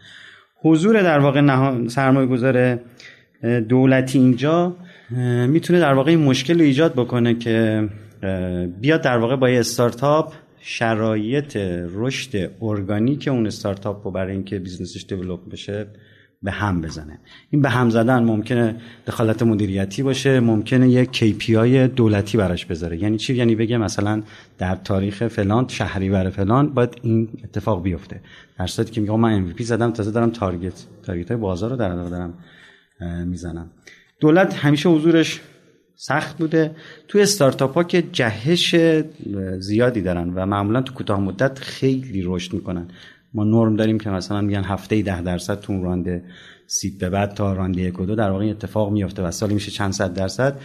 حضور 0.63 1.03
در 1.03 1.19
واقع 1.19 1.41
سرمایه 1.89 2.27
گذاره 2.27 2.81
دولتی 3.69 4.19
اینجا 4.19 4.77
می‌تونه 5.49 5.81
در 5.81 5.95
واقع 5.95 6.11
این 6.11 6.21
مشکل 6.25 6.59
رو 6.59 6.65
ایجاد 6.65 6.93
بکنه 6.93 7.35
که 7.35 7.89
بیاد 8.81 9.03
در 9.03 9.19
واقع 9.19 9.37
با 9.37 9.51
یه 9.51 9.61
استارتاپ 9.61 10.33
شرایط 10.61 11.57
رشد 11.95 12.51
ارگانیک 12.63 13.29
اون 13.29 13.47
استارتاپ 13.47 14.05
رو 14.05 14.11
برای 14.11 14.33
اینکه 14.33 14.59
business 14.59 14.95
ش 14.95 15.05
develop 15.09 15.51
بشه 15.51 15.87
به 16.43 16.51
هم 16.51 16.81
بزنه. 16.81 17.19
این 17.51 17.63
به 17.63 17.69
هم 17.71 17.91
زدن 17.91 18.25
ممکنه 18.25 18.77
دخالت 19.07 19.43
مدیریتی 19.43 20.03
باشه 20.03 20.41
ممکنه 20.41 20.91
یک 20.91 21.41
KPI 21.41 21.91
دولتی 21.97 22.39
براش 22.39 22.67
بذاره. 22.67 23.03
یعنی 23.03 23.19
چی؟ 23.19 23.35
یعنی 23.35 23.55
بگه 23.55 23.79
مثلا 23.79 24.23
در 24.59 24.75
تاریخ 24.75 25.29
فلان 25.29 25.69
شهریور 25.69 26.31
فلان 26.31 26.75
باید 26.75 26.99
این 27.03 27.29
اتفاق 27.45 27.83
بیفته. 27.83 28.21
در 28.59 28.67
صورتی 28.67 28.93
که 28.93 29.01
میگم 29.01 29.21
من 29.21 29.53
MVP 29.53 29.63
زدم 29.63 29.91
تازه 29.91 30.11
دارم 30.11 30.31
target 30.31 30.87
target 31.03 31.31
های 31.31 31.41
بازار 31.41 31.71
رو 31.71 31.77
در 31.77 31.95
دارم 31.95 32.35
می‌زنم. 33.27 33.71
دولت 34.21 34.55
همیشه 34.55 34.89
حضورش 34.89 35.41
سخت 35.95 36.39
بوده. 36.39 36.77
توی 37.09 37.23
استارتاپ 37.23 37.75
ها 37.75 37.85
که 37.85 38.03
جهش 38.13 38.77
زیادی 39.59 40.03
دارن 40.03 40.33
و 40.35 40.47
معمولا 40.47 40.83
تو 40.83 40.95
کوتاه 40.95 41.21
مدت 41.21 41.59
خیلی 41.59 42.23
رشد 42.25 42.55
می‌کنن. 42.55 42.89
ما 43.35 43.45
نرم 43.45 43.77
داریم 43.77 43.99
که 43.99 44.11
مثلا 44.11 44.41
میگن 44.41 44.65
هفته 44.65 45.03
ده 45.03 45.23
درصد 45.23 45.61
تو 45.61 45.85
round 45.85 46.25
seed 46.67 46.99
به 46.99 47.11
بعد 47.11 47.35
تا 47.35 47.53
round 47.53 47.81
یک 47.81 48.01
و 48.01 48.07
دو 48.07 48.15
در 48.15 48.31
واقع 48.31 48.45
اتفاق 48.45 48.93
میفته 48.93 49.23
و 49.23 49.31
سالی 49.31 49.55
میشه 49.55 49.71
چند 49.71 49.93
صد 49.93 50.15
درصد. 50.15 50.61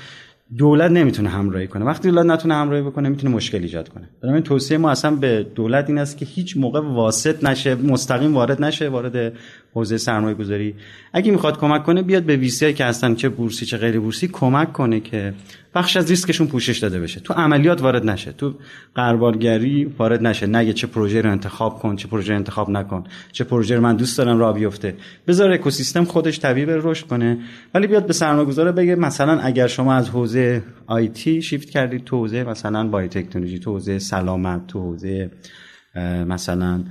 دولت 0.58 0.91
نمی‌تونه 0.91 1.30
همراهی 1.30 1.67
کنه. 1.67 1.86
وقتی 1.86 2.12
دولت 2.12 2.25
نتونه 2.25 2.53
همراهی 2.53 2.82
بکنه 2.84 3.10
می‌تونه 3.10 3.36
مشکل 3.36 3.62
ایجاد 3.62 3.89
کنه. 3.89 4.10
بنابراین 4.21 4.43
توصیه 4.43 4.77
ما 4.77 4.91
اصلا 4.91 5.15
به 5.15 5.43
دولت 5.56 5.89
این 5.89 5.97
است 5.97 6.17
که 6.17 6.25
هیچ 6.25 6.58
موقع 6.58 6.80
واسط 6.80 7.43
نشه 7.43 7.75
مستقیم 7.75 8.34
وارد 8.34 8.63
نشه 8.63 8.89
وارد 8.89 9.34
حوزه 9.73 9.97
سرمایه 9.97 10.36
گذاری 10.36 10.75
اگه 11.13 11.32
می‌خواد 11.32 11.60
کمک 11.60 11.84
کنه 11.84 12.01
بیاد 12.01 12.23
به 12.23 12.36
ویسی 12.36 12.73
که 12.73 12.86
هستن 12.86 13.15
چه 13.15 13.30
بورسی 13.30 13.65
چه 13.65 13.77
غیر 13.77 13.99
بورسی 13.99 14.27
کمک 14.27 14.73
کنه 14.73 14.99
که 14.99 15.34
بخش 15.75 15.97
از 15.97 16.10
ریسکشون 16.10 16.47
پوشش 16.47 16.77
داده 16.77 16.99
بشه. 16.99 17.19
تو 17.19 17.34
عملیات 17.34 17.82
وارد 17.82 18.06
نشه. 18.06 18.32
تو 18.32 18.53
قربالگری 18.95 19.86
وارد 19.86 20.27
نشه. 20.27 20.47
نگه 20.47 20.73
چه 20.73 20.88
پروژه 20.88 21.21
رو 21.21 21.32
انتخاب 21.32 21.80
کن 21.80 21.95
چه 21.95 22.08
پروژه 22.08 22.34
انتخاب 22.34 22.69
نکن. 22.69 23.03
چه 23.32 23.43
پروژه 23.43 23.75
رو 23.75 23.82
من 23.82 23.95
دوست 23.95 24.17
دارم 24.17 24.39
راه 24.39 24.53
بیفته. 24.53 24.95
بذار 25.27 25.51
اکوسیستم 25.51 26.06
خودش 26.06 26.39
طبیعی 26.39 26.65
رشد 26.69 27.08
کنه. 27.08 27.38
ولی 27.73 27.88
بیاد 27.88 28.08
به 28.08 28.13
سرمایه‌گذار 28.13 28.71
بگه 28.71 28.95
مثلا 28.95 29.39
اگر 29.39 29.67
شما 29.67 29.93
از 29.93 30.10
حوزه 30.10 30.63
آیتی 30.88 31.41
شیفت 31.41 31.69
کردید 31.69 32.03
تو 32.03 32.17
حوزه 32.17 32.43
مثلا 32.43 32.88
بای 32.88 33.08
تکنولوژی 33.08 33.60
تو 33.60 33.71
حوزه 33.71 33.99
سلامت 33.99 34.67
تو 34.67 34.80
حوزه 34.80 35.32
مثلا 36.27 36.84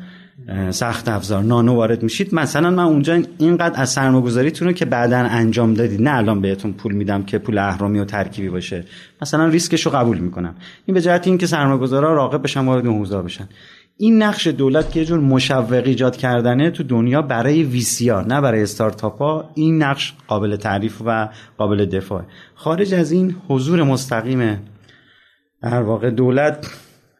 سخت 0.70 1.08
افزار. 1.08 1.42
نانو 1.42 1.74
وارد 1.74 2.02
میشید. 2.02 2.34
مثلا 2.34 2.70
من 2.70 2.82
اونجا 2.82 3.22
اینقدر 3.38 3.80
از 3.80 3.90
سرمایه‌گذاریتون 3.90 4.72
که 4.72 4.84
بعدا 4.84 5.18
انجام 5.18 5.74
دادید 5.74 6.02
نه 6.02 6.14
الان 6.14 6.40
بهتون 6.40 6.72
پول 6.72 6.92
میدم 6.92 7.22
که 7.22 7.38
پول 7.38 7.58
اهرامی 7.58 7.98
و 7.98 8.04
ترکیبی 8.04 8.48
باشه. 8.48 8.84
مثلا 9.22 9.46
ریسکش 9.46 9.86
رو 9.86 9.92
قبول 9.92 10.18
می‌کنم. 10.18 10.54
این 10.86 10.94
به 10.94 11.00
جهت 11.00 11.26
اینکه 11.26 11.46
سرمایه‌گذارا 11.46 12.14
راغب 12.14 12.42
بشن 12.42 12.64
وارد 12.64 12.86
اون 12.86 12.98
حوزه 12.98 13.22
بشن. 13.22 13.48
این 13.98 14.22
نقش 14.22 14.46
دولت 14.46 14.92
که 14.92 15.00
یه 15.00 15.06
جور 15.06 15.20
مشوق 15.20 15.82
ایجاد 15.84 16.16
کردنه 16.16 16.70
تو 16.70 16.82
دنیا 16.82 17.22
برای 17.22 17.62
ویسیا 17.62 18.20
نه 18.20 18.40
برای 18.40 18.62
استارتاپ 18.62 19.18
ها 19.18 19.50
این 19.54 19.82
نقش 19.82 20.14
قابل 20.28 20.56
تعریف 20.56 21.02
و 21.06 21.28
قابل 21.58 21.86
دفاع 21.86 22.22
خارج 22.54 22.94
از 22.94 23.12
این 23.12 23.36
حضور 23.48 23.82
مستقیم 23.82 24.60
در 25.62 25.82
واقع 25.82 26.10
دولت 26.10 26.66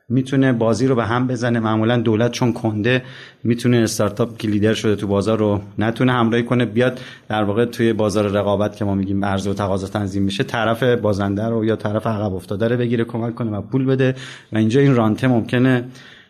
می‌تونه 0.09 0.53
بازی 0.53 0.87
رو 0.87 0.95
به 0.95 1.05
هم 1.05 1.27
بزنه. 1.27 1.61
معمولا 1.61 1.97
دولت 1.97 2.31
چون 2.31 2.53
کنده 2.53 3.03
می‌تونه 3.45 3.77
استارتاپ 3.77 4.37
که 4.37 4.49
لیدر 4.49 4.75
شده 4.75 4.97
تو 4.97 5.07
بازار 5.07 5.38
رو 5.38 5.61
نتونه 5.79 6.12
همراهی 6.12 6.42
کنه 6.45 6.64
بیاد 6.64 7.01
در 7.29 7.42
واقع 7.42 7.64
توی 7.64 7.92
بازار 7.92 8.29
رقابت 8.29 8.77
که 8.77 8.85
ما 8.85 8.95
میگیم 8.95 9.25
عرضه 9.25 9.51
و 9.51 9.55
تقاضا 9.55 9.87
تنظیم 9.87 10.23
میشه 10.23 10.45
طرف 10.45 10.83
بازنده 10.83 11.45
رو 11.45 11.64
یا 11.64 11.77
طرف 11.77 12.07
عقب 12.07 12.35
افتاده 12.35 12.69
رو 12.69 12.77
بگیره 12.77 13.05
کمک 13.05 13.35
کنه 13.35 13.51
و 13.51 13.62
پول 13.62 13.85
بده. 13.85 14.14
و 14.53 14.59
اینجا 14.59 14.81
این 14.81 14.95
رانته 14.95 15.29
ممکنه 15.29 15.85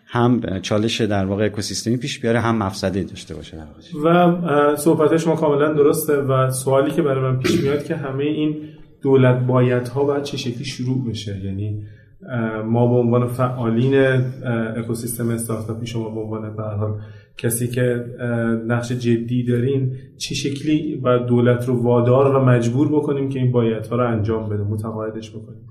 هم 0.07 0.61
چالش 0.62 1.01
در 1.01 1.25
واقع 1.25 1.45
اکوسیستمی 1.45 1.97
پیش 1.97 2.19
بیاره 2.19 2.41
هم 2.41 2.59
مفسده 2.59 3.03
داشته 3.03 3.35
باشه 3.35 3.57
در 3.57 3.65
و 4.05 4.77
صحبت 4.77 5.17
شما 5.17 5.37
کاملا 5.37 5.73
درسته 5.73 6.17
و 6.17 6.51
سوالی 6.51 6.91
که 6.91 7.03
برای 7.03 7.33
من 7.33 7.39
پیش 7.39 7.61
میاد 7.61 7.85
که 7.85 7.97
همه 7.97 8.25
این 8.25 8.57
دولت 9.03 9.47
باید 9.47 9.89
ها 9.89 10.05
باید 10.05 10.23
چه 10.23 10.37
شکلی 10.37 10.65
شروع 10.65 11.09
بشه؟ 11.09 11.41
یعنی 11.45 11.83
ما 12.65 12.87
به 12.87 12.95
عنوان 12.95 13.29
فعالین 13.29 13.95
اکوسیستم 14.77 15.31
استارتاپی 15.31 15.87
شما 15.87 16.11
به 16.11 16.21
عنوان 16.21 16.57
به 16.57 16.62
کسی 17.39 17.69
که 17.69 18.05
نقش 18.67 18.93
جدی 18.93 19.45
دارین 19.45 19.93
چه 20.17 20.35
شکلی 20.35 20.97
با 20.97 21.19
دولت 21.19 21.69
رو 21.69 21.83
وادار 21.83 22.37
و 22.37 22.45
مجبور 22.45 22.89
بکنیم 22.89 23.29
که 23.29 23.39
این 23.39 23.53
بایدها 23.53 23.97
رو 23.97 24.12
انجام 24.12 24.49
بده 24.49 24.62
متقاعدش 24.62 25.31
بکنیم؟ 25.31 25.71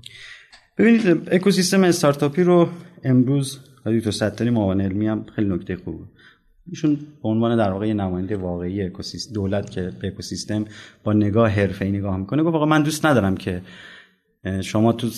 ببینید 0.78 1.28
اکوسیستم 1.30 1.84
استارتاپی 1.84 2.42
رو 2.42 2.68
امروز 3.04 3.58
تو 4.04 4.10
ستاری 4.10 4.50
معاون 4.50 4.80
علمی 4.80 5.06
هم 5.06 5.24
خیلی 5.34 5.48
نکته 5.48 5.76
خوبه. 5.76 6.04
ایشون 6.70 6.94
به 7.22 7.28
عنوان 7.28 7.56
در 7.56 7.70
واقع 7.70 7.92
نماینده 7.92 8.36
واقعی 8.36 8.82
اکوسیستم 8.82 9.34
دولت 9.34 9.70
که 9.70 9.90
به 10.00 10.08
اکوسیستم 10.08 10.64
با 11.04 11.12
نگاه 11.12 11.48
حرفه‌ای 11.48 11.92
نگاه 11.92 12.16
می‌کنه 12.16 12.42
گفت 12.42 12.52
واقعا 12.52 12.68
من 12.68 12.82
دوست 12.82 13.06
ندارم 13.06 13.36
که 13.36 13.62
شما 14.62 14.92
تو 14.92 15.10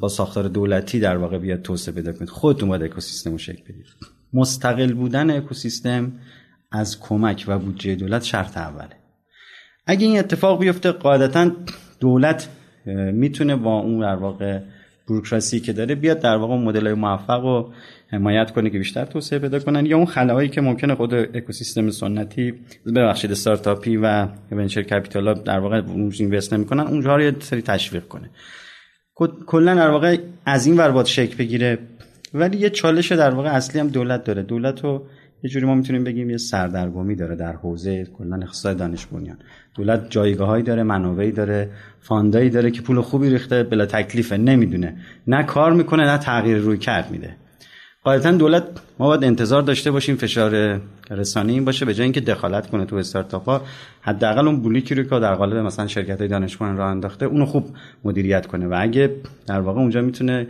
با 0.00 0.08
ساختار 0.08 0.48
دولتی 0.48 1.00
در 1.00 1.16
واقع 1.16 1.38
بیاد 1.38 1.62
توسعه 1.62 1.94
پیدا 1.94 2.12
کنید. 2.12 2.28
خودتون 2.28 2.68
باید 2.68 2.82
اکوسیستم 2.82 3.30
رو 3.32 3.38
شکل 3.38 3.62
بدید. 3.62 3.86
مستقل 4.32 4.92
بودن 4.92 5.30
اکوسیستم 5.30 6.12
از 6.72 7.00
کمک 7.00 7.44
و 7.48 7.58
بودجه 7.58 7.94
دولت 7.94 8.22
شرط 8.22 8.56
اوله. 8.56 8.96
اگه 9.86 10.06
این 10.06 10.18
اتفاق 10.18 10.60
بیفته 10.60 10.92
قاعدتا 10.92 11.50
دولت 12.00 12.48
می‌تونه 13.12 13.56
با 13.56 13.78
اون 13.78 14.00
در 14.00 14.16
واقع 14.16 14.60
بروکراسی 15.10 15.60
که 15.60 15.72
داره 15.72 15.94
بیاد 15.94 16.20
در 16.20 16.36
واقع 16.36 16.56
مدل 16.56 16.86
های 16.86 16.94
موفق 16.94 17.44
و 17.44 17.72
حمایت 18.08 18.50
کنه 18.50 18.70
که 18.70 18.78
بیشتر 18.78 19.04
توسعه 19.04 19.38
پیدا 19.38 19.58
کنن 19.58 19.86
یا 19.86 19.96
اون 19.96 20.06
خلاهایی 20.06 20.48
که 20.48 20.60
ممکنه 20.60 20.94
خود 20.94 21.14
اکوسیستم 21.14 21.90
سنتی 21.90 22.54
ببخشید 22.96 23.32
استارتاپی 23.32 23.96
و 23.96 24.28
ونچر 24.52 24.82
کپیتال 24.82 25.34
در 25.34 25.58
واقع 25.58 25.82
اونجا 25.86 26.24
اینوست 26.24 26.52
نمی‌کنن 26.54 26.86
اونجا 26.86 27.16
رو 27.16 27.22
یه 27.22 27.36
سری 27.40 27.62
تشویق 27.62 28.08
کنه. 28.08 28.30
کلا 29.46 29.74
در 29.74 29.90
واقع 29.90 30.18
از 30.46 30.66
این 30.66 30.76
ور 30.76 30.90
باید 30.90 31.36
بگیره. 31.36 31.78
ولی 32.34 32.56
یه 32.56 32.70
چالش 32.70 33.12
در 33.12 33.30
واقع 33.30 33.48
اصلی 33.48 33.80
هم 33.80 33.88
دولت 33.88 34.24
داره. 34.24 34.42
دولت 34.42 34.84
رو 34.84 35.06
یه 35.42 35.50
جوری 35.50 35.66
ما 35.66 35.74
می‌تونیم 35.74 36.04
بگیم 36.04 36.30
یه 36.30 36.36
سردرگمی 36.36 37.14
داره 37.14 37.36
در 37.36 37.52
حوزه 37.52 38.04
کلا 38.04 38.36
اقتصاد 38.36 38.76
دانش 38.76 39.06
بنیان. 39.06 39.36
دولت 39.74 40.10
جایگاهایی 40.10 40.62
داره 40.62 40.82
منابعی 40.82 41.32
داره 41.32 41.70
فاندایی 42.00 42.50
داره 42.50 42.70
که 42.70 42.82
پول 42.82 43.00
خوبی 43.00 43.30
ریخته 43.30 43.62
بلا 43.62 43.86
تکلیفه 43.86 44.36
نمی‌دونه. 44.36 44.96
نه 45.26 45.42
کار 45.42 45.72
می‌کنه 45.72 46.06
نه 46.06 46.18
تغییر 46.18 46.58
روی 46.58 46.78
کرد 46.78 47.10
میده. 47.10 47.36
قاعدتا 48.04 48.30
دولت 48.30 48.62
ما 48.98 49.06
باید 49.06 49.24
انتظار 49.24 49.62
داشته 49.62 49.90
باشیم 49.90 50.16
فشار 50.16 50.80
رسانه 51.10 51.52
این 51.52 51.64
باشه 51.64 51.84
به 51.84 51.94
جای 51.94 52.04
اینکه 52.04 52.20
دخالت 52.20 52.66
کنه 52.66 52.84
تو 52.84 52.96
استارتاپ 52.96 53.44
ها 53.44 53.62
حداقل 54.00 54.46
اون 54.46 54.60
بولیکی 54.60 54.94
رو 54.94 55.02
که 55.02 55.08
در 55.08 55.34
قالب 55.34 55.56
مثلا 55.56 55.86
شرکت 55.86 56.18
های 56.18 56.28
دانشمند 56.28 56.78
راه 56.78 56.90
انداخته 56.90 57.26
اونو 57.26 57.46
خوب 57.46 57.66
مدیریت 58.04 58.46
کنه. 58.46 58.66
و 58.66 58.76
اگه 58.80 59.10
در 59.46 59.60
واقع 59.60 59.80
اونجا 59.80 60.00
می‌تونه 60.00 60.46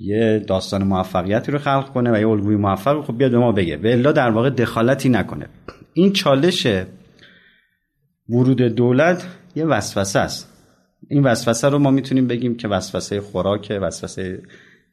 یه 0.00 0.38
داستان 0.38 0.84
موفقیتی 0.84 1.52
رو 1.52 1.58
خلق 1.58 1.92
کنه 1.92 2.12
و 2.12 2.18
یه 2.20 2.28
الگوی 2.28 2.56
موفق 2.56 3.04
خب 3.04 3.18
بیاد 3.18 3.30
به 3.30 3.38
ما 3.38 3.52
بگه. 3.52 3.76
به 3.76 3.92
الا 3.92 4.12
در 4.12 4.30
واقع 4.30 4.50
دخالتی 4.50 5.08
نکنه. 5.08 5.46
این 5.92 6.12
چالش 6.12 6.66
ورود 8.28 8.62
دولت 8.62 9.26
یه 9.56 9.64
وسوسه 9.64 10.18
است. 10.18 10.52
این 11.08 11.22
وسوسه 11.22 11.68
رو 11.68 11.78
ما 11.78 11.90
می‌تونیم 11.90 12.26
بگیم 12.26 12.56
که 12.56 12.68
وسوسه 12.68 13.20
خوراک 13.20 13.78
وسوسه 13.82 14.42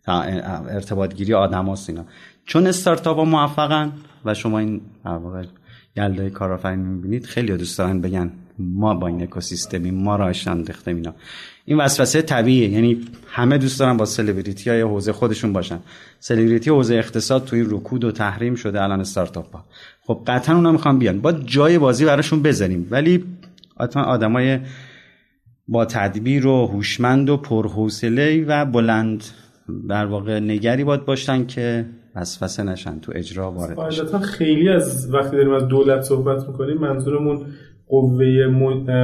ارتباط 0.08 1.14
گیری 1.14 1.34
آدم 1.34 1.66
هاست 1.66 1.90
اینا. 1.90 2.06
چون 2.46 2.68
استارتاپ 2.68 3.18
ها 3.18 3.26
موفقن 3.26 3.92
و 4.26 4.34
شما 4.34 4.60
این 4.60 4.82
واقع 5.06 5.44
یلده 5.96 6.30
کارآفرینی 6.30 6.84
می‌بینید 6.84 7.26
خیلی 7.26 7.58
دوست 7.58 7.78
دارن 7.78 8.02
بگن 8.02 8.32
ما 8.60 8.94
با 8.94 9.08
این 9.08 9.24
اکوسیستمی 9.24 9.92
ما 9.92 10.16
را 10.16 10.32
انداختیم 10.48 10.96
اینا. 10.96 11.14
این 11.66 11.78
وسوسه 11.78 12.22
طبیعیه. 12.22 12.70
یعنی 12.70 13.02
همه 13.28 13.58
دوست 13.58 13.80
دارن 13.80 13.98
با 13.98 14.06
سلبریتی 14.06 14.70
های 14.70 14.82
حوزه 14.82 15.14
خودشون 15.14 15.54
باشن. 15.54 15.80
سلبریتی 16.20 16.70
حوزه 16.70 16.96
اقتصاد 16.96 17.46
توی 17.46 17.62
رکود 17.62 18.04
و 18.04 18.12
تحریم 18.12 18.56
شده 18.56 18.84
الان 18.84 19.00
استارتاپ 19.00 19.56
ها. 19.56 19.66
خب 20.02 20.22
قطعا 20.28 20.56
اونا 20.56 20.72
می‌خوان 20.72 21.00
بیان. 21.00 21.22
با 21.22 21.32
جای 21.32 21.78
بازی 21.78 22.06
براشون 22.06 22.42
بذاریم 22.42 22.88
ولی 22.92 23.24
حتما 23.80 24.04
آدمای 24.04 24.60
با 25.68 25.86
تدبیر 25.86 26.48
و 26.48 26.66
هوشمند 26.66 27.30
و 27.30 27.38
پرحوصله 27.38 28.46
و 28.48 28.66
بلند 28.66 29.24
در 29.90 30.06
واقع 30.06 30.40
نگری 30.40 30.84
باید 30.84 31.06
باشن 31.06 31.46
که 31.46 31.86
وسوسه 32.16 32.64
نشن 32.64 33.00
تو 33.00 33.12
اجرا 33.16 33.52
وارد 33.52 33.78
بشن. 33.78 34.20
خیلی 34.20 34.70
از 34.70 35.14
وقتی 35.14 35.38
داریم 35.38 35.54
از 35.54 35.68
دولت 35.68 36.02
صحبت 36.02 36.48
می‌کنیم 36.48 36.78
منظورمون 36.78 37.46
قوه 37.88 38.48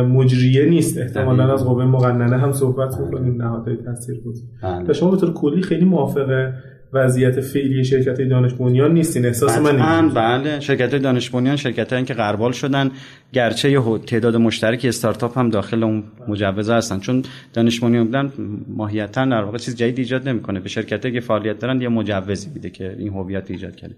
مجریه 0.01 0.65
نیست. 0.65 0.97
احتمالا 0.97 1.53
از 1.53 1.65
قوه 1.65 1.85
مقننه 1.85 2.37
هم 2.37 2.51
صحبت 2.51 2.99
می‌کنیم 2.99 3.41
نهادهای 3.41 3.77
تاثیر 3.77 4.19
بود 4.23 4.35
بله. 4.63 4.85
و 4.87 4.93
شما 4.93 5.11
به 5.11 5.17
طور 5.17 5.33
کلی 5.33 5.61
خیلی 5.61 5.85
موافق 5.85 6.51
وضعیت 6.93 7.41
فعلی 7.41 7.83
شرکت 7.83 8.21
دانش 8.21 8.53
بنیان 8.53 8.93
نیستین. 8.93 9.25
احساس 9.25 9.57
من 9.57 10.09
بله 10.09 10.59
شرکت 10.59 10.95
دانش 10.95 11.29
بنیان 11.29 11.55
شرکت 11.55 12.05
که 12.05 12.13
غربال 12.13 12.51
شدن 12.51 12.91
گرچه 13.33 13.71
یه 13.71 13.81
تعداد 14.07 14.35
مشترک 14.35 14.85
استارتاپ 14.85 15.37
هم 15.37 15.49
داخل 15.49 15.83
اون 15.83 16.03
مجوز 16.27 16.69
هستن. 16.69 16.99
چون 16.99 17.23
دانش 17.53 17.79
بنیان 17.79 18.05
بودن 18.05 18.31
ماهیتا 18.67 19.25
در 19.25 19.43
واقع 19.43 19.57
چیز 19.57 19.75
جدید 19.75 19.99
ایجاد 19.99 20.29
نمی‌کنه. 20.29 20.59
به 20.59 20.69
شرکتی 20.69 21.11
که 21.11 21.19
فعالیت 21.19 21.59
دارن 21.59 21.81
یه 21.81 21.89
مجوزی 21.89 22.49
میده 22.53 22.69
که 22.69 22.95
این 22.99 23.13
هویت 23.13 23.51
ایجاد 23.51 23.75
کرده 23.75 23.95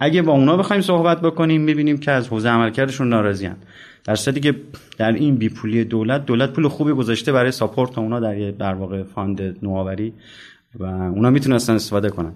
اگه 0.00 0.22
با 0.22 0.32
اونا 0.32 0.56
بخوایم 0.56 0.82
صحبت 0.82 1.20
بکنیم 1.20 1.60
می‌بینیم 1.60 1.96
که 1.96 2.10
از 2.10 2.28
حوزه 2.28 2.48
عملکردشون 2.48 3.08
ناراضیان 3.08 3.56
در 4.04 4.14
صورتی 4.14 4.40
که 4.40 4.54
در 4.98 5.12
این 5.12 5.36
بیپولی 5.36 5.84
دولت 5.84 6.26
دولت 6.26 6.52
پول 6.52 6.68
خوبی 6.68 6.92
گذاشته 6.92 7.32
برای 7.32 7.50
support 7.50 7.98
اونا 7.98 8.20
در 8.20 8.50
در 8.50 8.74
واقع 8.74 9.02
fund 9.02 9.56
نوآوری 9.62 10.12
و 10.78 10.84
اونا 10.84 11.30
می‌تونستن 11.30 11.74
استفاده 11.74 12.10
کنن. 12.10 12.32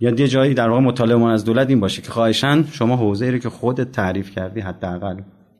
یا 0.00 0.10
یه 0.10 0.28
جایی 0.28 0.54
در 0.54 0.68
واقع 0.68 0.80
مطالبه 0.80 1.24
از 1.24 1.44
دولت 1.44 1.68
این 1.68 1.80
باشه 1.80 2.02
که 2.02 2.10
خواهشان 2.10 2.68
شما 2.72 2.96
حوزه 2.96 3.24
ای 3.24 3.32
رو 3.32 3.38
که 3.38 3.48
خودت 3.48 3.92
تعریف 3.92 4.30
کردی 4.30 4.60
حداقل 4.60 5.16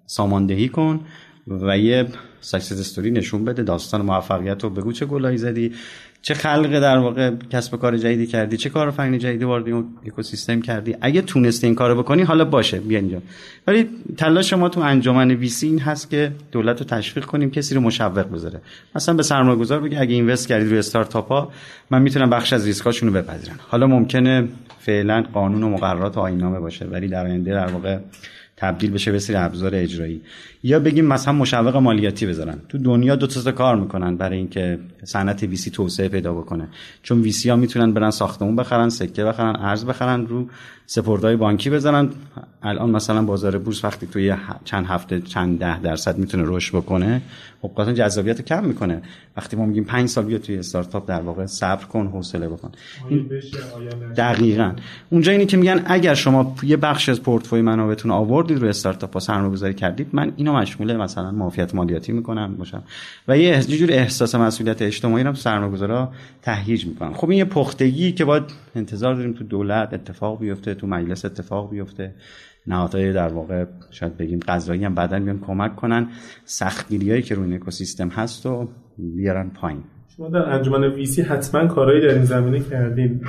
ساماندهی 0.07 0.68
کن 0.68 1.01
و 1.47 1.78
یه 1.78 2.07
success 2.41 2.80
story 2.80 3.11
نشون 3.11 3.45
بده 3.45 3.62
داستان 3.62 4.03
موفقیت 4.03 4.64
رو 4.64 4.70
بگو 4.70 4.93
چه 4.93 5.07
گلایی 5.07 5.38
زدی. 5.38 5.72
چه 6.23 6.35
خلق 6.35 6.81
در 6.81 6.99
واقع 6.99 7.31
کسب 7.51 7.77
کار 7.77 7.97
جدیدی 7.97 8.27
کردی 8.27 8.57
چه 8.57 8.71
کار 8.71 8.91
فنی 8.91 9.18
جدیدی 9.18 9.45
وارد 9.45 9.85
اکوسیستم 10.07 10.61
کردی. 10.61 10.97
اگه 11.01 11.23
تونستی 11.23 11.66
این 11.66 11.77
کارو 11.77 12.03
بکنی 12.03 12.23
حالا 12.23 12.45
باشه 12.45 12.81
بیا 12.81 12.99
اینجا. 12.99 13.18
ولی 13.66 13.89
تلاش 14.16 14.53
ما 14.53 14.68
تو 14.68 14.81
انجمن 14.81 15.31
VC 15.30 15.66
این 15.66 15.79
هست 15.79 16.11
که 16.11 16.33
دولت 16.53 16.79
رو 16.79 16.87
تشویق 16.87 17.25
کنیم 17.25 17.51
کسی 17.51 17.75
رو 17.75 17.81
مشوق 17.81 18.33
بذاره. 18.33 18.61
مثلا 18.95 19.14
به 19.14 19.23
سرمایه‌گذار 19.23 19.81
بگه 19.81 20.01
اگه 20.01 20.14
اینوست 20.14 20.49
کردی 20.49 20.68
روی 20.68 20.79
استارتاپ 20.79 21.29
ها 21.29 21.53
من 21.91 22.03
می‌تونم 22.03 22.31
بخش 22.31 22.53
از 22.53 22.66
ریسکاشون 22.66 23.09
رو 23.09 23.23
بپذیرم. 23.23 23.61
حالا 23.68 23.87
ممکنه 23.87 24.49
فعلا 24.79 25.25
قانون 25.33 25.62
و 25.62 25.68
مقررات 25.68 26.18
آینامه 26.18 26.61
باشه 26.61 26.85
ولی 26.85 27.09
در 27.09 27.27
آینده 27.27 27.51
در 27.51 27.66
واقع 27.66 27.99
تبدیل 28.61 28.90
بشه 28.90 29.12
به 29.12 29.18
سری 29.18 29.36
ابزار 29.36 29.74
اجرایی. 29.74 30.20
یا 30.62 30.80
بگیم 30.80 31.04
مثلا 31.04 31.34
مشوق 31.34 31.76
مالیاتی 31.76 32.26
بذارن. 32.26 32.58
تو 32.68 32.78
دنیا 32.78 33.16
دو 33.16 33.26
تا 33.26 33.52
کار 33.52 33.76
می‌کنن 33.76 34.16
برای 34.16 34.38
اینکه 34.38 34.78
صنعت 35.04 35.42
ویسی 35.42 35.70
توسعه 35.70 36.08
پیدا 36.08 36.34
بکنه. 36.34 36.68
چون 37.02 37.20
ویسی 37.20 37.50
ها 37.50 37.56
می‌تونن 37.56 37.92
برن 37.92 38.11
ساختمون 38.11 38.56
بخرن 38.56 38.88
سکه 38.88 39.24
بخرن 39.24 39.56
ارز 39.56 39.84
بخرن 39.84 40.26
رو 40.26 40.48
سپردهای 40.93 41.36
بانکی 41.36 41.70
بزنن 41.70 42.11
الان 42.62 42.91
مثلا 42.91 43.22
بازار 43.22 43.59
بورس 43.59 43.84
وقتی 43.84 44.07
توی 44.07 44.34
چند 44.64 44.86
هفته 44.86 45.20
چند 45.20 45.59
ده 45.59 45.80
درصد 45.80 46.18
می‌تونه 46.18 46.45
رشد 46.47 46.76
بکنه 46.76 47.22
خب 47.62 47.70
قطعا 47.76 47.93
جذابیت 47.93 48.41
کم 48.41 48.64
می‌کنه. 48.64 49.03
وقتی 49.36 49.57
ما 49.57 49.66
میگیم 49.66 49.84
5 49.84 50.09
سال 50.09 50.24
بیا 50.24 50.38
توی 50.38 50.59
استارتاپ 50.59 51.09
در 51.09 51.20
واقع 51.20 51.47
صبر 51.47 51.84
کن 51.84 52.07
حوصله 52.07 52.49
بکن. 52.49 52.70
دقیقا. 54.16 54.72
اونجا 55.11 55.32
اینی 55.32 55.47
که 55.47 55.57
میگن 55.57 55.82
اگر 55.86 56.14
شما 56.14 56.57
یه 56.62 56.76
بخش 56.76 57.09
از 57.09 57.22
پورتفوی 57.22 57.62
منابعتون 57.62 58.11
آوردید 58.11 58.59
روی 58.59 58.68
استارتاپ 58.68 59.14
ها 59.14 59.20
سرمایه‌گذاری 59.20 59.74
کردید 59.74 60.09
من 60.12 60.32
اینو 60.36 60.53
مشمول 60.53 60.97
مثلا 60.97 61.30
معافیت 61.30 61.74
مالیاتی 61.74 62.12
می‌کنم 62.12 62.55
باشم. 62.57 62.82
و 63.28 63.38
یه 63.38 63.62
جور 63.62 63.93
احساس 63.93 64.34
مسئولیت 64.34 64.82
اجتماعی 64.82 65.24
رو 65.24 65.34
سرمایه‌گذارا 65.34 66.12
تهییج 66.43 66.86
می‌کنن 66.86 67.12
خب 67.12 67.30
این 67.30 67.38
یه 67.38 67.45
پختگی 67.45 68.12
که 68.12 68.24
باید 68.24 68.45
انتظار 68.74 69.14
داریم 69.14 69.32
تو 69.32 69.45
دولت 69.45 69.95
اتفاق 69.95 70.41
بیفته 70.41 70.74
تو 70.81 70.87
مجلس 70.87 71.24
اتفاق 71.24 71.70
بیفته. 71.70 72.14
نهادهای 72.66 73.12
در 73.12 73.28
واقع 73.28 73.64
شاید 73.91 74.16
بگیم 74.16 74.41
قضایی 74.49 74.85
هم 74.85 74.95
بعدا 74.95 75.20
بیان 75.20 75.41
کمک 75.41 75.76
کنن. 75.76 76.09
سختگیریایی 76.45 77.22
که 77.22 77.35
روی 77.35 77.45
این 77.45 77.55
اکوسیستم 77.55 78.09
هست 78.09 78.47
و 78.47 78.68
بیارن 78.99 79.51
پایین. 79.51 79.83
شما 80.16 80.28
در 80.28 80.39
انجمن 80.39 80.85
ویسی 80.85 81.22
حتما 81.22 81.66
کارهایی 81.66 82.01
در 82.01 82.14
این 82.14 82.24
زمینه 82.24 82.61
کردیم 82.61 83.20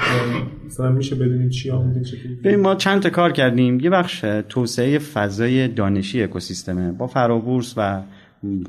مثلا 0.66 0.90
میشه 0.90 1.16
بدونیم 1.16 1.50
چی 1.50 1.72
آمودین 1.72 2.56
ما 2.56 2.76
چند 2.76 3.02
تا 3.02 3.10
کار 3.10 3.32
کردیم. 3.32 3.80
یه 3.80 3.90
بخش 3.90 4.20
توسعه 4.50 5.00
فضای 5.00 5.68
دانشی 5.68 6.24
اکوسیستمه 6.24 6.92
با 6.92 7.08
فرابورس 7.08 7.74
و 7.78 8.02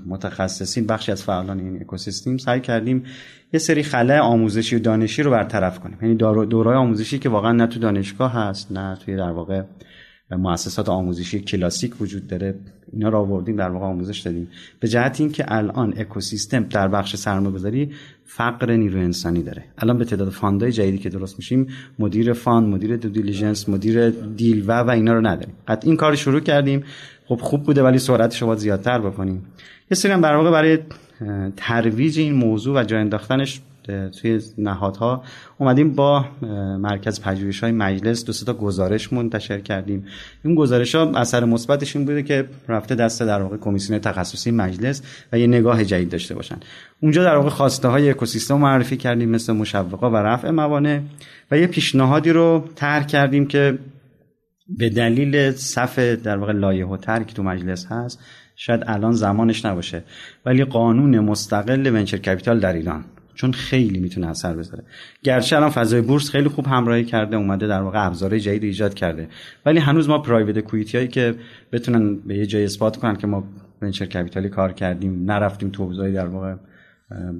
متخصصین 0.06 0.86
بخشی 0.86 1.12
از 1.12 1.22
فعالان 1.22 1.58
این 1.58 1.80
اکوسیستم 1.80 2.36
سعی 2.36 2.60
کردیم 2.60 3.02
یه 3.52 3.60
سری 3.60 3.82
خلاه 3.82 4.18
آموزشی 4.18 4.76
و 4.76 4.78
دانشی 4.78 5.22
رو 5.22 5.30
برطرف 5.30 5.78
کنیم. 5.80 5.98
یعنی 6.02 6.14
دورای 6.44 6.76
آموزشی 6.76 7.18
که 7.18 7.28
واقعا 7.28 7.52
نه 7.52 7.66
تو 7.66 7.80
دانشگاه 7.80 8.32
هست 8.32 8.72
نه 8.72 8.96
توی 8.96 9.16
در 9.16 9.30
واقع 9.30 9.62
مؤسسات 10.30 10.88
آموزشی 10.88 11.40
کلاسیک 11.40 12.00
وجود 12.00 12.26
داره. 12.26 12.54
اینا 12.92 13.08
رو 13.08 13.18
آوردیم 13.18 13.56
در 13.56 13.68
واقع 13.68 13.86
آموزش 13.86 14.18
دادیم. 14.18 14.48
به 14.80 14.88
جهت 14.88 15.20
اینکه 15.20 15.44
الان 15.48 15.94
اکوسیستم 15.96 16.62
در 16.62 16.88
بخش 16.88 17.16
سرمایه‌گذاری 17.16 17.90
فقر 18.24 18.72
نیرو 18.76 19.00
انسانی 19.00 19.42
داره. 19.42 19.64
الان 19.78 19.98
به 19.98 20.04
تعداد 20.04 20.28
fund 20.28 20.63
ای 20.63 20.72
جدیدی 20.72 20.98
که 20.98 21.08
درست 21.08 21.36
میشیم 21.38 21.66
مدیر 21.98 22.32
fund 22.32 22.68
مدیر 22.68 22.96
due 22.96 23.08
diligence 23.08 23.68
مدیر 23.68 24.10
deal 24.10 24.64
و 24.66 24.72
و 24.82 24.90
اینا 24.90 25.14
رو 25.14 25.26
نداریم. 25.26 25.54
قطع 25.68 25.88
این 25.88 25.96
کار 25.96 26.14
شروع 26.14 26.40
کردیم. 26.40 26.84
خب 27.26 27.36
خوب 27.36 27.62
بوده 27.62 27.82
ولی 27.82 27.98
سرعتش 27.98 28.42
رو 28.42 28.46
باید 28.46 28.58
زیادتر 28.58 28.98
بکنیم. 28.98 29.46
یه 29.90 29.94
سری 29.94 30.12
هم 30.12 30.20
در 30.20 30.36
واقع 30.36 30.50
برای 30.50 30.78
ترویج 31.56 32.18
این 32.18 32.34
موضوع 32.34 32.80
و 32.80 32.84
جای 32.84 33.00
انداختنش 33.00 33.60
توی 34.20 34.40
نهادها 34.58 35.22
اومدیم 35.58 35.92
با 35.94 36.24
مرکز 36.78 37.20
پژوهش 37.20 37.60
های 37.60 37.72
مجلس 37.72 38.24
دو 38.24 38.32
تا 38.32 38.54
گزارش 38.54 39.12
منتشر 39.12 39.58
کردیم. 39.58 40.06
این 40.44 40.54
گزارش 40.54 40.94
ها 40.94 41.12
اثر 41.14 41.44
مثبتش 41.44 41.96
این 41.96 42.04
بوده 42.04 42.22
که 42.22 42.48
رفته 42.68 42.94
دست 42.94 43.22
در 43.22 43.42
واقع 43.42 43.56
کمیسیون 43.56 43.98
تخصصی 43.98 44.50
مجلس 44.50 45.02
و 45.32 45.38
یه 45.38 45.46
نگاه 45.46 45.84
جدید 45.84 46.08
داشته 46.08 46.34
باشن. 46.34 46.56
اونجا 47.00 47.24
در 47.24 47.36
واقع 47.36 47.48
خواسته 47.48 47.88
های 47.88 48.10
اکوسیستم 48.10 48.58
معرفی 48.58 48.96
کردیم 48.96 49.28
مثل 49.28 49.52
مشوقا 49.52 50.10
و 50.10 50.16
رفع 50.16 50.50
موانع 50.50 51.00
و 51.50 51.58
یه 51.58 51.66
پیشنهادی 51.66 52.30
رو 52.30 52.64
طرح 52.74 53.06
کردیم 53.06 53.46
که 53.46 53.78
به 54.78 54.88
دلیل 54.88 55.50
صف 55.50 55.98
در 55.98 56.36
واقع 56.36 56.52
لایه 56.52 56.86
و 56.86 56.96
ترک 56.96 57.34
تو 57.34 57.42
مجلس 57.42 57.86
هست 57.86 58.20
شاید 58.56 58.84
الان 58.86 59.12
زمانش 59.12 59.64
نباشه. 59.64 60.02
ولی 60.46 60.64
قانون 60.64 61.20
مستقل 61.20 61.86
venture 61.86 62.16
capital 62.16 62.60
در 62.60 62.72
ایران 62.72 63.04
چون 63.34 63.52
خیلی 63.52 63.98
می‌تونه 63.98 64.26
اثر 64.26 64.56
بذاره. 64.56 64.84
گرچه 65.22 65.56
الان 65.56 65.70
فضای 65.70 66.00
بورس 66.00 66.30
خیلی 66.30 66.48
خوب 66.48 66.66
همراهی 66.66 67.04
کرده 67.04 67.36
اومده 67.36 67.66
در 67.66 67.82
واقع 67.82 68.06
ابزارهای 68.06 68.40
جدید 68.40 68.64
ایجاد 68.64 68.94
کرده. 68.94 69.28
ولی 69.66 69.78
هنوز 69.78 70.08
ما 70.08 70.18
private 70.18 70.58
equity 70.58 70.96
هایی 70.96 71.08
که 71.08 71.34
بتونن 71.72 72.16
به 72.16 72.38
یه 72.38 72.46
جای 72.46 72.64
اثبات 72.64 72.96
کنن 72.96 73.16
که 73.16 73.26
ما 73.26 73.44
venture 73.82 74.06
capital 74.06 74.43
ی 74.43 74.48
کار 74.48 74.72
کردیم 74.72 75.24
نرفتیم 75.30 75.70
تو 75.70 76.10
در 76.12 76.26
واقع 76.26 76.54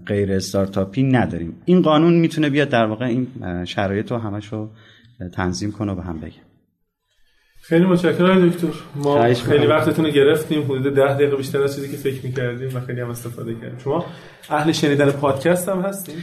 غیر 0.06 0.32
استارتاپی 0.32 1.02
نداریم. 1.02 1.54
این 1.64 1.82
قانون 1.82 2.14
می‌تونه 2.14 2.50
بیاد 2.50 2.68
در 2.68 2.86
واقع 2.86 3.04
این 3.04 3.26
شرایط 3.64 4.10
رو 4.10 4.18
همش 4.18 4.50
تنظیم 5.32 5.72
کنه 5.72 5.92
و 5.92 5.94
به 5.94 6.02
هم 6.02 6.20
بگه. 6.20 6.51
خیلی 7.64 7.84
متشکرم 7.84 8.48
دکتر. 8.48 8.66
ما 8.94 9.34
خیلی 9.34 9.66
وقتتون 9.66 10.04
رو 10.04 10.10
گرفتیم. 10.10 10.62
حدود 10.62 10.94
ده 10.94 11.14
دقیقه 11.14 11.36
بیشتر 11.36 11.62
از 11.62 11.74
چیزی 11.74 11.90
که 11.90 11.96
فکر 11.96 12.26
می‌کردیم 12.26 12.76
و 12.76 12.80
خیلی 12.80 13.00
هم 13.00 13.10
استفاده 13.10 13.54
کردیم. 13.54 13.78
شما 13.84 14.04
اهل 14.50 14.72
شنیدن 14.72 15.10
پادکست 15.10 15.68
هم 15.68 15.80
هستیم 15.80 16.14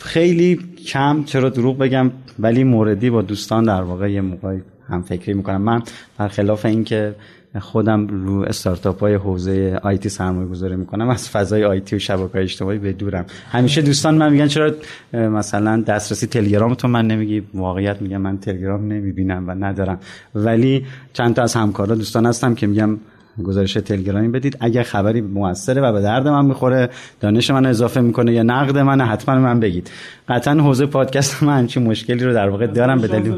خیلی 0.00 0.60
کم 0.86 1.24
چرا 1.24 1.48
دروغ 1.48 1.78
بگم 1.78 2.10
ولی 2.38 2.64
موردی 2.64 3.10
با 3.10 3.22
دوستان 3.22 3.64
در 3.64 3.82
واقع 3.82 4.10
یه 4.10 4.20
موقعی 4.20 4.62
هم 4.88 5.02
فکری 5.02 5.34
می‌کنم. 5.34 5.62
من 5.62 5.82
برخلاف 6.18 6.64
اینکه 6.66 7.14
خودم 7.60 8.06
رو 8.06 8.42
استارتاپ 8.42 9.00
های 9.00 9.14
حوزه 9.14 9.80
آیتی 9.82 10.08
سرمایه 10.08 10.48
گذاری 10.48 10.76
می‌کنم. 10.76 11.08
از 11.08 11.30
فضای 11.30 11.64
آیتی 11.64 11.96
و 11.96 11.98
شبکه 11.98 12.40
اجتماعی 12.40 12.78
به 12.78 12.92
دورم. 12.92 13.24
همیشه 13.50 13.82
دوستان 13.82 14.14
من 14.14 14.32
میگن 14.32 14.46
چرا 14.46 14.74
مثلا 15.12 15.82
دسترسی 15.86 16.26
تلگرام 16.26 16.74
تو 16.74 16.88
من 16.88 17.06
نمیگی؟ 17.06 17.42
واقعیت 17.54 18.02
میگم 18.02 18.20
من 18.20 18.38
تلگرام 18.38 18.92
نمی‌بینم 18.92 19.48
و 19.48 19.50
ندارم. 19.50 19.98
ولی 20.34 20.86
چند 21.12 21.34
تا 21.34 21.42
از 21.42 21.54
همکارا 21.54 21.94
دوستان 21.94 22.26
هستم 22.26 22.54
که 22.54 22.66
میگم 22.66 22.98
گزارش 23.42 23.72
تلگرامی 23.74 24.28
بدید. 24.28 24.56
اگر 24.60 24.82
خبری 24.82 25.20
موثره 25.20 25.82
و 25.82 25.92
به 25.92 26.00
درد 26.00 26.28
من 26.28 26.46
می‌خوره 26.46 26.90
دانش 27.20 27.50
من 27.50 27.66
اضافه 27.66 28.00
می‌کنه 28.00 28.32
یا 28.32 28.42
نقد 28.42 28.78
من 28.78 29.00
حتما 29.00 29.34
من 29.34 29.60
بگید. 29.60 29.90
قطعا 30.28 30.54
حوزه 30.54 30.86
پادکست 30.86 31.42
من 31.42 31.58
همچین 31.58 31.82
مشکلی 31.82 32.24
رو 32.24 32.32
در 32.32 32.48
واقع 32.48 32.66
دارم 32.66 33.00
به 33.00 33.08
دلیل 33.08 33.34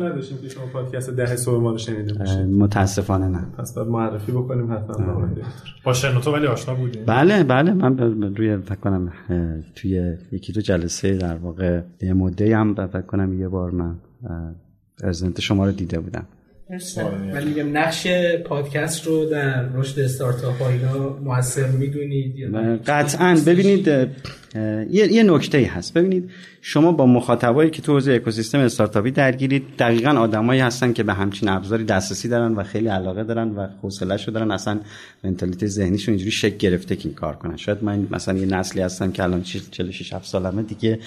شما 0.49 0.67
پادکست 0.73 1.11
ده 1.11 1.37
صبح 1.37 1.63
ما 1.63 1.71
رو 1.71 1.79
شنیده 1.79 2.45
متاسفانه 2.45 3.29
نه. 3.29 3.47
پس 3.59 3.75
باید 3.75 3.89
معرفی 3.89 4.33
بکنیم 4.33 4.73
حتما 4.73 5.29
با 5.85 5.93
شنوتو 5.93 6.33
ولی 6.33 6.47
آشنا 6.47 6.75
بودیم. 6.75 7.03
بله 7.07 7.45
بله. 7.45 7.73
من 7.73 7.99
روی 8.37 8.57
فکر 8.57 8.75
کنم 8.75 9.13
توی 9.75 10.17
یکی 10.33 10.53
دو 10.53 10.61
جلسه 10.61 11.17
در 11.17 11.37
واقع 11.37 11.81
یه 12.03 12.13
مدتی 12.13 12.53
هم 12.53 12.75
فکر 12.75 13.01
کنم 13.01 13.41
یه 13.41 13.49
بار 13.49 13.71
من 13.71 13.95
پرزنت 15.03 15.41
شما 15.41 15.67
رو 15.67 15.73
دیده 15.73 16.01
بودم. 16.01 16.25
ولی 17.33 17.63
نقش 17.63 18.07
پادکست 18.45 19.07
رو 19.07 19.25
در 19.25 19.69
رشد 19.75 20.01
استارتاپ 20.01 20.63
ها 20.63 20.69
اینا 20.69 21.19
موثر 21.25 21.67
می‌دونید 21.67 22.57
قطعا. 22.87 23.39
ببینید 23.47 23.87
یه, 24.91 25.13
یه 25.13 25.23
نکته 25.23 25.59
هست. 25.59 25.95
ببینید 25.95 26.31
شما 26.61 26.93
با 26.93 27.07
مخاطبایی 27.07 27.71
که 27.71 27.83
تو 27.83 27.93
حوزه 27.93 28.13
اکوسیستم 28.13 28.59
استارتاپی 28.59 29.11
درگیرید 29.11 29.63
دقیقا 29.79 30.11
آدمایی 30.11 30.61
هستن 30.61 30.93
که 30.93 31.03
به 31.03 31.15
همچین 31.15 31.49
ابزاری 31.49 31.85
دسترسی 31.85 32.29
دارن 32.29 32.53
و 32.53 32.63
خیلی 32.63 32.89
علاقه 32.89 33.25
دارن 33.25 33.49
و 33.49 33.67
حوصله‌شو 33.83 34.33
دارن. 34.33 34.51
اصلا 34.51 34.81
منتالیتی 35.25 35.67
ذهنیشون 35.67 36.13
اینجوری 36.13 36.31
شک 36.31 36.59
گرفته 36.59 36.97
که 36.97 37.09
این 37.09 37.15
کار 37.15 37.37
کنن. 37.37 37.57
شاید 37.57 37.85
من 37.85 38.07
مثلا 38.11 38.39
یه 38.39 38.47
نسلی 38.47 38.83
هستم 38.83 39.13
که 39.13 39.23
الان 39.23 39.43
46 39.43 40.13
7 40.13 40.27
سالمه 40.27 40.63
دیگه 40.63 40.99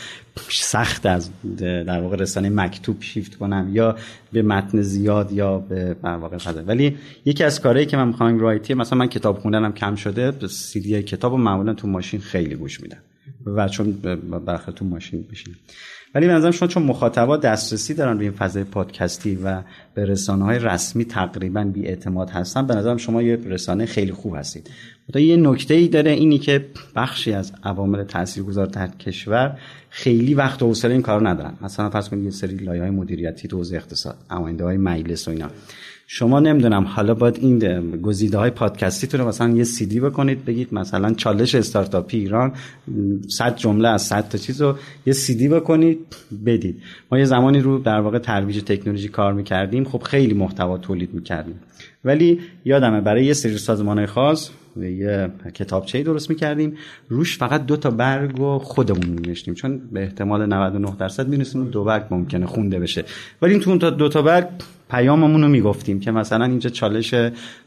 سخت 0.50 1.06
از 1.06 1.30
در 1.60 2.02
واقع 2.02 2.18
رسانه 2.18 2.50
مکتوب 2.50 3.02
شیفت 3.02 3.36
کنم 3.36 3.70
یا 3.74 3.96
به 4.32 4.42
متن 4.42 4.82
زیاد 4.82 5.32
یا 5.32 5.49
به 5.58 5.96
واقع 6.04 6.38
فضا 6.38 6.64
ولی 6.64 6.98
یکی 7.26 7.44
از 7.44 7.62
کارهایی 7.62 7.86
که 7.86 7.98
من 7.98 8.08
می‌خوام 8.08 8.40
رایتی 8.40 8.74
مثلا 8.74 8.98
من 8.98 9.08
کتاب 9.08 9.40
خوندنم 9.40 9.74
کم 9.74 9.96
شده 9.96 10.48
سی 10.48 10.80
دی 10.80 11.04
کتابو 11.04 11.38
معمولا 11.38 11.74
تو 11.74 11.88
ماشین 11.88 12.20
خیلی 12.20 12.56
گوش 12.56 12.82
میدم. 12.82 12.98
و 13.46 13.68
چون 13.68 13.92
برخلاف 14.46 14.76
تو 14.76 14.86
ماشین 14.86 15.26
بشین 15.32 15.56
ولی 16.16 16.28
به 16.28 16.34
نظرم 16.34 16.52
شما 16.52 16.68
چون 16.68 16.84
مخاطبا 16.84 17.38
دسترسی 17.38 17.94
دارن 17.94 18.18
به 18.18 18.24
این 18.24 18.32
فضای 18.32 18.64
پادکستی 18.64 19.36
و 19.36 19.62
به 19.94 20.06
رسانه 20.06 20.46
های 20.46 20.60
رسمی 20.60 21.06
تقریبا 21.06 21.64
بی 21.64 21.88
اعتماد 21.88 22.30
هستن 22.30 22.68
به 22.68 22.76
نظرم 22.76 22.98
شما 22.98 23.22
یه 23.22 23.36
رسانه 23.36 23.86
خیلی 23.86 24.12
خوب 24.12 24.36
هستید. 24.36 24.70
تا 25.14 25.20
یه 25.20 25.38
نکته 25.38 25.74
ای 25.74 25.88
داره 25.88 26.12
اینی 26.12 26.40
که 26.40 26.66
بخشی 26.96 27.34
از 27.34 27.54
عوامل 27.64 28.04
تاثیرگذار 28.04 28.66
در 28.66 28.88
کشور 28.88 29.58
خیلی 29.90 30.34
وقت 30.34 30.64
و 30.64 30.68
حوصله 30.68 30.92
این 30.92 31.02
کارو 31.02 31.28
ندارن. 31.28 31.54
مثلا 31.62 31.90
فرض 31.90 32.10
کنید 32.10 32.24
یه 32.24 32.32
سری 32.32 32.56
لایه 32.56 32.82
های 32.82 32.92
مدیریتی 32.92 33.48
تو 33.48 33.58
حوزه 33.58 33.76
اقتصاد 33.76 34.18
آینده 34.30 34.64
های 34.64 34.78
مجلس 34.78 35.28
و 35.28 35.32
اینا. 35.32 35.48
شما 36.12 36.40
نمی‌دونم 36.40 36.84
حالا 36.84 37.14
باید 37.14 37.38
این 37.42 37.60
گزیده 38.02 38.38
های 38.38 38.50
پادکستی 38.50 39.08
تو 39.08 39.18
رو 39.18 39.28
مثلا 39.28 39.50
یه 39.50 39.64
سیدی 39.64 40.00
بکنید 40.00 40.46
بگید 40.46 40.74
مثلا 40.74 41.14
چالش 41.14 41.56
استارتاپی 41.56 42.18
ایران 42.18 42.54
100 43.28 43.56
جمله 43.56 43.88
از 43.88 44.02
100 44.02 44.30
تا 44.30 44.38
چیز 44.38 44.62
رو 44.62 44.76
یه 45.06 45.14
سیدی 45.14 45.48
بکنید 45.48 46.16
بدید. 46.46 46.82
ما 47.12 47.20
یه 47.20 47.26
زمانی 47.26 47.60
رو 47.60 47.80
در 47.80 48.00
واقع 48.00 48.20
ترویج 48.20 48.64
تکنولوژی 48.64 49.08
کار 49.08 49.34
می‌کردیم 49.34 49.84
خب 49.84 50.04
خیلی 50.04 50.34
محتوا 50.34 50.78
تولید 50.78 51.14
می‌کردیم. 51.14 51.60
ولی 52.06 52.40
یادمه 52.66 53.02
برای 53.02 53.26
یه 53.26 53.34
سری 53.34 53.58
سازمان 53.58 54.06
خاص 54.06 54.50
یه 54.78 55.30
کتابچه 55.54 56.04
درست 56.04 56.30
می‌کردیم 56.30 56.78
روش 57.10 57.38
فقط 57.38 57.66
دو 57.66 57.78
تا 57.78 57.92
برگ 57.92 58.40
و 58.40 58.60
خودمون 58.60 59.06
مینوشتیم. 59.06 59.54
چون 59.54 59.82
به 59.92 60.02
احتمال 60.04 60.46
99 60.46 60.96
درصد 61.00 61.28
می‌رسیم 61.28 61.70
دو 61.70 61.84
برگ 61.84 62.04
ممکنه 62.12 62.46
خونده 62.46 62.80
بشه. 62.80 63.06
ولی 63.42 63.60
تو 63.60 63.70
اون 63.70 63.80
دو 63.80 64.10
تا 64.10 64.22
برگ 64.22 64.48
پیاممون 64.90 65.42
رو 65.42 65.48
می‌گفتیم 65.48 66.00
که 66.00 66.12
مثلا 66.12 66.46
اینجا 66.46 66.70
چالش 66.70 67.16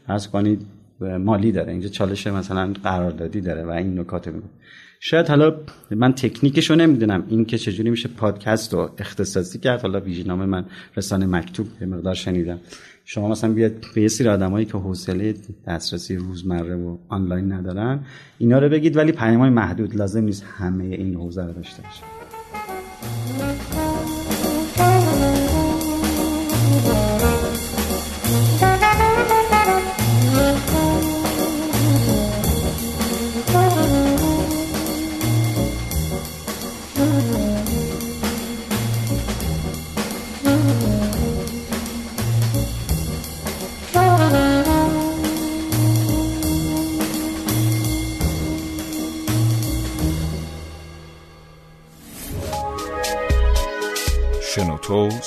فرض 0.07 0.27
کنید 0.27 0.61
مالی 0.99 1.51
داره. 1.51 1.71
اینجا 1.71 1.89
چالش 1.89 2.27
مثلا 2.27 2.73
قراردادی 2.83 3.41
داره 3.41 3.63
و 3.63 3.69
این 3.69 3.99
نکات 3.99 4.27
می‌گفت. 4.27 4.53
شاید 4.99 5.27
حالا 5.27 5.55
من 5.91 6.13
تکنیکش 6.13 6.69
رو 6.69 6.75
نمی‌دونم. 6.75 7.23
این 7.27 7.45
که 7.45 7.57
چجوری 7.57 7.89
میشه 7.89 8.09
پادکست 8.09 8.73
رو 8.73 8.89
اختصاصی 8.97 9.59
کرد. 9.59 9.81
حالا 9.81 9.99
ویژنامه 9.99 10.45
من 10.45 10.65
رسانه 10.97 11.25
مکتوب 11.25 11.67
به 11.79 11.85
مقدار 11.85 12.13
شنیدم. 12.13 12.59
شما 13.05 13.27
مثلا 13.27 13.53
بیاد 13.53 13.71
به 13.95 14.01
یه 14.01 14.07
سری 14.07 14.27
آدمایی 14.27 14.65
که 14.65 14.77
حوصله 14.77 15.35
دسترسی 15.67 16.15
روزمره 16.15 16.75
و 16.75 16.97
آنلاین 17.09 17.51
ندارن 17.51 17.99
اینا 18.37 18.59
رو 18.59 18.69
بگید 18.69 18.97
ولی 18.97 19.11
پیام‌های 19.11 19.49
محدود 19.49 19.95
لازم 19.95 20.23
نیست 20.23 20.45
همه 20.57 20.83
این 20.83 21.15
حوزه 21.15 21.45
رو 21.45 21.53
داشته 21.53 21.81
باشه 21.81 22.03